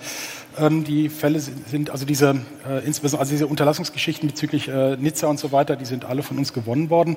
Ähm, 0.59 0.83
die 0.83 1.11
Fälle 1.11 1.39
sind, 1.39 1.91
also 1.91 2.07
diese, 2.07 2.41
äh, 2.67 2.85
insbesondere 2.87 3.21
also 3.21 3.33
diese 3.33 3.47
Unterlassungsgeschichten 3.47 4.29
bezüglich 4.29 4.69
äh, 4.69 4.97
Nizza 4.97 5.27
und 5.27 5.39
so 5.39 5.53
weiter, 5.53 5.77
die 5.77 5.85
sind 5.85 6.07
alle 6.07 6.23
von 6.23 6.39
uns 6.39 6.55
gewonnen 6.55 6.89
worden. 6.89 7.17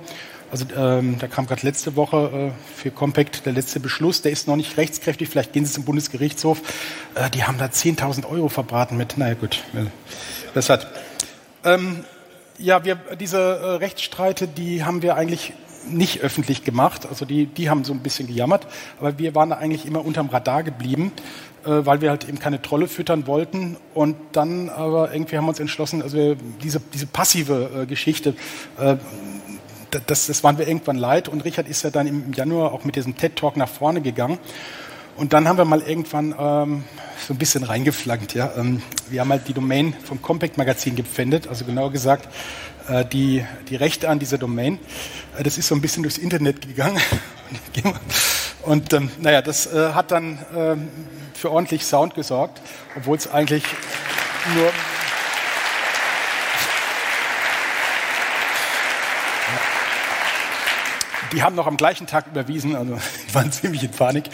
Also 0.52 0.66
ähm, 0.78 1.16
da 1.18 1.28
kam 1.28 1.48
gerade 1.48 1.66
letzte 1.66 1.96
Woche 1.96 2.52
äh, 2.52 2.78
für 2.78 2.92
Compact 2.92 3.46
der 3.46 3.54
letzte 3.54 3.80
Beschluss. 3.80 4.22
Der 4.22 4.34
ist 4.34 4.50
noch 4.50 4.58
nicht 4.58 4.76
rechtskräftig. 4.76 5.30
Vielleicht 5.30 5.54
gehen 5.54 5.66
Sie 5.66 5.72
zum 5.72 5.86
Bundesgerichtshof. 5.86 6.62
Äh, 7.16 7.30
die 7.30 7.46
haben 7.46 7.58
da 7.58 7.66
10.000 7.66 8.30
Euro 8.30 8.50
verbraten 8.50 8.98
mit. 8.98 9.18
Naja 9.18 9.36
gut, 9.36 9.64
das 10.54 10.70
hat. 10.70 10.88
Ähm, 11.64 12.04
ja, 12.58 12.84
wir, 12.84 12.96
diese 13.18 13.38
äh, 13.38 13.66
Rechtsstreite, 13.78 14.48
die 14.48 14.84
haben 14.84 15.02
wir 15.02 15.16
eigentlich 15.16 15.54
nicht 15.90 16.22
öffentlich 16.22 16.64
gemacht. 16.64 17.08
Also 17.10 17.26
die, 17.26 17.46
die 17.46 17.70
haben 17.70 17.84
so 17.84 17.94
ein 17.94 18.00
bisschen 18.00 18.28
gejammert, 18.28 18.68
aber 19.00 19.18
wir 19.18 19.36
waren 19.36 19.50
da 19.50 19.58
eigentlich 19.58 19.86
immer 19.86 20.04
unterm 20.06 20.30
Radar 20.30 20.64
geblieben, 20.64 21.12
äh, 21.66 21.70
weil 21.86 22.02
wir 22.02 22.10
halt 22.10 22.28
eben 22.28 22.40
keine 22.40 22.62
Trolle 22.62 22.88
füttern 22.88 23.28
wollten. 23.28 23.78
Und 23.94 24.16
dann 24.32 24.70
aber 24.70 25.14
irgendwie 25.14 25.38
haben 25.38 25.46
wir 25.46 25.50
uns 25.50 25.60
entschlossen, 25.60 26.02
also 26.02 26.18
wir, 26.18 26.36
diese, 26.64 26.80
diese 26.94 27.08
passive 27.08 27.82
äh, 27.82 27.86
Geschichte, 27.86 28.36
äh, 28.80 28.98
das, 30.08 30.28
das 30.28 30.44
waren 30.44 30.58
wir 30.58 30.68
irgendwann 30.68 30.98
leid. 30.98 31.28
Und 31.28 31.44
Richard 31.44 31.68
ist 31.68 31.84
ja 31.84 31.90
dann 31.90 32.08
im 32.08 32.34
Januar 32.34 32.72
auch 32.72 32.86
mit 32.86 32.96
diesem 32.96 33.18
TED-Talk 33.18 33.58
nach 33.58 33.70
vorne 33.70 34.02
gegangen. 34.02 34.40
Und 35.18 35.34
dann 35.34 35.48
haben 35.48 35.58
wir 35.58 35.66
mal 35.66 35.82
irgendwann 35.82 36.34
ähm, 36.40 36.84
so 37.28 37.34
ein 37.34 37.38
bisschen 37.38 37.64
reingeflankt. 37.64 38.34
Ja? 38.34 38.54
Ähm, 38.58 38.82
wir 39.10 39.22
haben 39.22 39.30
halt 39.30 39.48
die 39.48 39.54
Domain 39.54 39.94
vom 40.04 40.22
Compact 40.22 40.58
Magazin 40.58 40.96
gepfändet, 40.96 41.48
also 41.48 41.66
genauer 41.66 41.92
gesagt 41.92 42.30
die, 43.12 43.46
die 43.70 43.76
Rechte 43.76 44.10
an 44.10 44.20
dieser 44.20 44.38
Domain. 44.38 44.80
Äh, 45.38 45.44
das 45.44 45.58
ist 45.58 45.68
so 45.68 45.76
ein 45.76 45.82
bisschen 45.82 46.04
durchs 46.04 46.18
Internet 46.18 46.62
gegangen. 46.62 47.02
Und 48.64 48.94
ähm, 48.94 49.10
naja, 49.20 49.42
das 49.42 49.74
äh, 49.74 49.94
hat 49.94 50.12
dann 50.12 50.40
ähm, 50.56 50.90
für 51.34 51.52
ordentlich 51.52 51.86
Sound 51.86 52.14
gesorgt, 52.14 52.62
obwohl 52.96 53.18
es 53.18 53.28
eigentlich 53.28 53.64
nur 54.56 54.72
die 61.32 61.44
haben 61.44 61.56
noch 61.56 61.68
am 61.68 61.78
gleichen 61.78 62.08
Tag 62.08 62.28
überwiesen, 62.28 62.76
also 62.76 63.00
die 63.28 63.36
waren 63.36 63.52
ziemlich 63.52 63.84
in 63.84 63.92
Panik 63.92 64.26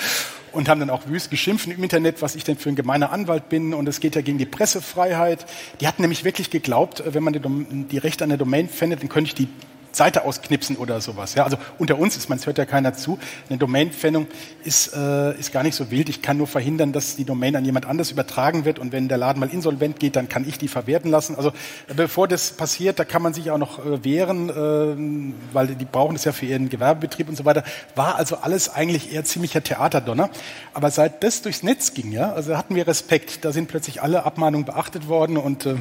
und 0.52 0.70
haben 0.70 0.80
dann 0.80 0.90
auch 0.90 1.08
wüst 1.08 1.30
geschimpft 1.32 1.68
im 1.68 1.84
Internet, 1.84 2.22
was 2.22 2.36
ich 2.36 2.44
denn 2.44 2.58
für 2.58 2.70
ein 2.70 2.76
gemeiner 2.76 3.12
Anwalt 3.12 3.50
bin 3.50 3.74
und 3.74 3.88
es 3.88 4.00
geht 4.00 4.16
ja 4.16 4.22
gegen 4.22 4.38
die 4.38 4.46
Pressefreiheit. 4.46 5.46
Die 5.82 5.88
hatten 5.88 6.02
nämlich 6.02 6.24
wirklich 6.24 6.50
geglaubt, 6.50 7.04
wenn 7.06 7.24
man 7.24 7.34
die, 7.34 7.42
die 7.88 7.98
Rechte 7.98 8.24
an 8.24 8.30
der 8.30 8.38
Domain 8.38 8.70
fändet, 8.70 9.02
dann 9.02 9.10
könnte 9.10 9.30
ich 9.30 9.36
die 9.36 9.48
Seite 9.92 10.24
ausknipsen 10.26 10.76
oder 10.78 11.02
sowas. 11.02 11.36
Ja, 11.36 11.44
also 11.44 11.58
unter 11.78 11.98
uns 11.98 12.18
ist 12.18 12.30
man, 12.30 12.40
hört 12.46 12.58
ja 12.58 12.66
keiner 12.66 12.94
zu. 12.94 13.18
Eine 13.50 13.58
Domainpfändung 13.58 14.28
ist, 14.64 14.94
äh, 14.94 15.38
ist 15.38 15.52
gar 15.52 15.64
nicht 15.64 15.76
so 15.76 15.92
wild. 15.92 16.10
Ich 16.10 16.22
kann 16.22 16.38
nur 16.38 16.48
verhindern, 16.48 16.94
dass 16.94 17.16
die 17.16 17.26
Domain 17.26 17.56
an 17.56 17.66
jemand 17.66 17.86
anders 17.86 18.12
übertragen 18.12 18.66
wird 18.66 18.80
und 18.80 18.92
wenn 18.92 19.08
der 19.08 19.18
Laden 19.18 19.40
mal 19.40 19.50
insolvent 19.50 20.00
geht, 20.00 20.16
dann 20.16 20.30
kann 20.30 20.48
ich 20.48 20.58
die 20.58 20.68
verwerten 20.68 21.10
lassen. 21.12 21.36
Also 21.36 21.52
bevor 21.96 22.28
das 22.28 22.52
passiert, 22.52 23.00
da 23.00 23.06
kann 23.06 23.22
man 23.22 23.34
sich 23.34 23.52
auch 23.52 23.58
noch 23.58 23.84
äh, 23.86 24.04
wehren, 24.04 24.50
äh, 24.50 25.54
weil 25.54 25.68
die 25.68 25.86
brauchen 25.86 26.16
es 26.16 26.24
ja 26.26 26.32
für 26.32 26.46
ihren 26.46 26.70
Gewerbebetrieb 26.70 27.30
und 27.30 27.36
so 27.36 27.46
weiter. 27.46 27.64
War 27.96 28.16
also 28.16 28.38
alles 28.38 28.70
eigentlich 28.70 29.14
eher 29.14 29.24
ziemlicher 29.24 29.64
Theaterdonner. 29.64 30.30
Aber 30.74 30.92
seit 30.92 31.24
das 31.24 31.42
durchs 31.42 31.64
Netz 31.64 31.94
ging, 31.94 32.12
ja, 32.12 32.34
also 32.34 32.58
hatten 32.58 32.76
wir 32.76 32.88
Respekt. 32.88 33.46
Da 33.46 33.52
sind 33.52 33.68
plötzlich 33.68 34.02
alle 34.02 34.24
Abmahnungen 34.26 34.66
beachtet 34.66 35.08
worden 35.08 35.38
und 35.38 35.66
äh, 35.66 35.76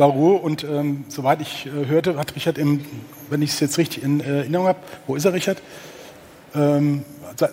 war 0.00 0.08
Ruhe 0.08 0.38
und 0.38 0.64
ähm, 0.64 1.04
soweit 1.08 1.40
ich 1.40 1.66
äh, 1.66 1.86
hörte, 1.86 2.16
hat 2.16 2.34
Richard 2.34 2.58
im, 2.58 2.84
wenn 3.28 3.42
ich 3.42 3.50
es 3.50 3.60
jetzt 3.60 3.78
richtig 3.78 4.02
in 4.02 4.20
äh, 4.20 4.38
Erinnerung 4.38 4.66
habe, 4.66 4.78
wo 5.06 5.14
ist 5.14 5.24
er, 5.24 5.32
Richard? 5.32 5.62
Ähm, 6.54 7.04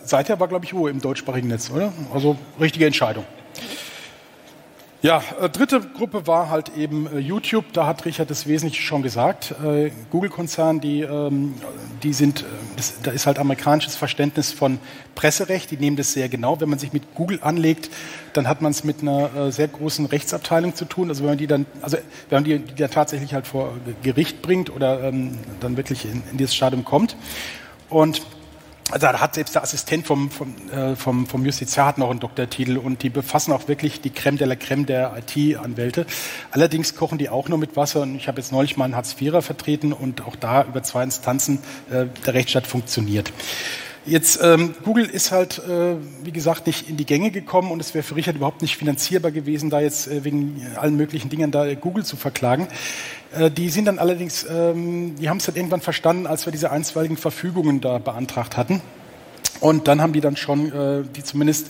seither 0.03 0.39
war, 0.39 0.47
glaube 0.47 0.65
ich, 0.65 0.73
Ruhe 0.73 0.89
im 0.89 0.99
deutschsprachigen 0.99 1.49
Netz, 1.49 1.69
oder? 1.69 1.93
Also 2.11 2.37
richtige 2.59 2.87
Entscheidung. 2.87 3.25
Ja, 5.07 5.23
äh, 5.39 5.47
dritte 5.47 5.79
Gruppe 5.79 6.27
war 6.27 6.49
halt 6.49 6.75
eben 6.75 7.07
äh, 7.07 7.19
YouTube. 7.19 7.63
Da 7.71 7.85
hat 7.87 8.03
Richard 8.03 8.29
das 8.29 8.45
Wesentliche 8.45 8.83
schon 8.83 9.03
gesagt. 9.03 9.55
Äh, 9.63 9.91
Google-Konzern, 10.11 10.81
die, 10.81 10.99
ähm, 10.99 11.53
die 12.03 12.11
sind, 12.11 12.43
das, 12.75 12.99
da 13.03 13.11
ist 13.11 13.25
halt 13.25 13.39
amerikanisches 13.39 13.95
Verständnis 13.95 14.51
von 14.51 14.79
Presserecht. 15.15 15.71
Die 15.71 15.77
nehmen 15.77 15.95
das 15.95 16.11
sehr 16.11 16.27
genau. 16.27 16.59
Wenn 16.59 16.67
man 16.67 16.77
sich 16.77 16.91
mit 16.91 17.15
Google 17.15 17.39
anlegt, 17.41 17.89
dann 18.33 18.49
hat 18.49 18.61
man 18.61 18.71
es 18.71 18.83
mit 18.83 19.01
einer 19.01 19.49
sehr 19.49 19.69
großen 19.69 20.07
Rechtsabteilung 20.07 20.75
zu 20.75 20.83
tun. 20.83 21.07
Also 21.07 21.23
wenn 21.23 21.29
man 21.29 21.37
die 21.37 21.47
dann, 21.47 21.65
also 21.81 21.95
wenn 22.27 22.35
man 22.35 22.43
die, 22.43 22.59
die 22.59 22.75
dann 22.75 22.91
tatsächlich 22.91 23.33
halt 23.33 23.47
vor 23.47 23.75
Gericht 24.03 24.41
bringt 24.41 24.69
oder 24.69 25.03
ähm, 25.03 25.37
dann 25.61 25.77
wirklich 25.77 26.03
in, 26.03 26.21
in 26.31 26.37
dieses 26.37 26.53
Stadium 26.53 26.83
kommt. 26.83 27.15
Und 27.89 28.23
also 28.91 29.07
da 29.07 29.19
hat 29.19 29.35
selbst 29.35 29.55
der 29.55 29.63
Assistent 29.63 30.07
vom, 30.07 30.31
vom, 30.31 30.55
äh, 30.71 30.95
vom, 30.95 31.27
vom 31.27 31.45
Justiziar 31.45 31.87
hat 31.87 31.97
noch 31.97 32.09
einen 32.09 32.19
Doktortitel 32.19 32.77
und 32.77 33.03
die 33.03 33.09
befassen 33.09 33.51
auch 33.51 33.67
wirklich 33.67 33.99
die 33.99 34.11
Creme 34.11 34.37
de 34.37 34.47
la 34.47 34.55
Creme 34.55 34.85
der 34.85 35.13
IT-Anwälte. 35.17 36.05
Allerdings 36.51 36.95
kochen 36.95 37.17
die 37.17 37.29
auch 37.29 37.49
nur 37.49 37.57
mit 37.57 37.75
Wasser 37.75 38.01
und 38.01 38.15
ich 38.15 38.27
habe 38.27 38.39
jetzt 38.39 38.51
neulich 38.51 38.77
mal 38.77 38.85
einen 38.85 38.95
Hartz-IVer 38.95 39.41
vertreten 39.41 39.91
und 39.91 40.25
auch 40.25 40.35
da 40.35 40.63
über 40.63 40.83
zwei 40.83 41.03
Instanzen 41.03 41.59
äh, 41.89 42.05
der 42.25 42.33
Rechtsstaat 42.33 42.65
funktioniert. 42.65 43.33
Jetzt, 44.07 44.39
ähm, 44.41 44.73
Google 44.85 45.05
ist 45.05 45.33
halt, 45.33 45.59
äh, 45.59 45.95
wie 46.23 46.31
gesagt, 46.31 46.65
nicht 46.65 46.89
in 46.89 46.95
die 46.95 47.05
Gänge 47.05 47.29
gekommen 47.29 47.71
und 47.71 47.81
es 47.81 47.93
wäre 47.93 48.03
für 48.03 48.15
Richard 48.15 48.37
überhaupt 48.37 48.61
nicht 48.61 48.77
finanzierbar 48.77 49.31
gewesen, 49.31 49.69
da 49.69 49.81
jetzt 49.81 50.07
äh, 50.07 50.23
wegen 50.23 50.65
allen 50.77 50.95
möglichen 50.95 51.27
Dingen 51.27 51.51
da 51.51 51.73
Google 51.75 52.05
zu 52.05 52.15
verklagen. 52.15 52.69
Äh, 53.37 53.51
die 53.51 53.67
sind 53.67 53.83
dann 53.83 53.99
allerdings, 53.99 54.45
ähm, 54.49 55.15
die 55.19 55.27
haben 55.27 55.37
es 55.37 55.45
dann 55.45 55.55
irgendwann 55.55 55.81
verstanden, 55.81 56.25
als 56.25 56.45
wir 56.47 56.53
diese 56.53 56.71
einstweiligen 56.71 57.17
Verfügungen 57.17 57.81
da 57.81 57.97
beantragt 57.97 58.55
hatten. 58.55 58.81
Und 59.59 59.89
dann 59.89 60.01
haben 60.01 60.13
die 60.13 60.21
dann 60.21 60.37
schon, 60.37 60.71
äh, 60.71 61.03
die 61.13 61.23
zumindest 61.23 61.67
äh, 61.67 61.69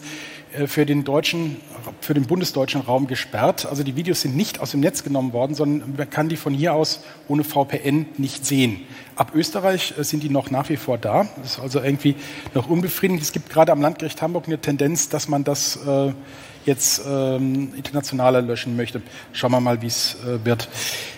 für 0.65 0.85
den 0.85 1.03
deutschen, 1.03 1.57
für 2.01 2.13
den 2.13 2.25
bundesdeutschen 2.25 2.81
Raum 2.81 3.07
gesperrt. 3.07 3.65
Also 3.65 3.83
die 3.83 3.95
Videos 3.95 4.21
sind 4.21 4.35
nicht 4.35 4.59
aus 4.59 4.71
dem 4.71 4.79
Netz 4.79 5.03
genommen 5.03 5.33
worden, 5.33 5.55
sondern 5.55 5.95
man 5.97 6.09
kann 6.09 6.29
die 6.29 6.37
von 6.37 6.53
hier 6.53 6.73
aus 6.73 7.01
ohne 7.27 7.43
VPN 7.43 8.07
nicht 8.17 8.45
sehen. 8.45 8.81
Ab 9.15 9.31
Österreich 9.33 9.93
äh, 9.97 10.03
sind 10.03 10.23
die 10.23 10.29
noch 10.29 10.51
nach 10.51 10.69
wie 10.69 10.77
vor 10.77 10.97
da. 10.97 11.27
Das 11.37 11.53
ist 11.53 11.59
also 11.59 11.81
irgendwie 11.81 12.15
noch 12.53 12.69
unbefriedigend. 12.69 13.21
Es 13.21 13.31
gibt 13.31 13.49
gerade 13.49 13.71
am 13.71 13.81
Landgericht 13.81 14.21
Hamburg 14.21 14.47
eine 14.47 14.59
Tendenz, 14.59 15.09
dass 15.09 15.27
man 15.27 15.43
das 15.43 15.77
äh, 15.87 16.13
jetzt 16.67 17.01
ähm, 17.07 17.73
internationaler 17.75 18.41
löschen 18.41 18.75
möchte. 18.75 19.01
Schauen 19.33 19.51
wir 19.51 19.61
mal, 19.61 19.81
wie 19.81 19.87
es 19.87 20.17
äh, 20.23 20.45
wird. 20.45 20.69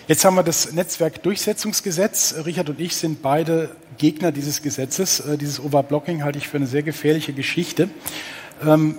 Jetzt 0.08 0.24
haben 0.24 0.36
wir 0.36 0.44
das 0.44 0.72
Netzwerkdurchsetzungsgesetz. 0.72 2.36
Richard 2.46 2.70
und 2.70 2.80
ich 2.80 2.96
sind 2.96 3.22
beide 3.22 3.70
Gegner 3.98 4.32
dieses 4.32 4.62
Gesetzes. 4.62 5.20
Äh, 5.20 5.38
dieses 5.38 5.60
Overblocking 5.60 6.24
halte 6.24 6.38
ich 6.38 6.48
für 6.48 6.58
eine 6.58 6.68
sehr 6.68 6.84
gefährliche 6.84 7.34
Geschichte. 7.34 7.90
Ähm, 8.66 8.96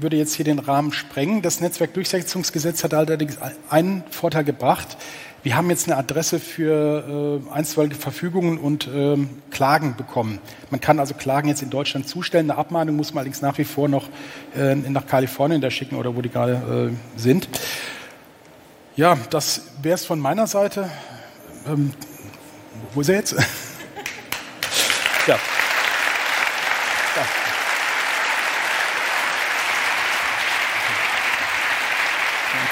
würde 0.00 0.16
jetzt 0.16 0.34
hier 0.34 0.44
den 0.44 0.58
Rahmen 0.58 0.92
sprengen. 0.92 1.42
Das 1.42 1.60
Netzwerkdurchsetzungsgesetz 1.60 2.84
hat 2.84 2.94
allerdings 2.94 3.38
einen 3.70 4.04
Vorteil 4.10 4.44
gebracht. 4.44 4.96
Wir 5.42 5.56
haben 5.56 5.68
jetzt 5.68 5.88
eine 5.88 5.98
Adresse 5.98 6.40
für 6.40 7.42
äh, 7.46 7.52
einstweilige 7.52 7.96
Verfügungen 7.96 8.56
und 8.56 8.88
ähm, 8.92 9.28
Klagen 9.50 9.94
bekommen. 9.94 10.38
Man 10.70 10.80
kann 10.80 10.98
also 10.98 11.12
Klagen 11.12 11.48
jetzt 11.48 11.60
in 11.60 11.68
Deutschland 11.68 12.08
zustellen. 12.08 12.50
Eine 12.50 12.58
Abmahnung 12.58 12.96
muss 12.96 13.12
man 13.12 13.20
allerdings 13.20 13.42
nach 13.42 13.58
wie 13.58 13.64
vor 13.64 13.88
noch 13.88 14.08
äh, 14.56 14.74
nach 14.74 15.06
Kalifornien 15.06 15.60
da 15.60 15.70
schicken 15.70 15.96
oder 15.96 16.16
wo 16.16 16.22
die 16.22 16.30
gerade 16.30 16.92
äh, 16.92 17.18
sind. 17.20 17.48
Ja, 18.96 19.18
das 19.28 19.62
wäre 19.82 19.96
es 19.96 20.06
von 20.06 20.18
meiner 20.18 20.46
Seite. 20.46 20.88
Ähm, 21.66 21.92
wo 22.94 23.02
ist 23.02 23.10
er 23.10 23.16
jetzt? 23.16 23.32
ja. 25.26 25.38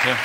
Danke. 0.05 0.19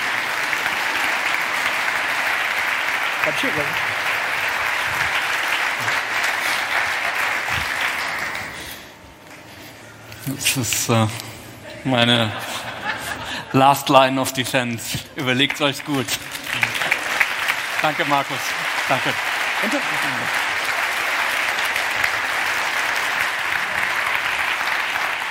Das 10.26 10.58
ist 10.58 10.90
äh, 10.90 11.08
meine 11.84 12.32
Last 13.54 13.90
Line 13.90 14.20
of 14.20 14.34
Defense. 14.34 15.00
Überlegt 15.16 15.62
euch 15.62 15.86
gut. 15.86 16.08
Danke, 17.82 18.06
Markus. 18.06 18.40
Danke. 18.90 19.14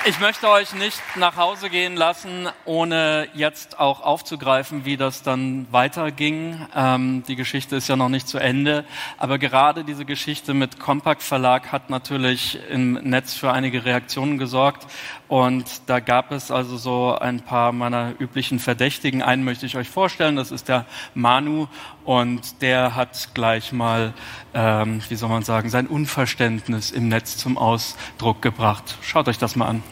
Ich 0.07 0.21
möchte 0.21 0.49
euch 0.49 0.73
nicht 0.73 1.01
nach 1.17 1.35
Hause 1.35 1.69
gehen 1.69 1.97
lassen, 1.97 2.47
ohne 2.63 3.27
jetzt 3.33 3.77
auch 3.77 3.99
aufzugreifen, 3.99 4.85
wie 4.85 4.95
das 4.95 5.21
dann 5.21 5.67
weiterging. 5.71 6.65
Ähm, 6.73 7.23
die 7.27 7.35
Geschichte 7.35 7.75
ist 7.75 7.89
ja 7.89 7.97
noch 7.97 8.07
nicht 8.07 8.25
zu 8.25 8.37
Ende, 8.37 8.85
aber 9.17 9.37
gerade 9.37 9.83
diese 9.83 10.05
Geschichte 10.05 10.53
mit 10.53 10.79
Compact 10.79 11.21
Verlag 11.21 11.73
hat 11.73 11.89
natürlich 11.89 12.57
im 12.69 12.93
Netz 12.93 13.33
für 13.33 13.51
einige 13.51 13.83
Reaktionen 13.83 14.37
gesorgt. 14.37 14.87
Und 15.27 15.65
da 15.87 15.99
gab 15.99 16.31
es 16.31 16.51
also 16.51 16.77
so 16.77 17.13
ein 17.19 17.41
paar 17.41 17.73
meiner 17.73 18.13
üblichen 18.17 18.59
Verdächtigen. 18.59 19.21
Einen 19.21 19.43
möchte 19.43 19.65
ich 19.65 19.75
euch 19.75 19.89
vorstellen, 19.89 20.37
das 20.37 20.51
ist 20.51 20.69
der 20.69 20.85
Manu. 21.15 21.67
Und 22.05 22.61
der 22.61 22.95
hat 22.95 23.31
gleich 23.33 23.73
mal, 23.73 24.13
ähm, 24.53 25.01
wie 25.09 25.15
soll 25.15 25.27
man 25.27 25.43
sagen, 25.43 25.69
sein 25.69 25.85
Unverständnis 25.85 26.91
im 26.91 27.09
Netz 27.09 27.35
zum 27.35 27.57
Ausdruck 27.57 28.41
gebracht. 28.41 28.97
Schaut 29.01 29.27
euch 29.27 29.37
das 29.37 29.57
mal 29.57 29.67
an. 29.67 29.83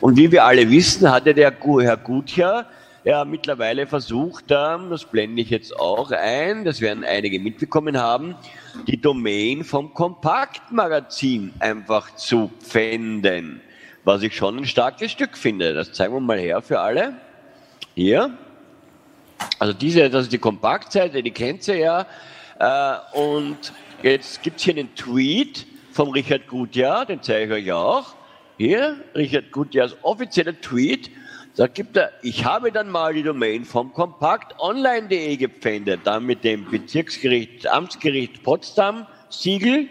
Und 0.00 0.16
wie 0.16 0.30
wir 0.30 0.44
alle 0.44 0.70
wissen, 0.70 1.10
hatte 1.10 1.34
der 1.34 1.52
Herr 1.52 1.96
Gutjahr 1.96 2.66
ja 3.04 3.24
mittlerweile 3.24 3.86
versucht, 3.86 4.50
das 4.50 5.04
blende 5.04 5.42
ich 5.42 5.50
jetzt 5.50 5.78
auch 5.78 6.10
ein, 6.12 6.64
das 6.64 6.80
werden 6.80 7.04
einige 7.04 7.40
mitbekommen 7.40 7.98
haben, 7.98 8.36
die 8.86 9.00
Domain 9.00 9.64
vom 9.64 9.92
Kompaktmagazin 9.92 11.52
einfach 11.58 12.14
zu 12.16 12.50
pfänden. 12.60 13.60
Was 14.04 14.22
ich 14.22 14.34
schon 14.34 14.58
ein 14.58 14.66
starkes 14.66 15.12
Stück 15.12 15.36
finde. 15.36 15.74
Das 15.74 15.92
zeigen 15.92 16.14
wir 16.14 16.20
mal 16.20 16.38
her 16.38 16.60
für 16.60 16.80
alle. 16.80 17.14
Hier. 17.94 18.36
Also 19.58 19.72
diese, 19.72 20.10
das 20.10 20.24
ist 20.24 20.32
die 20.32 20.38
Kompaktseite, 20.38 21.22
die 21.22 21.30
kennt 21.30 21.66
ihr 21.68 21.76
ja. 21.76 22.06
Äh, 22.58 23.18
und 23.18 23.72
jetzt 24.02 24.42
gibt 24.42 24.58
es 24.58 24.64
hier 24.64 24.74
einen 24.74 24.94
Tweet 24.94 25.66
vom 25.92 26.10
Richard 26.10 26.48
Gutjahr, 26.48 27.06
den 27.06 27.22
zeige 27.22 27.58
ich 27.58 27.66
euch 27.66 27.72
auch. 27.72 28.14
Hier, 28.58 28.96
Richard 29.14 29.50
Gutjahrs 29.50 29.96
offizieller 30.02 30.60
Tweet, 30.60 31.10
da 31.56 31.66
gibt 31.66 31.96
er, 31.96 32.12
ich 32.22 32.44
habe 32.44 32.72
dann 32.72 32.90
mal 32.90 33.12
die 33.12 33.22
Domain 33.22 33.64
vom 33.64 33.92
kompaktonline.de 33.92 35.36
gepfändet, 35.36 36.00
dann 36.04 36.24
mit 36.24 36.44
dem 36.44 36.70
Bezirksgericht, 36.70 37.66
Amtsgericht 37.66 38.42
Potsdam 38.42 39.06
Siegel 39.28 39.88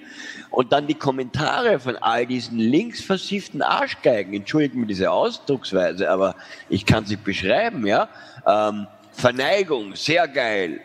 und 0.50 0.72
dann 0.72 0.88
die 0.88 0.96
Kommentare 0.96 1.80
von 1.80 1.98
all 1.98 2.26
diesen 2.26 2.58
links 2.58 3.02
versifften 3.02 3.62
Arschgeigen. 3.62 4.34
Entschuldigen 4.34 4.82
mir 4.82 4.88
diese 4.88 5.12
Ausdrucksweise, 5.12 6.10
aber 6.10 6.36
ich 6.70 6.86
kann 6.86 7.06
sie 7.06 7.16
beschreiben, 7.16 7.86
ja. 7.86 8.10
Ähm, 8.46 8.88
Verneigung, 9.12 9.96
sehr 9.96 10.28
geil. 10.28 10.82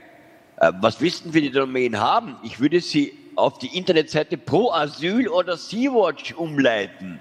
Äh, 0.58 0.72
was 0.80 1.00
wissen 1.00 1.32
wir 1.32 1.40
die 1.40 1.50
Domain 1.50 1.98
haben? 1.98 2.36
Ich 2.42 2.60
würde 2.60 2.80
sie 2.80 3.12
auf 3.34 3.58
die 3.58 3.76
Internetseite 3.76 4.36
Pro 4.38 4.72
Asyl 4.72 5.28
oder 5.28 5.56
Sea-Watch 5.56 6.34
umleiten. 6.34 7.20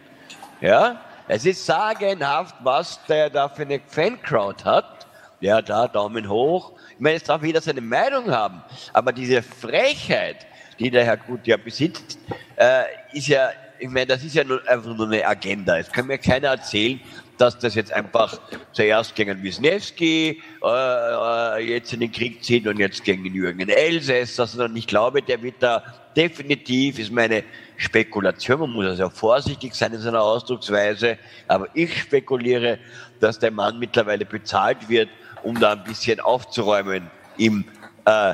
Ja, 0.61 1.01
es 1.27 1.45
ist 1.45 1.65
sagenhaft, 1.65 2.55
was 2.63 3.03
der 3.07 3.29
da 3.29 3.49
für 3.49 3.63
eine 3.63 3.79
Fancrowd 3.87 4.63
hat. 4.63 5.05
Ja, 5.41 5.61
da 5.61 5.87
Daumen 5.87 6.29
hoch. 6.29 6.71
Ich 6.91 6.99
meine, 6.99 7.17
es 7.17 7.23
darf 7.23 7.43
jeder 7.43 7.61
seine 7.61 7.81
Meinung 7.81 8.31
haben, 8.31 8.63
aber 8.93 9.11
diese 9.11 9.41
Frechheit, 9.43 10.47
die 10.79 10.89
der 10.89 11.03
Herr 11.03 11.17
Gut 11.17 11.45
ja 11.45 11.57
besitzt, 11.57 12.17
äh, 12.55 12.83
ist 13.11 13.27
ja, 13.27 13.49
ich 13.79 13.89
meine, 13.89 14.05
das 14.05 14.23
ist 14.23 14.35
ja 14.35 14.45
nur, 14.45 14.65
einfach 14.67 14.95
nur 14.95 15.07
eine 15.07 15.27
Agenda. 15.27 15.77
Es 15.77 15.91
kann 15.91 16.07
mir 16.07 16.17
keiner 16.17 16.49
erzählen, 16.49 17.01
dass 17.37 17.59
das 17.59 17.75
jetzt 17.75 17.91
einfach 17.91 18.39
zuerst 18.71 19.13
gegen 19.15 19.43
Wisniewski 19.43 20.41
äh, 20.63 20.67
äh, 20.67 21.69
jetzt 21.69 21.91
in 21.91 21.99
den 21.99 22.11
Krieg 22.11 22.41
zieht 22.43 22.65
und 22.65 22.79
jetzt 22.79 23.03
gegen 23.03 23.25
Jürgen 23.25 23.67
Elsässer, 23.67 24.47
sondern 24.47 24.75
ich 24.77 24.87
glaube, 24.87 25.21
der 25.21 25.41
wird 25.41 25.55
da 25.59 25.83
definitiv, 26.15 26.97
ist 26.97 27.11
meine 27.11 27.43
Spekulation, 27.77 28.59
man 28.59 28.69
muss 28.71 28.85
also 28.85 29.09
vorsichtig 29.09 29.75
sein 29.75 29.93
in 29.93 30.01
seiner 30.01 30.21
Ausdrucksweise, 30.21 31.17
aber 31.47 31.67
ich 31.73 32.01
spekuliere, 32.01 32.79
dass 33.19 33.39
der 33.39 33.51
Mann 33.51 33.79
mittlerweile 33.79 34.25
bezahlt 34.25 34.89
wird, 34.89 35.09
um 35.43 35.59
da 35.59 35.73
ein 35.73 35.83
bisschen 35.83 36.19
aufzuräumen 36.19 37.09
im 37.37 37.65
äh, 38.05 38.33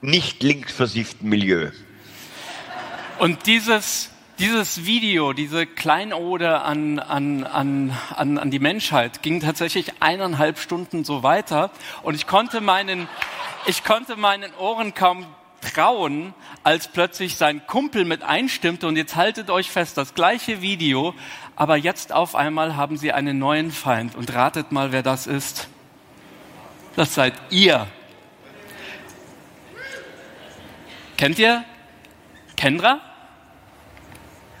nicht 0.00 0.42
linksversifften 0.42 1.28
Milieu. 1.28 1.70
Und 3.18 3.46
dieses, 3.46 4.10
dieses 4.38 4.84
Video, 4.86 5.32
diese 5.32 5.66
Kleinode 5.66 6.60
an, 6.60 6.98
an, 7.00 7.44
an, 7.44 7.96
an, 8.14 8.38
an 8.38 8.50
die 8.50 8.60
Menschheit 8.60 9.22
ging 9.22 9.40
tatsächlich 9.40 9.92
eineinhalb 10.00 10.58
Stunden 10.58 11.04
so 11.04 11.22
weiter 11.22 11.70
und 12.02 12.14
ich 12.14 12.26
konnte 12.26 12.60
meinen, 12.60 13.08
ich 13.66 13.82
konnte 13.82 14.16
meinen 14.16 14.54
Ohren 14.54 14.94
kaum 14.94 15.26
trauen, 15.60 16.34
als 16.62 16.88
plötzlich 16.88 17.36
sein 17.36 17.66
Kumpel 17.66 18.04
mit 18.04 18.22
einstimmte 18.22 18.86
und 18.86 18.96
jetzt 18.96 19.16
haltet 19.16 19.50
euch 19.50 19.70
fest, 19.70 19.96
das 19.96 20.14
gleiche 20.14 20.62
Video, 20.62 21.14
aber 21.56 21.76
jetzt 21.76 22.12
auf 22.12 22.34
einmal 22.34 22.76
haben 22.76 22.96
sie 22.96 23.12
einen 23.12 23.38
neuen 23.38 23.70
Feind 23.70 24.14
und 24.14 24.32
ratet 24.32 24.72
mal, 24.72 24.92
wer 24.92 25.02
das 25.02 25.26
ist. 25.26 25.68
Das 26.96 27.14
seid 27.14 27.34
ihr. 27.50 27.86
Kennt 31.16 31.38
ihr 31.38 31.64
Kendra? 32.56 33.00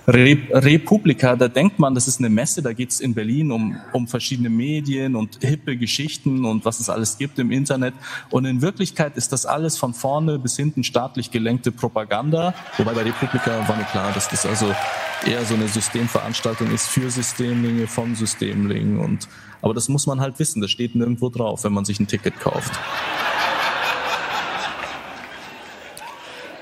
Re 0.08 0.38
Republika, 0.50 1.36
da 1.36 1.48
denkt 1.48 1.78
man, 1.78 1.94
das 1.94 2.08
ist 2.08 2.18
eine 2.18 2.30
Messe, 2.30 2.62
da 2.62 2.72
geht 2.72 2.92
es 2.92 3.00
in 3.00 3.12
Berlin 3.12 3.52
um, 3.52 3.76
um 3.92 4.08
verschiedene 4.08 4.48
Medien 4.48 5.14
und 5.14 5.38
hippe 5.42 5.76
Geschichten 5.76 6.46
und 6.46 6.64
was 6.64 6.80
es 6.80 6.88
alles 6.88 7.18
gibt 7.18 7.38
im 7.38 7.50
Internet. 7.50 7.92
Und 8.30 8.46
in 8.46 8.62
Wirklichkeit 8.62 9.18
ist 9.18 9.32
das 9.32 9.44
alles 9.44 9.76
von 9.76 9.92
vorne 9.92 10.38
bis 10.38 10.56
hinten 10.56 10.82
staatlich 10.82 11.30
gelenkte 11.30 11.72
Propaganda. 11.72 12.54
Wobei 12.78 12.94
bei 12.94 13.02
Republika 13.02 13.68
war 13.68 13.76
mir 13.76 13.84
klar, 13.84 14.10
dass 14.14 14.30
das 14.30 14.46
also 14.46 14.74
eher 15.26 15.44
so 15.44 15.54
eine 15.54 15.68
Systemveranstaltung 15.68 16.70
ist 16.70 16.86
für 16.86 17.10
Systemlinge, 17.10 17.86
vom 17.86 18.14
Systemling. 18.14 19.00
Und, 19.00 19.28
aber 19.60 19.74
das 19.74 19.90
muss 19.90 20.06
man 20.06 20.22
halt 20.22 20.38
wissen, 20.38 20.62
das 20.62 20.70
steht 20.70 20.94
nirgendwo 20.94 21.28
drauf, 21.28 21.64
wenn 21.64 21.74
man 21.74 21.84
sich 21.84 22.00
ein 22.00 22.06
Ticket 22.06 22.40
kauft. 22.40 22.72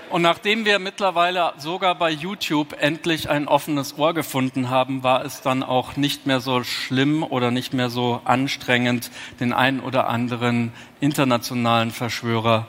Und 0.08 0.22
nachdem 0.22 0.64
wir 0.64 0.78
mittlerweile 0.78 1.52
sogar 1.58 1.96
bei 1.96 2.10
YouTube 2.10 2.76
endlich 2.80 3.28
ein 3.28 3.48
offenes 3.48 3.98
Ohr 3.98 4.14
gefunden 4.14 4.70
haben, 4.70 5.02
war 5.02 5.24
es 5.24 5.42
dann 5.42 5.64
auch 5.64 5.96
nicht 5.96 6.26
mehr 6.26 6.40
so 6.40 6.62
schlimm 6.62 7.24
oder 7.24 7.50
nicht 7.50 7.74
mehr 7.74 7.90
so 7.90 8.20
anstrengend, 8.24 9.10
den 9.40 9.52
einen 9.52 9.80
oder 9.80 10.08
anderen 10.08 10.72
internationalen 11.00 11.90
Verschwörer, 11.90 12.66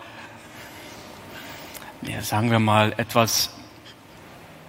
sagen 2.21 2.49
wir 2.49 2.59
mal, 2.59 2.93
etwas 2.97 3.51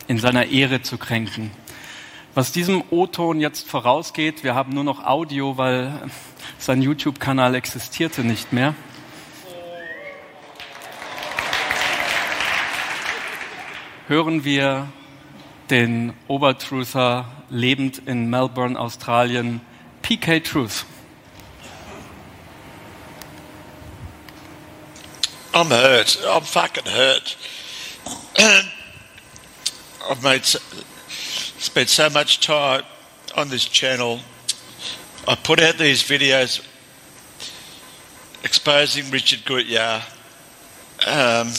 in 0.06 0.18
seiner 0.18 0.46
Ehre 0.46 0.82
zu 0.82 0.98
kränken. 0.98 1.50
Was 2.34 2.52
diesem 2.52 2.84
O-Ton 2.90 3.40
jetzt 3.40 3.68
vorausgeht, 3.68 4.44
wir 4.44 4.54
haben 4.54 4.74
nur 4.74 4.84
noch 4.84 5.04
Audio, 5.04 5.56
weil 5.56 6.02
sein 6.58 6.82
YouTube-Kanal 6.82 7.54
existierte 7.54 8.24
nicht 8.24 8.52
mehr. 8.52 8.74
Hören 14.08 14.42
wir 14.42 14.88
den 15.68 16.14
Obertruther 16.28 17.26
lebend 17.50 17.98
in 18.06 18.30
Melbourne, 18.30 18.78
Australien, 18.78 19.60
PK 20.00 20.40
Truth. 20.40 20.86
I'm 25.52 25.68
hurt. 25.68 26.18
I'm 26.26 26.42
fucking 26.42 26.90
hurt. 26.90 27.36
I've 30.10 30.22
made 30.22 30.44
spent 30.46 31.90
so 31.90 32.08
much 32.08 32.40
time 32.40 32.84
on 33.36 33.50
this 33.50 33.66
channel. 33.66 34.20
I 35.26 35.34
put 35.34 35.60
out 35.60 35.76
these 35.76 36.02
videos 36.02 36.64
exposing 38.42 39.10
Richard 39.10 39.44
Gutjahr. 39.44 40.02
Um, 41.06 41.52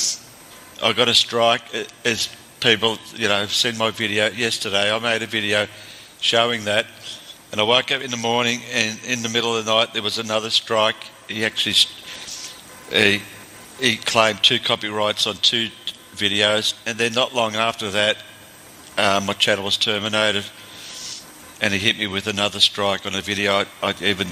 I 0.82 0.93
got 0.93 1.10
a 1.10 1.14
strike 1.14 1.62
as 2.04 2.30
people, 2.60 2.97
you 3.16 3.28
know, 3.28 3.39
have 3.39 3.53
seen 3.53 3.78
my 3.78 3.91
video 3.91 4.30
yesterday. 4.30 4.93
I 4.93 4.99
made 4.99 5.24
a 5.24 5.28
video 5.28 5.68
showing 6.20 6.66
that, 6.66 6.86
and 7.51 7.62
I 7.62 7.64
woke 7.64 7.91
up 7.91 8.01
in 8.01 8.12
the 8.12 8.18
morning, 8.18 8.62
and 8.72 8.99
in 9.05 9.22
the 9.22 9.30
middle 9.30 9.55
of 9.55 9.66
the 9.66 9.74
night 9.74 9.93
there 9.93 10.03
was 10.03 10.18
another 10.18 10.49
strike. 10.49 10.95
He 11.28 11.45
actually 11.45 11.76
he, 12.91 13.22
he 13.80 13.97
claimed 13.97 14.43
two 14.43 14.60
copyrights 14.60 15.28
on 15.28 15.36
two 15.36 15.70
videos, 16.16 16.74
and 16.86 16.97
then 16.97 17.14
not 17.14 17.34
long 17.34 17.55
after 17.55 17.91
that, 17.91 18.18
uh, 18.97 19.22
my 19.26 19.34
channel 19.34 19.64
was 19.64 19.78
terminated, 19.78 20.45
and 21.62 21.74
he 21.74 21.80
hit 21.80 21.97
me 21.97 22.07
with 22.07 22.28
another 22.28 22.60
strike 22.60 23.05
on 23.05 23.16
a 23.16 23.22
video 23.22 23.53
I, 23.53 23.66
I 23.82 23.95
even 24.01 24.28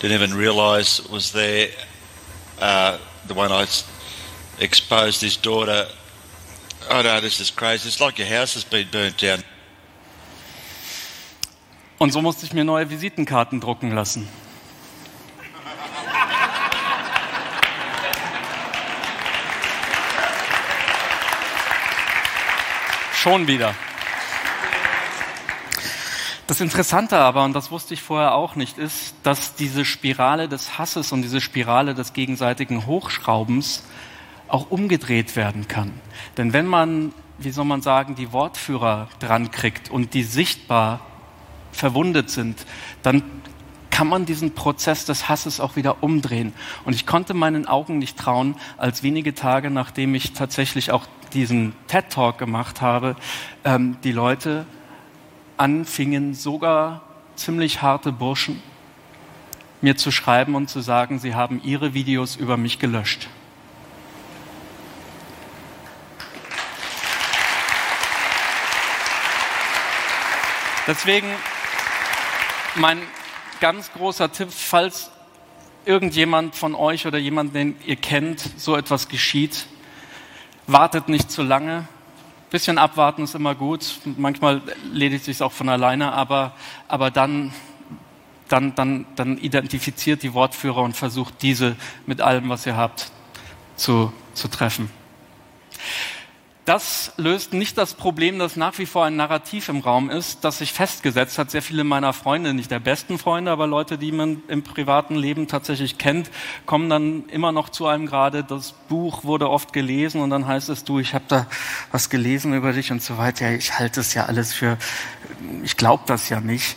didn't 0.00 0.22
even 0.22 0.36
realise 0.36 1.06
was 1.08 1.32
there. 1.32 1.68
Uh, 2.58 2.98
the 3.26 3.34
one 3.34 3.52
I 3.52 3.66
exposed 4.58 5.20
his 5.20 5.36
daughter 5.36 5.86
Oh 6.92 7.02
no, 7.02 7.20
this 7.20 7.38
is 7.38 7.54
crazy. 7.54 7.86
It's 7.86 8.00
like 8.00 8.18
your 8.18 8.26
house 8.26 8.56
has 8.56 8.64
been 8.64 8.88
burnt 8.90 9.22
down. 9.22 9.44
Und 11.98 12.12
so 12.12 12.20
musste 12.20 12.44
ich 12.44 12.52
mir 12.52 12.64
neue 12.64 12.90
Visitenkarten 12.90 13.60
drucken 13.60 13.94
lassen. 13.94 14.26
Schon 23.14 23.46
wieder. 23.46 23.76
Das 26.48 26.60
Interessante 26.60 27.18
aber, 27.18 27.44
und 27.44 27.52
das 27.52 27.70
wusste 27.70 27.94
ich 27.94 28.02
vorher 28.02 28.34
auch 28.34 28.56
nicht, 28.56 28.78
ist, 28.78 29.14
dass 29.22 29.54
diese 29.54 29.84
Spirale 29.84 30.48
des 30.48 30.76
Hasses 30.78 31.12
und 31.12 31.22
diese 31.22 31.40
Spirale 31.40 31.94
des 31.94 32.14
gegenseitigen 32.14 32.86
Hochschraubens 32.86 33.84
auch 34.52 34.70
umgedreht 34.70 35.36
werden 35.36 35.68
kann. 35.68 35.92
Denn 36.36 36.52
wenn 36.52 36.66
man, 36.66 37.12
wie 37.38 37.50
soll 37.50 37.64
man 37.64 37.82
sagen, 37.82 38.14
die 38.14 38.32
Wortführer 38.32 39.08
dran 39.18 39.50
kriegt 39.50 39.90
und 39.90 40.14
die 40.14 40.22
sichtbar 40.22 41.00
verwundet 41.72 42.30
sind, 42.30 42.66
dann 43.02 43.22
kann 43.90 44.08
man 44.08 44.24
diesen 44.24 44.54
Prozess 44.54 45.04
des 45.04 45.28
Hasses 45.28 45.60
auch 45.60 45.76
wieder 45.76 46.02
umdrehen. 46.02 46.52
Und 46.84 46.94
ich 46.94 47.06
konnte 47.06 47.34
meinen 47.34 47.66
Augen 47.66 47.98
nicht 47.98 48.16
trauen, 48.16 48.56
als 48.78 49.02
wenige 49.02 49.34
Tage 49.34 49.70
nachdem 49.70 50.14
ich 50.14 50.32
tatsächlich 50.32 50.90
auch 50.90 51.06
diesen 51.32 51.74
TED 51.86 52.10
Talk 52.10 52.38
gemacht 52.38 52.80
habe, 52.80 53.16
ähm, 53.64 53.96
die 54.02 54.12
Leute 54.12 54.64
anfingen, 55.56 56.34
sogar 56.34 57.02
ziemlich 57.36 57.82
harte 57.82 58.12
Burschen, 58.12 58.62
mir 59.82 59.96
zu 59.96 60.10
schreiben 60.10 60.54
und 60.54 60.68
zu 60.68 60.80
sagen, 60.80 61.18
sie 61.18 61.34
haben 61.34 61.60
ihre 61.62 61.94
Videos 61.94 62.36
über 62.36 62.56
mich 62.56 62.78
gelöscht. 62.78 63.28
Deswegen 70.86 71.28
mein 72.74 73.02
ganz 73.60 73.92
großer 73.92 74.32
Tipp, 74.32 74.48
falls 74.50 75.10
irgendjemand 75.84 76.56
von 76.56 76.74
euch 76.74 77.06
oder 77.06 77.18
jemand, 77.18 77.54
den 77.54 77.76
ihr 77.84 77.96
kennt, 77.96 78.40
so 78.56 78.76
etwas 78.76 79.08
geschieht, 79.08 79.66
wartet 80.66 81.08
nicht 81.08 81.30
zu 81.30 81.42
lange. 81.42 81.86
Bisschen 82.50 82.78
abwarten 82.78 83.24
ist 83.24 83.34
immer 83.34 83.54
gut. 83.54 84.00
Manchmal 84.16 84.62
ledigt 84.92 85.24
sich 85.24 85.42
auch 85.42 85.52
von 85.52 85.68
alleine, 85.68 86.12
aber, 86.12 86.52
aber 86.88 87.10
dann, 87.10 87.52
dann, 88.48 88.74
dann, 88.74 89.06
dann 89.16 89.38
identifiziert 89.38 90.22
die 90.22 90.34
Wortführer 90.34 90.82
und 90.82 90.96
versucht 90.96 91.42
diese 91.42 91.76
mit 92.06 92.20
allem, 92.20 92.48
was 92.48 92.66
ihr 92.66 92.76
habt, 92.76 93.12
zu, 93.76 94.12
zu 94.34 94.48
treffen. 94.48 94.90
Das 96.70 97.10
löst 97.16 97.52
nicht 97.52 97.76
das 97.78 97.94
Problem, 97.94 98.38
dass 98.38 98.54
nach 98.54 98.78
wie 98.78 98.86
vor 98.86 99.04
ein 99.04 99.16
Narrativ 99.16 99.68
im 99.68 99.80
Raum 99.80 100.08
ist, 100.08 100.44
das 100.44 100.58
sich 100.58 100.72
festgesetzt 100.72 101.36
hat. 101.36 101.50
Sehr 101.50 101.62
viele 101.62 101.82
meiner 101.82 102.12
Freunde, 102.12 102.54
nicht 102.54 102.70
der 102.70 102.78
besten 102.78 103.18
Freunde, 103.18 103.50
aber 103.50 103.66
Leute, 103.66 103.98
die 103.98 104.12
man 104.12 104.44
im 104.46 104.62
privaten 104.62 105.16
Leben 105.16 105.48
tatsächlich 105.48 105.98
kennt, 105.98 106.30
kommen 106.66 106.88
dann 106.88 107.24
immer 107.26 107.50
noch 107.50 107.70
zu 107.70 107.88
einem 107.88 108.06
gerade, 108.06 108.44
das 108.44 108.70
Buch 108.88 109.24
wurde 109.24 109.50
oft 109.50 109.72
gelesen 109.72 110.20
und 110.20 110.30
dann 110.30 110.46
heißt 110.46 110.68
es, 110.68 110.84
du, 110.84 111.00
ich 111.00 111.12
habe 111.12 111.24
da 111.26 111.48
was 111.90 112.08
gelesen 112.08 112.54
über 112.54 112.72
dich 112.72 112.92
und 112.92 113.02
so 113.02 113.18
weiter. 113.18 113.50
Ich 113.50 113.76
halte 113.76 113.98
es 113.98 114.14
ja 114.14 114.26
alles 114.26 114.52
für, 114.52 114.78
ich 115.64 115.76
glaube 115.76 116.04
das 116.06 116.28
ja 116.28 116.40
nicht. 116.40 116.76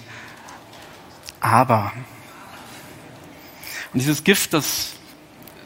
Aber, 1.39 1.93
und 3.93 3.99
dieses 3.99 4.23
Gift, 4.23 4.53
das 4.53 4.93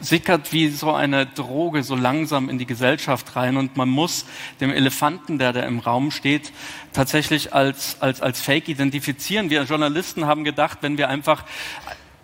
sickert 0.00 0.52
wie 0.52 0.68
so 0.68 0.92
eine 0.92 1.26
Droge 1.26 1.82
so 1.82 1.96
langsam 1.96 2.48
in 2.48 2.58
die 2.58 2.66
Gesellschaft 2.66 3.36
rein 3.36 3.56
und 3.56 3.76
man 3.76 3.88
muss 3.88 4.26
dem 4.60 4.70
Elefanten, 4.70 5.38
der 5.38 5.52
da 5.52 5.60
im 5.60 5.78
Raum 5.78 6.10
steht, 6.10 6.52
tatsächlich 6.92 7.52
als, 7.52 8.00
als, 8.00 8.20
als 8.20 8.40
Fake 8.40 8.68
identifizieren. 8.68 9.50
Wir 9.50 9.62
Journalisten 9.64 10.26
haben 10.26 10.44
gedacht, 10.44 10.78
wenn 10.82 10.98
wir 10.98 11.08
einfach 11.08 11.44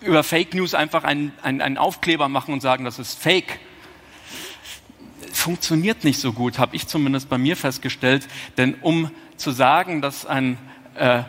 über 0.01 0.22
Fake 0.22 0.55
News 0.55 0.75
einfach 0.75 1.05
einen, 1.05 1.33
einen, 1.43 1.61
einen 1.61 1.79
Aufkleber 1.79 2.29
machen 2.29 2.53
und 2.53 2.61
sagen, 2.61 2.85
das 2.85 2.99
ist 2.99 3.18
Fake, 3.18 3.59
funktioniert 5.33 6.05
nicht 6.05 6.20
so 6.20 6.33
gut, 6.33 6.59
habe 6.59 6.77
ich 6.77 6.87
zumindest 6.87 7.29
bei 7.29 7.39
mir 7.39 7.57
festgestellt. 7.57 8.29
Denn 8.57 8.75
um 8.83 9.11
zu 9.37 9.51
sagen, 9.51 10.01
dass 10.01 10.27
ein 10.27 10.59
äh, 10.95 11.22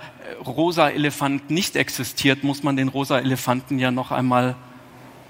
rosa 0.45 0.89
Elefant 0.89 1.49
nicht 1.49 1.75
existiert, 1.75 2.43
muss 2.43 2.63
man 2.63 2.75
den 2.75 2.87
rosa 2.87 3.19
Elefanten 3.19 3.79
ja 3.79 3.91
noch 3.91 4.11
einmal 4.11 4.55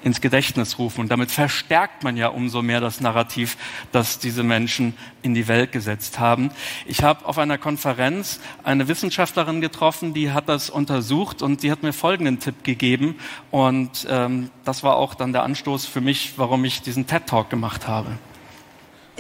ins 0.06 0.22
Gedächtnis 0.22 0.78
rufen. 0.78 1.02
Und 1.02 1.10
damit 1.10 1.32
verstärkt 1.32 2.04
man 2.04 2.16
ja 2.16 2.28
umso 2.28 2.62
mehr 2.62 2.80
das 2.80 3.02
Narrativ, 3.02 3.58
das 3.92 4.20
diese 4.20 4.44
Menschen 4.44 4.96
in 5.24 5.34
die 5.34 5.48
Welt 5.48 5.72
gesetzt 5.72 6.20
haben. 6.20 6.52
Ich 6.86 7.02
habe 7.02 7.26
auf 7.26 7.40
einer 7.40 7.58
Konferenz 7.58 8.40
eine 8.64 8.88
Wissenschaftlerin 8.88 9.62
getroffen, 9.62 10.14
die 10.14 10.32
hat 10.32 10.48
das 10.48 10.70
untersucht 10.70 11.42
und 11.42 11.64
die 11.64 11.72
hat 11.72 11.82
mir 11.82 11.92
folgenden 11.92 12.40
Tipp 12.40 12.64
gegeben. 12.64 13.16
Und 13.50 14.06
ähm, 14.08 14.52
das 14.64 14.84
war 14.84 14.96
auch 14.96 15.16
dann 15.16 15.34
der 15.34 15.42
Anstoß 15.42 15.88
für 15.88 16.02
mich, 16.02 16.34
warum 16.38 16.64
ich 16.66 16.84
diesen 16.84 17.08
TED 17.08 17.26
Talk 17.26 17.50
gemacht 17.50 17.88
habe. 17.88 18.12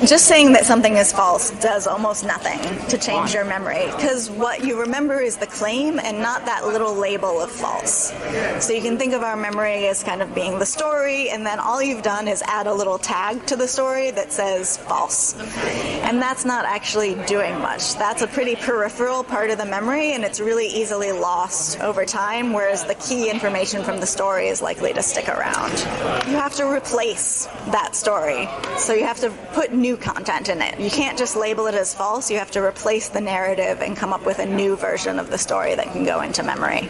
Just 0.03 0.25
saying 0.25 0.51
that 0.51 0.65
something 0.65 0.97
is 0.97 1.13
false 1.13 1.51
does 1.61 1.87
almost 1.87 2.25
nothing 2.25 2.59
to 2.89 2.97
change 2.97 3.33
your 3.33 3.45
memory 3.45 3.85
because 3.95 4.29
what 4.29 4.61
you 4.61 4.77
remember 4.81 5.21
is 5.21 5.37
the 5.37 5.47
claim 5.47 5.99
and 5.99 6.19
not 6.19 6.45
that 6.45 6.65
little 6.65 6.93
label 6.93 7.39
of 7.41 7.49
false. 7.49 8.13
So 8.59 8.73
you 8.73 8.81
can 8.81 8.97
think 8.97 9.13
of 9.13 9.23
our 9.23 9.37
memory 9.37 9.87
as 9.87 10.03
kind 10.03 10.21
of 10.21 10.35
being 10.35 10.59
the 10.59 10.65
story, 10.65 11.29
and 11.29 11.45
then 11.45 11.59
all 11.59 11.81
you've 11.81 12.03
done 12.03 12.27
is 12.27 12.43
add 12.45 12.67
a 12.67 12.73
little 12.73 12.97
tag 12.97 13.45
to 13.47 13.55
the 13.55 13.69
story 13.69 14.11
that 14.11 14.33
says 14.33 14.75
false. 14.75 15.33
And 16.03 16.21
that's 16.21 16.43
not 16.43 16.65
actually 16.65 17.15
doing 17.25 17.57
much. 17.59 17.95
That's 17.95 18.21
a 18.21 18.27
pretty 18.27 18.57
peripheral 18.57 19.23
part 19.23 19.49
of 19.49 19.57
the 19.57 19.65
memory, 19.65 20.11
and 20.11 20.25
it's 20.25 20.41
really 20.41 20.67
easily 20.67 21.13
lost 21.13 21.79
over 21.79 22.05
time, 22.05 22.51
whereas 22.51 22.83
the 22.83 22.95
key 22.95 23.29
information 23.29 23.81
from 23.81 24.01
the 24.01 24.07
story 24.07 24.49
is 24.49 24.61
likely 24.61 24.91
to 24.93 25.01
stick 25.01 25.29
around. 25.29 25.71
You 26.27 26.35
have 26.35 26.53
to 26.55 26.69
replace 26.69 27.45
that 27.71 27.95
story. 27.95 28.49
So 28.77 28.93
you 28.93 29.05
have 29.05 29.21
to 29.21 29.29
put 29.53 29.71
new 29.71 29.84
content 29.93 30.49
in 30.49 30.61
it. 30.61 30.79
You 30.79 30.89
can't 30.89 31.17
just 31.17 31.35
label 31.35 31.67
it 31.67 31.75
as 31.75 31.93
false, 31.93 32.31
you 32.31 32.39
have 32.39 32.51
to 32.51 32.61
replace 32.61 33.09
the 33.09 33.21
narrative 33.21 33.81
and 33.81 33.95
come 33.95 34.11
up 34.11 34.25
with 34.25 34.39
a 34.39 34.45
new 34.45 34.75
version 34.75 35.19
of 35.19 35.29
the 35.29 35.37
story 35.37 35.75
that 35.75 35.91
can 35.93 36.03
go 36.03 36.21
into 36.21 36.43
memory. 36.43 36.89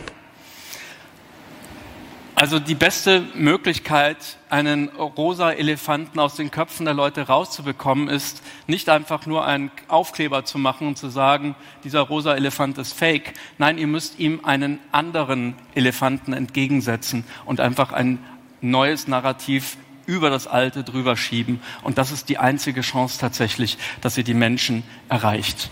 Also 2.38 2.60
die 2.60 2.76
beste 2.76 3.22
Möglichkeit, 3.34 4.18
einen 4.50 4.90
rosa 4.90 5.52
Elefanten 5.52 6.20
aus 6.20 6.36
den 6.36 6.52
Köpfen 6.52 6.86
der 6.86 6.94
Leute 6.94 7.28
rauszubekommen, 7.28 8.10
ist 8.10 8.42
nicht 8.68 8.90
einfach 8.90 9.26
nur 9.26 9.46
einen 9.46 9.72
Aufkleber 9.88 10.44
zu 10.44 10.58
machen 10.58 10.88
und 10.88 10.98
zu 10.98 11.08
sagen, 11.08 11.56
dieser 11.86 12.02
rosa 12.02 12.36
Elefant 12.36 12.78
ist 12.78 12.92
fake. 12.92 13.36
Nein, 13.58 13.78
ihr 13.78 13.88
müsst 13.88 14.20
ihm 14.20 14.42
einen 14.44 14.80
anderen 14.92 15.56
Elefanten 15.76 16.34
entgegensetzen 16.34 17.24
und 17.46 17.62
einfach 17.62 17.94
ein 17.94 18.20
neues 18.60 19.08
Narrativ 19.08 19.78
über 20.06 20.30
das 20.30 20.48
Alte 20.48 20.84
drüber 20.84 21.18
schieben. 21.18 21.62
Und 21.84 21.98
das 21.98 22.12
ist 22.12 22.30
die 22.30 22.38
einzige 22.38 22.82
Chance 22.82 23.20
tatsächlich, 23.20 23.78
dass 24.02 24.18
ihr 24.18 24.24
die 24.24 24.34
Menschen 24.34 24.84
erreicht. 25.10 25.70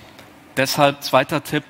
Deshalb 0.58 1.04
zweiter 1.04 1.44
Tipp, 1.44 1.64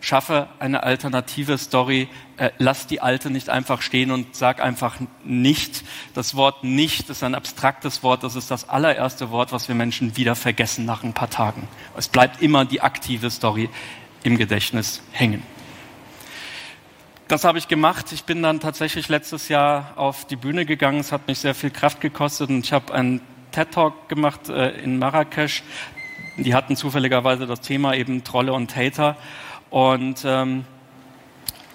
schaffe 0.00 0.48
eine 0.58 0.82
alternative 0.84 1.58
Story, 1.58 2.08
äh, 2.36 2.50
lass 2.58 2.86
die 2.86 3.00
alte 3.00 3.30
nicht 3.30 3.48
einfach 3.48 3.82
stehen 3.82 4.10
und 4.10 4.36
sag 4.36 4.60
einfach 4.60 4.96
nicht. 5.24 5.84
Das 6.14 6.36
Wort 6.36 6.62
nicht 6.62 7.10
ist 7.10 7.22
ein 7.22 7.34
abstraktes 7.34 8.02
Wort, 8.02 8.22
das 8.22 8.36
ist 8.36 8.50
das 8.50 8.68
allererste 8.68 9.30
Wort, 9.30 9.52
was 9.52 9.68
wir 9.68 9.74
Menschen 9.74 10.16
wieder 10.16 10.36
vergessen 10.36 10.84
nach 10.84 11.02
ein 11.02 11.14
paar 11.14 11.30
Tagen. 11.30 11.68
Es 11.96 12.08
bleibt 12.08 12.42
immer 12.42 12.64
die 12.64 12.80
aktive 12.80 13.30
Story 13.30 13.70
im 14.22 14.36
Gedächtnis 14.36 15.02
hängen. 15.10 15.42
Das 17.28 17.44
habe 17.44 17.58
ich 17.58 17.68
gemacht. 17.68 18.10
Ich 18.12 18.24
bin 18.24 18.42
dann 18.42 18.58
tatsächlich 18.58 19.10
letztes 19.10 19.50
Jahr 19.50 19.92
auf 19.96 20.24
die 20.24 20.36
Bühne 20.36 20.64
gegangen. 20.64 21.00
Es 21.00 21.12
hat 21.12 21.28
mich 21.28 21.38
sehr 21.40 21.54
viel 21.54 21.68
Kraft 21.68 22.00
gekostet 22.00 22.48
und 22.48 22.64
ich 22.64 22.72
habe 22.72 22.94
einen 22.94 23.20
TED 23.52 23.70
Talk 23.70 24.08
gemacht 24.08 24.48
äh, 24.48 24.70
in 24.80 24.98
Marrakesch. 24.98 25.62
Die 26.38 26.54
hatten 26.54 26.74
zufälligerweise 26.74 27.46
das 27.46 27.60
Thema 27.60 27.92
eben 27.92 28.24
Trolle 28.24 28.54
und 28.54 28.74
Hater. 28.74 29.14
Und 29.68 30.22
ähm, 30.24 30.64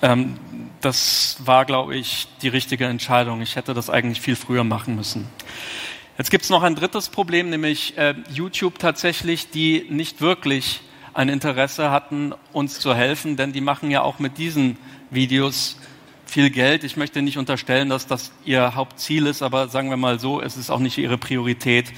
ähm, 0.01 0.39
das 0.81 1.37
war, 1.45 1.65
glaube 1.65 1.95
ich, 1.97 2.29
die 2.41 2.47
richtige 2.47 2.85
Entscheidung. 2.85 3.39
Ich 3.43 3.55
hätte 3.55 3.75
das 3.75 3.91
eigentlich 3.91 4.21
viel 4.21 4.35
früher 4.35 4.63
machen 4.63 4.95
müssen. 4.95 5.27
Jetzt 6.17 6.31
gibt 6.31 6.45
es 6.45 6.49
noch 6.49 6.63
ein 6.63 6.73
drittes 6.73 7.09
Problem, 7.09 7.51
nämlich 7.51 7.95
äh, 7.99 8.15
YouTube 8.27 8.79
tatsächlich, 8.79 9.51
die 9.51 9.85
nicht 9.91 10.19
wirklich 10.19 10.81
ein 11.13 11.29
Interesse 11.29 11.91
hatten, 11.91 12.33
uns 12.53 12.79
zu 12.79 12.95
helfen, 12.95 13.37
denn 13.37 13.53
die 13.53 13.61
machen 13.61 13.91
ja 13.91 14.01
auch 14.01 14.17
mit 14.17 14.39
diesen 14.39 14.77
Videos 15.13 15.77
viel 16.25 16.49
Geld. 16.49 16.83
Ich 16.83 16.97
möchte 16.97 17.21
nicht 17.21 17.37
unterstellen, 17.37 17.89
dass 17.89 18.07
das 18.07 18.31
ihr 18.45 18.75
Hauptziel 18.75 19.27
ist, 19.27 19.41
aber 19.43 19.67
sagen 19.67 19.89
wir 19.89 19.97
mal 19.97 20.19
so, 20.19 20.41
es 20.41 20.57
ist 20.57 20.69
auch 20.69 20.79
nicht 20.79 20.97
ihre 20.97 21.17
Priorität, 21.17 21.93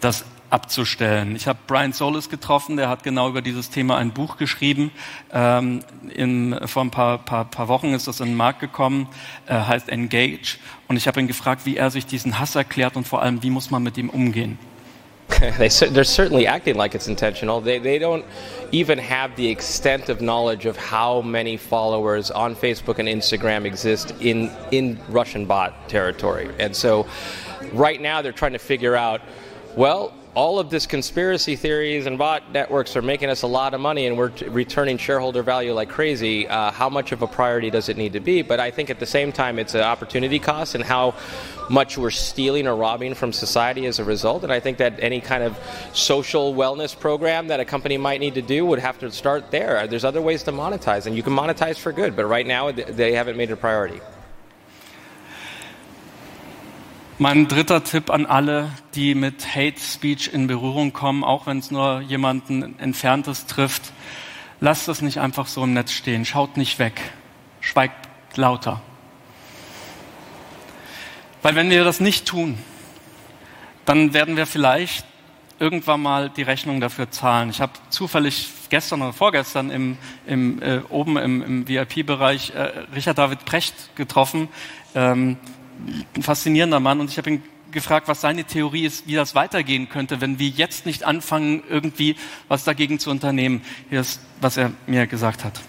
das 0.00 0.24
abzustellen. 0.50 1.36
Ich 1.36 1.46
habe 1.46 1.58
Brian 1.66 1.92
Solis 1.92 2.30
getroffen, 2.30 2.76
der 2.76 2.88
hat 2.88 3.02
genau 3.02 3.28
über 3.28 3.42
dieses 3.42 3.70
Thema 3.70 3.98
ein 3.98 4.12
Buch 4.12 4.38
geschrieben. 4.38 4.90
Ähm, 5.32 5.84
in, 6.14 6.58
vor 6.66 6.82
ein 6.82 6.90
paar, 6.90 7.18
paar, 7.18 7.44
paar 7.44 7.68
Wochen 7.68 7.92
ist 7.92 8.08
das 8.08 8.20
in 8.20 8.28
den 8.28 8.36
Markt 8.36 8.60
gekommen, 8.60 9.08
äh, 9.46 9.54
heißt 9.54 9.88
Engage. 9.90 10.58
Und 10.86 10.96
ich 10.96 11.06
habe 11.06 11.20
ihn 11.20 11.26
gefragt, 11.26 11.66
wie 11.66 11.76
er 11.76 11.90
sich 11.90 12.06
diesen 12.06 12.38
Hass 12.38 12.54
erklärt 12.54 12.96
und 12.96 13.06
vor 13.06 13.22
allem, 13.22 13.42
wie 13.42 13.50
muss 13.50 13.70
man 13.70 13.82
mit 13.82 13.98
ihm 13.98 14.08
umgehen. 14.08 14.58
they, 15.58 15.68
they're 15.68 16.04
certainly 16.04 16.46
acting 16.46 16.74
like 16.74 16.96
it's 16.96 17.06
intentional. 17.06 17.60
They, 17.60 17.78
they 17.78 17.98
don't 17.98 18.24
even 18.72 18.98
have 18.98 19.36
the 19.36 19.48
extent 19.48 20.08
of 20.08 20.20
knowledge 20.20 20.66
of 20.66 20.76
how 20.76 21.20
many 21.22 21.56
followers 21.56 22.30
on 22.32 22.56
Facebook 22.56 22.98
and 22.98 23.08
Instagram 23.08 23.64
exist 23.64 24.12
in, 24.20 24.50
in 24.72 24.98
Russian 25.08 25.46
bot 25.46 25.88
territory. 25.88 26.52
And 26.58 26.74
so 26.74 27.06
right 27.72 28.00
now 28.00 28.20
they're 28.20 28.32
trying 28.32 28.54
to 28.54 28.58
figure 28.58 28.96
out 28.96 29.20
well, 29.76 30.12
all 30.38 30.60
of 30.60 30.70
this 30.70 30.86
conspiracy 30.86 31.56
theories 31.56 32.06
and 32.06 32.16
bot 32.16 32.52
networks 32.52 32.94
are 32.94 33.02
making 33.02 33.28
us 33.28 33.42
a 33.42 33.46
lot 33.48 33.74
of 33.74 33.80
money 33.80 34.06
and 34.06 34.16
we're 34.16 34.28
t- 34.28 34.46
returning 34.46 34.96
shareholder 34.96 35.42
value 35.42 35.72
like 35.72 35.88
crazy. 35.88 36.46
Uh, 36.46 36.70
how 36.70 36.88
much 36.88 37.10
of 37.10 37.22
a 37.22 37.26
priority 37.26 37.70
does 37.70 37.88
it 37.88 37.96
need 37.96 38.12
to 38.12 38.20
be? 38.20 38.42
But 38.42 38.60
I 38.60 38.70
think 38.70 38.88
at 38.88 39.00
the 39.00 39.04
same 39.04 39.32
time, 39.32 39.58
it's 39.58 39.74
an 39.74 39.80
opportunity 39.80 40.38
cost 40.38 40.76
and 40.76 40.84
how 40.84 41.16
much 41.68 41.98
we're 41.98 42.12
stealing 42.12 42.68
or 42.68 42.76
robbing 42.76 43.14
from 43.14 43.32
society 43.32 43.86
as 43.86 43.98
a 43.98 44.04
result. 44.04 44.44
And 44.44 44.52
I 44.52 44.60
think 44.60 44.78
that 44.78 45.02
any 45.02 45.20
kind 45.20 45.42
of 45.42 45.58
social 45.92 46.54
wellness 46.54 46.96
program 46.96 47.48
that 47.48 47.58
a 47.58 47.64
company 47.64 47.98
might 47.98 48.20
need 48.20 48.34
to 48.34 48.42
do 48.42 48.64
would 48.64 48.78
have 48.78 48.96
to 49.00 49.10
start 49.10 49.50
there. 49.50 49.88
There's 49.88 50.04
other 50.04 50.22
ways 50.22 50.44
to 50.44 50.52
monetize, 50.52 51.06
and 51.06 51.16
you 51.16 51.24
can 51.24 51.32
monetize 51.32 51.78
for 51.78 51.90
good, 51.90 52.14
but 52.14 52.26
right 52.26 52.46
now 52.46 52.70
they 52.70 53.12
haven't 53.12 53.36
made 53.36 53.50
it 53.50 53.54
a 53.54 53.56
priority. 53.56 54.00
Mein 57.20 57.48
dritter 57.48 57.82
Tipp 57.82 58.10
an 58.10 58.26
alle, 58.26 58.70
die 58.94 59.16
mit 59.16 59.56
Hate 59.56 59.80
Speech 59.80 60.32
in 60.32 60.46
Berührung 60.46 60.92
kommen, 60.92 61.24
auch 61.24 61.48
wenn 61.48 61.58
es 61.58 61.72
nur 61.72 62.00
jemanden 62.00 62.78
Entferntes 62.78 63.46
trifft, 63.46 63.92
lasst 64.60 64.86
es 64.86 65.02
nicht 65.02 65.18
einfach 65.18 65.48
so 65.48 65.64
im 65.64 65.72
Netz 65.72 65.90
stehen. 65.90 66.24
Schaut 66.24 66.56
nicht 66.56 66.78
weg. 66.78 67.00
Schweigt 67.60 68.08
lauter. 68.36 68.80
Weil 71.42 71.56
wenn 71.56 71.70
wir 71.70 71.82
das 71.82 71.98
nicht 71.98 72.24
tun, 72.24 72.56
dann 73.84 74.14
werden 74.14 74.36
wir 74.36 74.46
vielleicht 74.46 75.04
irgendwann 75.58 76.00
mal 76.00 76.30
die 76.30 76.42
Rechnung 76.42 76.80
dafür 76.80 77.10
zahlen. 77.10 77.50
Ich 77.50 77.60
habe 77.60 77.72
zufällig 77.90 78.48
gestern 78.68 79.02
oder 79.02 79.12
vorgestern 79.12 79.72
im, 79.72 79.98
im, 80.24 80.62
äh, 80.62 80.82
oben 80.88 81.16
im, 81.16 81.42
im 81.42 81.66
VIP-Bereich 81.66 82.50
äh, 82.50 82.84
Richard 82.94 83.18
David 83.18 83.44
Precht 83.44 83.96
getroffen. 83.96 84.46
Ähm, 84.94 85.36
ein 86.16 86.22
faszinierender 86.22 86.80
Mann 86.80 87.00
und 87.00 87.10
ich 87.10 87.18
habe 87.18 87.30
ihn 87.30 87.42
gefragt, 87.70 88.08
was 88.08 88.20
seine 88.20 88.44
Theorie 88.44 88.86
ist, 88.86 89.06
wie 89.06 89.14
das 89.14 89.34
weitergehen 89.34 89.88
könnte, 89.88 90.20
wenn 90.20 90.38
wir 90.38 90.48
jetzt 90.48 90.86
nicht 90.86 91.04
anfangen, 91.04 91.62
irgendwie 91.68 92.16
was 92.48 92.64
dagegen 92.64 92.98
zu 92.98 93.10
unternehmen. 93.10 93.62
Hier 93.90 94.00
ist, 94.00 94.20
was 94.40 94.56
er 94.56 94.72
mir 94.86 95.06
gesagt 95.06 95.44
hat. 95.44 95.60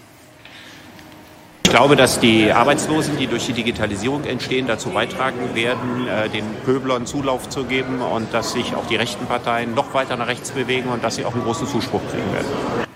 Ich 1.64 1.76
glaube, 1.76 1.94
dass 1.94 2.18
die 2.18 2.50
Arbeitslosen, 2.50 3.16
die 3.16 3.28
durch 3.28 3.46
die 3.46 3.52
Digitalisierung 3.52 4.24
entstehen, 4.24 4.66
dazu 4.66 4.90
beitragen 4.90 5.54
werden, 5.54 6.08
äh, 6.08 6.28
den 6.28 6.44
Pöblern 6.64 7.06
Zulauf 7.06 7.48
zu 7.48 7.62
geben 7.62 8.02
und 8.02 8.34
dass 8.34 8.54
sich 8.54 8.74
auch 8.74 8.86
die 8.86 8.96
rechten 8.96 9.26
Parteien 9.26 9.74
noch 9.74 9.94
weiter 9.94 10.16
nach 10.16 10.26
rechts 10.26 10.50
bewegen 10.50 10.88
und 10.88 11.04
dass 11.04 11.14
sie 11.14 11.24
auch 11.24 11.32
einen 11.32 11.44
großen 11.44 11.68
Zuspruch 11.68 12.00
kriegen 12.10 12.32
werden. 12.32 12.89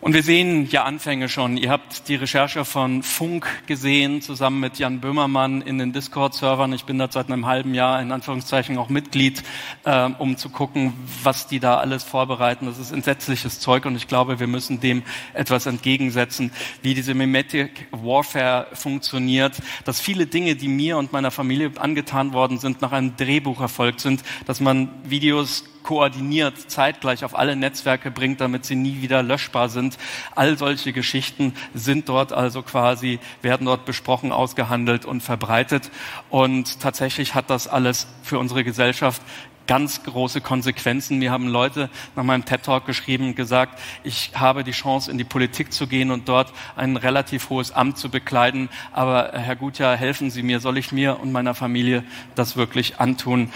Und 0.00 0.14
wir 0.14 0.22
sehen 0.22 0.68
ja 0.70 0.84
Anfänge 0.84 1.28
schon. 1.28 1.56
Ihr 1.56 1.70
habt 1.70 2.08
die 2.08 2.14
Recherche 2.14 2.64
von 2.64 3.02
Funk 3.02 3.48
gesehen, 3.66 4.22
zusammen 4.22 4.60
mit 4.60 4.78
Jan 4.78 5.00
Böhmermann 5.00 5.60
in 5.60 5.78
den 5.78 5.92
Discord-Servern. 5.92 6.72
Ich 6.72 6.84
bin 6.84 6.98
da 6.98 7.08
seit 7.10 7.26
einem 7.26 7.46
halben 7.46 7.74
Jahr 7.74 8.00
in 8.00 8.12
Anführungszeichen 8.12 8.78
auch 8.78 8.90
Mitglied, 8.90 9.42
äh, 9.84 10.08
um 10.18 10.36
zu 10.36 10.50
gucken, 10.50 10.92
was 11.24 11.48
die 11.48 11.58
da 11.58 11.78
alles 11.78 12.04
vorbereiten. 12.04 12.66
Das 12.66 12.78
ist 12.78 12.92
entsetzliches 12.92 13.58
Zeug 13.58 13.86
und 13.86 13.96
ich 13.96 14.06
glaube, 14.06 14.38
wir 14.38 14.46
müssen 14.46 14.78
dem 14.78 15.02
etwas 15.34 15.66
entgegensetzen, 15.66 16.52
wie 16.80 16.94
diese 16.94 17.14
Mimetic 17.14 17.88
Warfare 17.90 18.68
funktioniert, 18.74 19.56
dass 19.84 20.00
viele 20.00 20.26
Dinge, 20.26 20.54
die 20.54 20.68
mir 20.68 20.96
und 20.96 21.12
meiner 21.12 21.32
Familie 21.32 21.72
angetan 21.76 22.32
worden 22.32 22.58
sind, 22.58 22.82
nach 22.82 22.92
einem 22.92 23.16
Drehbuch 23.16 23.60
erfolgt 23.60 23.98
sind, 23.98 24.22
dass 24.46 24.60
man 24.60 24.90
Videos 25.02 25.64
koordiniert 25.88 26.70
zeitgleich 26.70 27.24
auf 27.24 27.34
alle 27.34 27.56
Netzwerke 27.56 28.10
bringt, 28.10 28.42
damit 28.42 28.66
sie 28.66 28.74
nie 28.74 29.00
wieder 29.00 29.22
löschbar 29.22 29.70
sind. 29.70 29.96
All 30.34 30.58
solche 30.58 30.92
Geschichten 30.92 31.54
sind 31.72 32.10
dort 32.10 32.30
also 32.30 32.60
quasi, 32.60 33.20
werden 33.40 33.64
dort 33.64 33.86
besprochen, 33.86 34.30
ausgehandelt 34.30 35.06
und 35.06 35.22
verbreitet. 35.22 35.90
Und 36.28 36.80
tatsächlich 36.80 37.34
hat 37.34 37.48
das 37.48 37.68
alles 37.68 38.06
für 38.22 38.38
unsere 38.38 38.64
Gesellschaft 38.64 39.22
ganz 39.66 40.02
große 40.02 40.42
Konsequenzen. 40.42 41.18
Mir 41.18 41.30
haben 41.30 41.46
Leute 41.46 41.88
nach 42.16 42.24
meinem 42.24 42.44
TED 42.44 42.64
Talk 42.64 42.84
geschrieben 42.84 43.28
und 43.28 43.36
gesagt, 43.36 43.78
ich 44.04 44.32
habe 44.34 44.64
die 44.64 44.72
Chance, 44.72 45.10
in 45.10 45.16
die 45.16 45.24
Politik 45.24 45.72
zu 45.72 45.86
gehen 45.86 46.10
und 46.10 46.28
dort 46.28 46.52
ein 46.76 46.96
relativ 46.96 47.48
hohes 47.48 47.72
Amt 47.72 47.96
zu 47.96 48.10
bekleiden. 48.10 48.68
Aber 48.92 49.30
Herr 49.32 49.56
Gutjahr, 49.56 49.96
helfen 49.96 50.30
Sie 50.30 50.42
mir, 50.42 50.60
soll 50.60 50.76
ich 50.76 50.92
mir 50.92 51.18
und 51.20 51.32
meiner 51.32 51.54
Familie 51.54 52.04
das 52.34 52.56
wirklich 52.56 53.00
antun? 53.00 53.50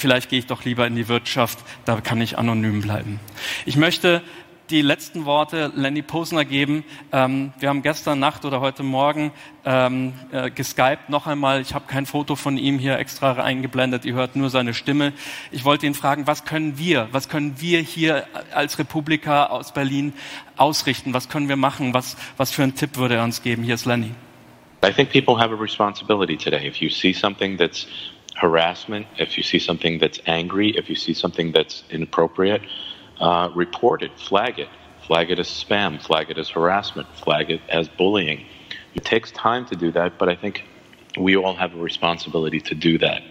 Vielleicht 0.00 0.30
gehe 0.30 0.38
ich 0.38 0.46
doch 0.46 0.64
lieber 0.64 0.86
in 0.86 0.96
die 0.96 1.08
Wirtschaft, 1.08 1.58
da 1.84 2.00
kann 2.00 2.20
ich 2.20 2.38
anonym 2.38 2.80
bleiben. 2.80 3.20
Ich 3.66 3.76
möchte 3.76 4.22
die 4.70 4.82
letzten 4.82 5.24
Worte 5.24 5.72
Lenny 5.74 6.00
Posner 6.02 6.44
geben. 6.44 6.84
Ähm, 7.12 7.52
wir 7.58 7.68
haben 7.68 7.82
gestern 7.82 8.20
Nacht 8.20 8.44
oder 8.44 8.60
heute 8.60 8.82
Morgen 8.82 9.32
ähm, 9.64 10.12
äh, 10.30 10.50
geskypt 10.50 11.08
noch 11.08 11.26
einmal. 11.26 11.60
Ich 11.60 11.74
habe 11.74 11.86
kein 11.88 12.06
Foto 12.06 12.36
von 12.36 12.56
ihm 12.56 12.78
hier 12.78 12.98
extra 12.98 13.32
eingeblendet. 13.32 14.04
Ihr 14.04 14.14
hört 14.14 14.36
nur 14.36 14.48
seine 14.48 14.72
Stimme. 14.72 15.12
Ich 15.50 15.64
wollte 15.64 15.86
ihn 15.86 15.94
fragen, 15.94 16.26
was 16.26 16.44
können 16.44 16.78
wir, 16.78 17.08
was 17.10 17.28
können 17.28 17.60
wir 17.60 17.80
hier 17.80 18.26
als 18.52 18.78
Republika 18.78 19.46
aus 19.46 19.72
Berlin 19.72 20.12
ausrichten? 20.56 21.14
Was 21.14 21.28
können 21.28 21.48
wir 21.48 21.56
machen? 21.56 21.92
Was, 21.92 22.16
was 22.36 22.52
für 22.52 22.62
einen 22.62 22.76
Tipp 22.76 22.96
würde 22.96 23.16
er 23.16 23.24
uns 23.24 23.42
geben? 23.42 23.64
Hier 23.64 23.74
ist 23.74 23.86
Lenny. 23.86 24.12
I 24.84 24.92
think 24.92 25.10
people 25.10 25.36
have 25.36 25.52
a 25.52 25.60
responsibility 25.60 26.36
today. 26.36 26.66
If 26.66 26.76
you 26.76 26.88
see 26.88 27.12
something 27.12 27.58
that's 27.58 27.86
harassment, 28.40 29.06
if 29.18 29.36
you 29.36 29.42
see 29.42 29.58
something 29.58 29.98
that's 29.98 30.18
angry, 30.26 30.70
if 30.76 30.88
you 30.88 30.96
see 30.96 31.14
something 31.14 31.52
that's 31.52 31.84
inappropriate, 31.90 32.62
uh, 33.20 33.50
report 33.54 34.02
it, 34.02 34.18
flag 34.18 34.58
it. 34.58 34.68
Flag 35.06 35.30
it 35.30 35.38
as 35.38 35.48
spam, 35.48 36.00
flag 36.00 36.30
it 36.30 36.38
as 36.38 36.48
harassment, 36.48 37.08
flag 37.16 37.50
it 37.50 37.60
as 37.68 37.88
bullying. 37.88 38.46
It 38.94 39.04
takes 39.04 39.30
time 39.32 39.66
to 39.66 39.76
do 39.76 39.90
that, 39.92 40.18
but 40.18 40.28
I 40.28 40.36
think 40.36 40.64
we 41.18 41.36
all 41.36 41.54
have 41.56 41.74
a 41.74 41.78
responsibility 41.78 42.60
to 42.60 42.74
do 42.74 42.98
that. 42.98 43.22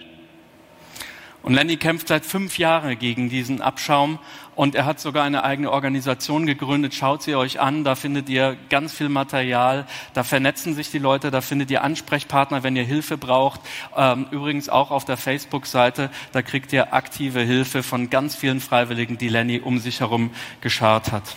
Und 1.49 1.55
Lenny 1.55 1.77
kämpft 1.77 2.09
seit 2.09 2.27
fünf 2.27 2.59
Jahren 2.59 2.99
gegen 2.99 3.27
diesen 3.27 3.59
Abschaum 3.59 4.19
und 4.53 4.75
er 4.75 4.85
hat 4.85 4.99
sogar 4.99 5.23
eine 5.23 5.43
eigene 5.43 5.71
Organisation 5.71 6.45
gegründet. 6.45 6.93
Schaut 6.93 7.23
sie 7.23 7.33
euch 7.33 7.59
an, 7.59 7.83
da 7.83 7.95
findet 7.95 8.29
ihr 8.29 8.55
ganz 8.69 8.93
viel 8.93 9.09
Material, 9.09 9.87
da 10.13 10.23
vernetzen 10.23 10.75
sich 10.75 10.91
die 10.91 10.99
Leute, 10.99 11.31
da 11.31 11.41
findet 11.41 11.71
ihr 11.71 11.83
Ansprechpartner, 11.83 12.61
wenn 12.61 12.75
ihr 12.75 12.83
Hilfe 12.83 13.17
braucht. 13.17 13.61
Ähm, 13.97 14.27
übrigens 14.29 14.69
auch 14.69 14.91
auf 14.91 15.05
der 15.05 15.17
Facebook-Seite, 15.17 16.11
da 16.33 16.43
kriegt 16.43 16.71
ihr 16.71 16.93
aktive 16.93 17.39
Hilfe 17.39 17.81
von 17.81 18.11
ganz 18.11 18.35
vielen 18.35 18.59
Freiwilligen, 18.59 19.17
die 19.17 19.29
Lenny 19.29 19.59
um 19.59 19.79
sich 19.79 20.01
herum 20.01 20.29
geschart 20.61 21.11
hat. 21.11 21.35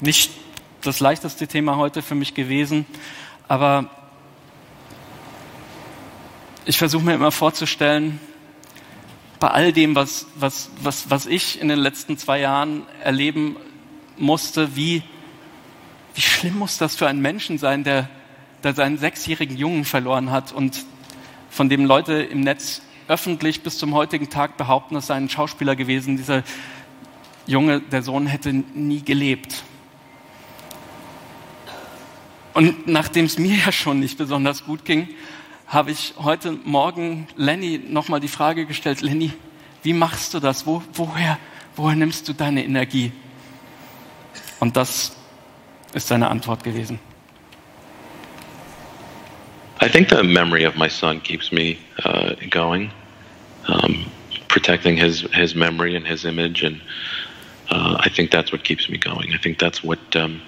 Nicht 0.00 0.30
das 0.82 1.00
leichteste 1.00 1.48
Thema 1.48 1.78
heute 1.78 2.02
für 2.02 2.16
mich 2.16 2.34
gewesen, 2.34 2.84
aber 3.48 3.88
ich 6.64 6.78
versuche 6.78 7.04
mir 7.04 7.14
immer 7.14 7.32
vorzustellen, 7.32 8.20
bei 9.40 9.48
all 9.48 9.72
dem, 9.72 9.96
was, 9.96 10.26
was, 10.36 10.70
was, 10.80 11.10
was 11.10 11.26
ich 11.26 11.60
in 11.60 11.68
den 11.68 11.78
letzten 11.78 12.16
zwei 12.16 12.38
Jahren 12.40 12.84
erleben 13.02 13.56
musste, 14.16 14.76
wie, 14.76 15.02
wie 16.14 16.20
schlimm 16.20 16.58
muss 16.58 16.78
das 16.78 16.94
für 16.94 17.08
einen 17.08 17.20
Menschen 17.20 17.58
sein, 17.58 17.82
der, 17.82 18.08
der 18.62 18.74
seinen 18.74 18.98
sechsjährigen 18.98 19.56
Jungen 19.56 19.84
verloren 19.84 20.30
hat 20.30 20.52
und 20.52 20.84
von 21.50 21.68
dem 21.68 21.84
Leute 21.84 22.14
im 22.14 22.40
Netz 22.40 22.82
öffentlich 23.08 23.62
bis 23.62 23.78
zum 23.78 23.94
heutigen 23.94 24.30
Tag 24.30 24.56
behaupten, 24.56 24.94
es 24.94 25.08
sei 25.08 25.16
ein 25.16 25.28
Schauspieler 25.28 25.74
gewesen. 25.74 26.16
Dieser 26.16 26.44
Junge, 27.46 27.80
der 27.80 28.02
Sohn, 28.02 28.26
hätte 28.26 28.52
nie 28.52 29.02
gelebt. 29.02 29.64
Und 32.54 32.86
nachdem 32.86 33.24
es 33.24 33.38
mir 33.38 33.56
ja 33.56 33.72
schon 33.72 33.98
nicht 33.98 34.18
besonders 34.18 34.64
gut 34.64 34.84
ging, 34.84 35.08
habe 35.72 35.90
ich 35.90 36.12
heute 36.22 36.52
Morgen 36.52 37.26
Lenny 37.34 37.78
nochmal 37.78 38.20
die 38.20 38.28
Frage 38.28 38.66
gestellt, 38.66 39.00
Lenny, 39.00 39.32
wie 39.82 39.94
machst 39.94 40.34
du 40.34 40.38
das? 40.38 40.66
Wo, 40.66 40.82
woher, 40.92 41.38
woher 41.76 41.96
nimmst 41.96 42.28
du 42.28 42.34
deine 42.34 42.62
Energie? 42.62 43.10
Und 44.60 44.76
das 44.76 45.16
ist 45.94 46.08
seine 46.08 46.28
Antwort 46.28 46.62
gewesen. 46.62 47.00
I 49.80 49.88
think 49.88 50.10
the 50.10 50.22
memory 50.22 50.66
of 50.66 50.76
my 50.76 50.88
son 50.88 51.22
keeps 51.22 51.50
me 51.50 51.78
uh, 52.04 52.34
going, 52.50 52.90
um, 53.66 54.04
protecting 54.48 54.96
his 54.96 55.22
his 55.32 55.54
memory 55.56 55.96
and 55.96 56.06
his 56.06 56.24
image, 56.24 56.62
and 56.62 56.80
uh, 57.70 57.96
I 57.98 58.08
think 58.08 58.30
that's 58.30 58.52
what 58.52 58.62
keeps 58.62 58.88
me 58.88 58.98
going. 58.98 59.32
I 59.32 59.38
think 59.38 59.58
that's 59.58 59.82
what 59.82 59.98
um, 60.14 60.40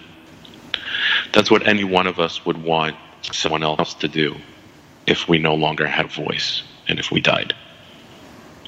that's 1.32 1.50
what 1.50 1.66
any 1.66 1.82
one 1.82 2.06
of 2.06 2.20
us 2.20 2.44
would 2.46 2.62
want 2.62 2.94
someone 3.32 3.64
else 3.64 3.94
to 3.94 4.06
do 4.06 4.36
if 5.06 5.28
we 5.28 5.38
no 5.38 5.54
longer 5.54 5.86
had 5.86 6.06
a 6.06 6.08
voice 6.08 6.62
and 6.88 6.98
if 6.98 7.10
we 7.10 7.20
died. 7.20 7.54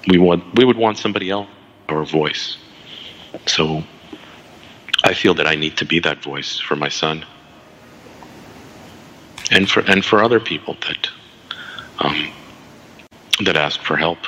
We 0.08 0.18
want 0.18 0.54
we 0.54 0.64
would 0.64 0.76
want 0.76 0.98
somebody 0.98 1.30
else 1.30 1.48
our 1.88 2.04
voice. 2.04 2.58
So 3.46 3.82
I 5.04 5.14
feel 5.14 5.34
that 5.34 5.46
I 5.46 5.54
need 5.54 5.76
to 5.78 5.84
be 5.84 6.00
that 6.00 6.22
voice 6.22 6.58
for 6.58 6.76
my 6.76 6.88
son. 6.88 7.24
And 9.50 9.70
for 9.70 9.80
and 9.80 10.04
for 10.04 10.22
other 10.22 10.40
people 10.40 10.76
that 10.86 11.08
um, 12.00 12.32
that 13.44 13.56
ask 13.56 13.80
for 13.80 13.96
help. 13.96 14.18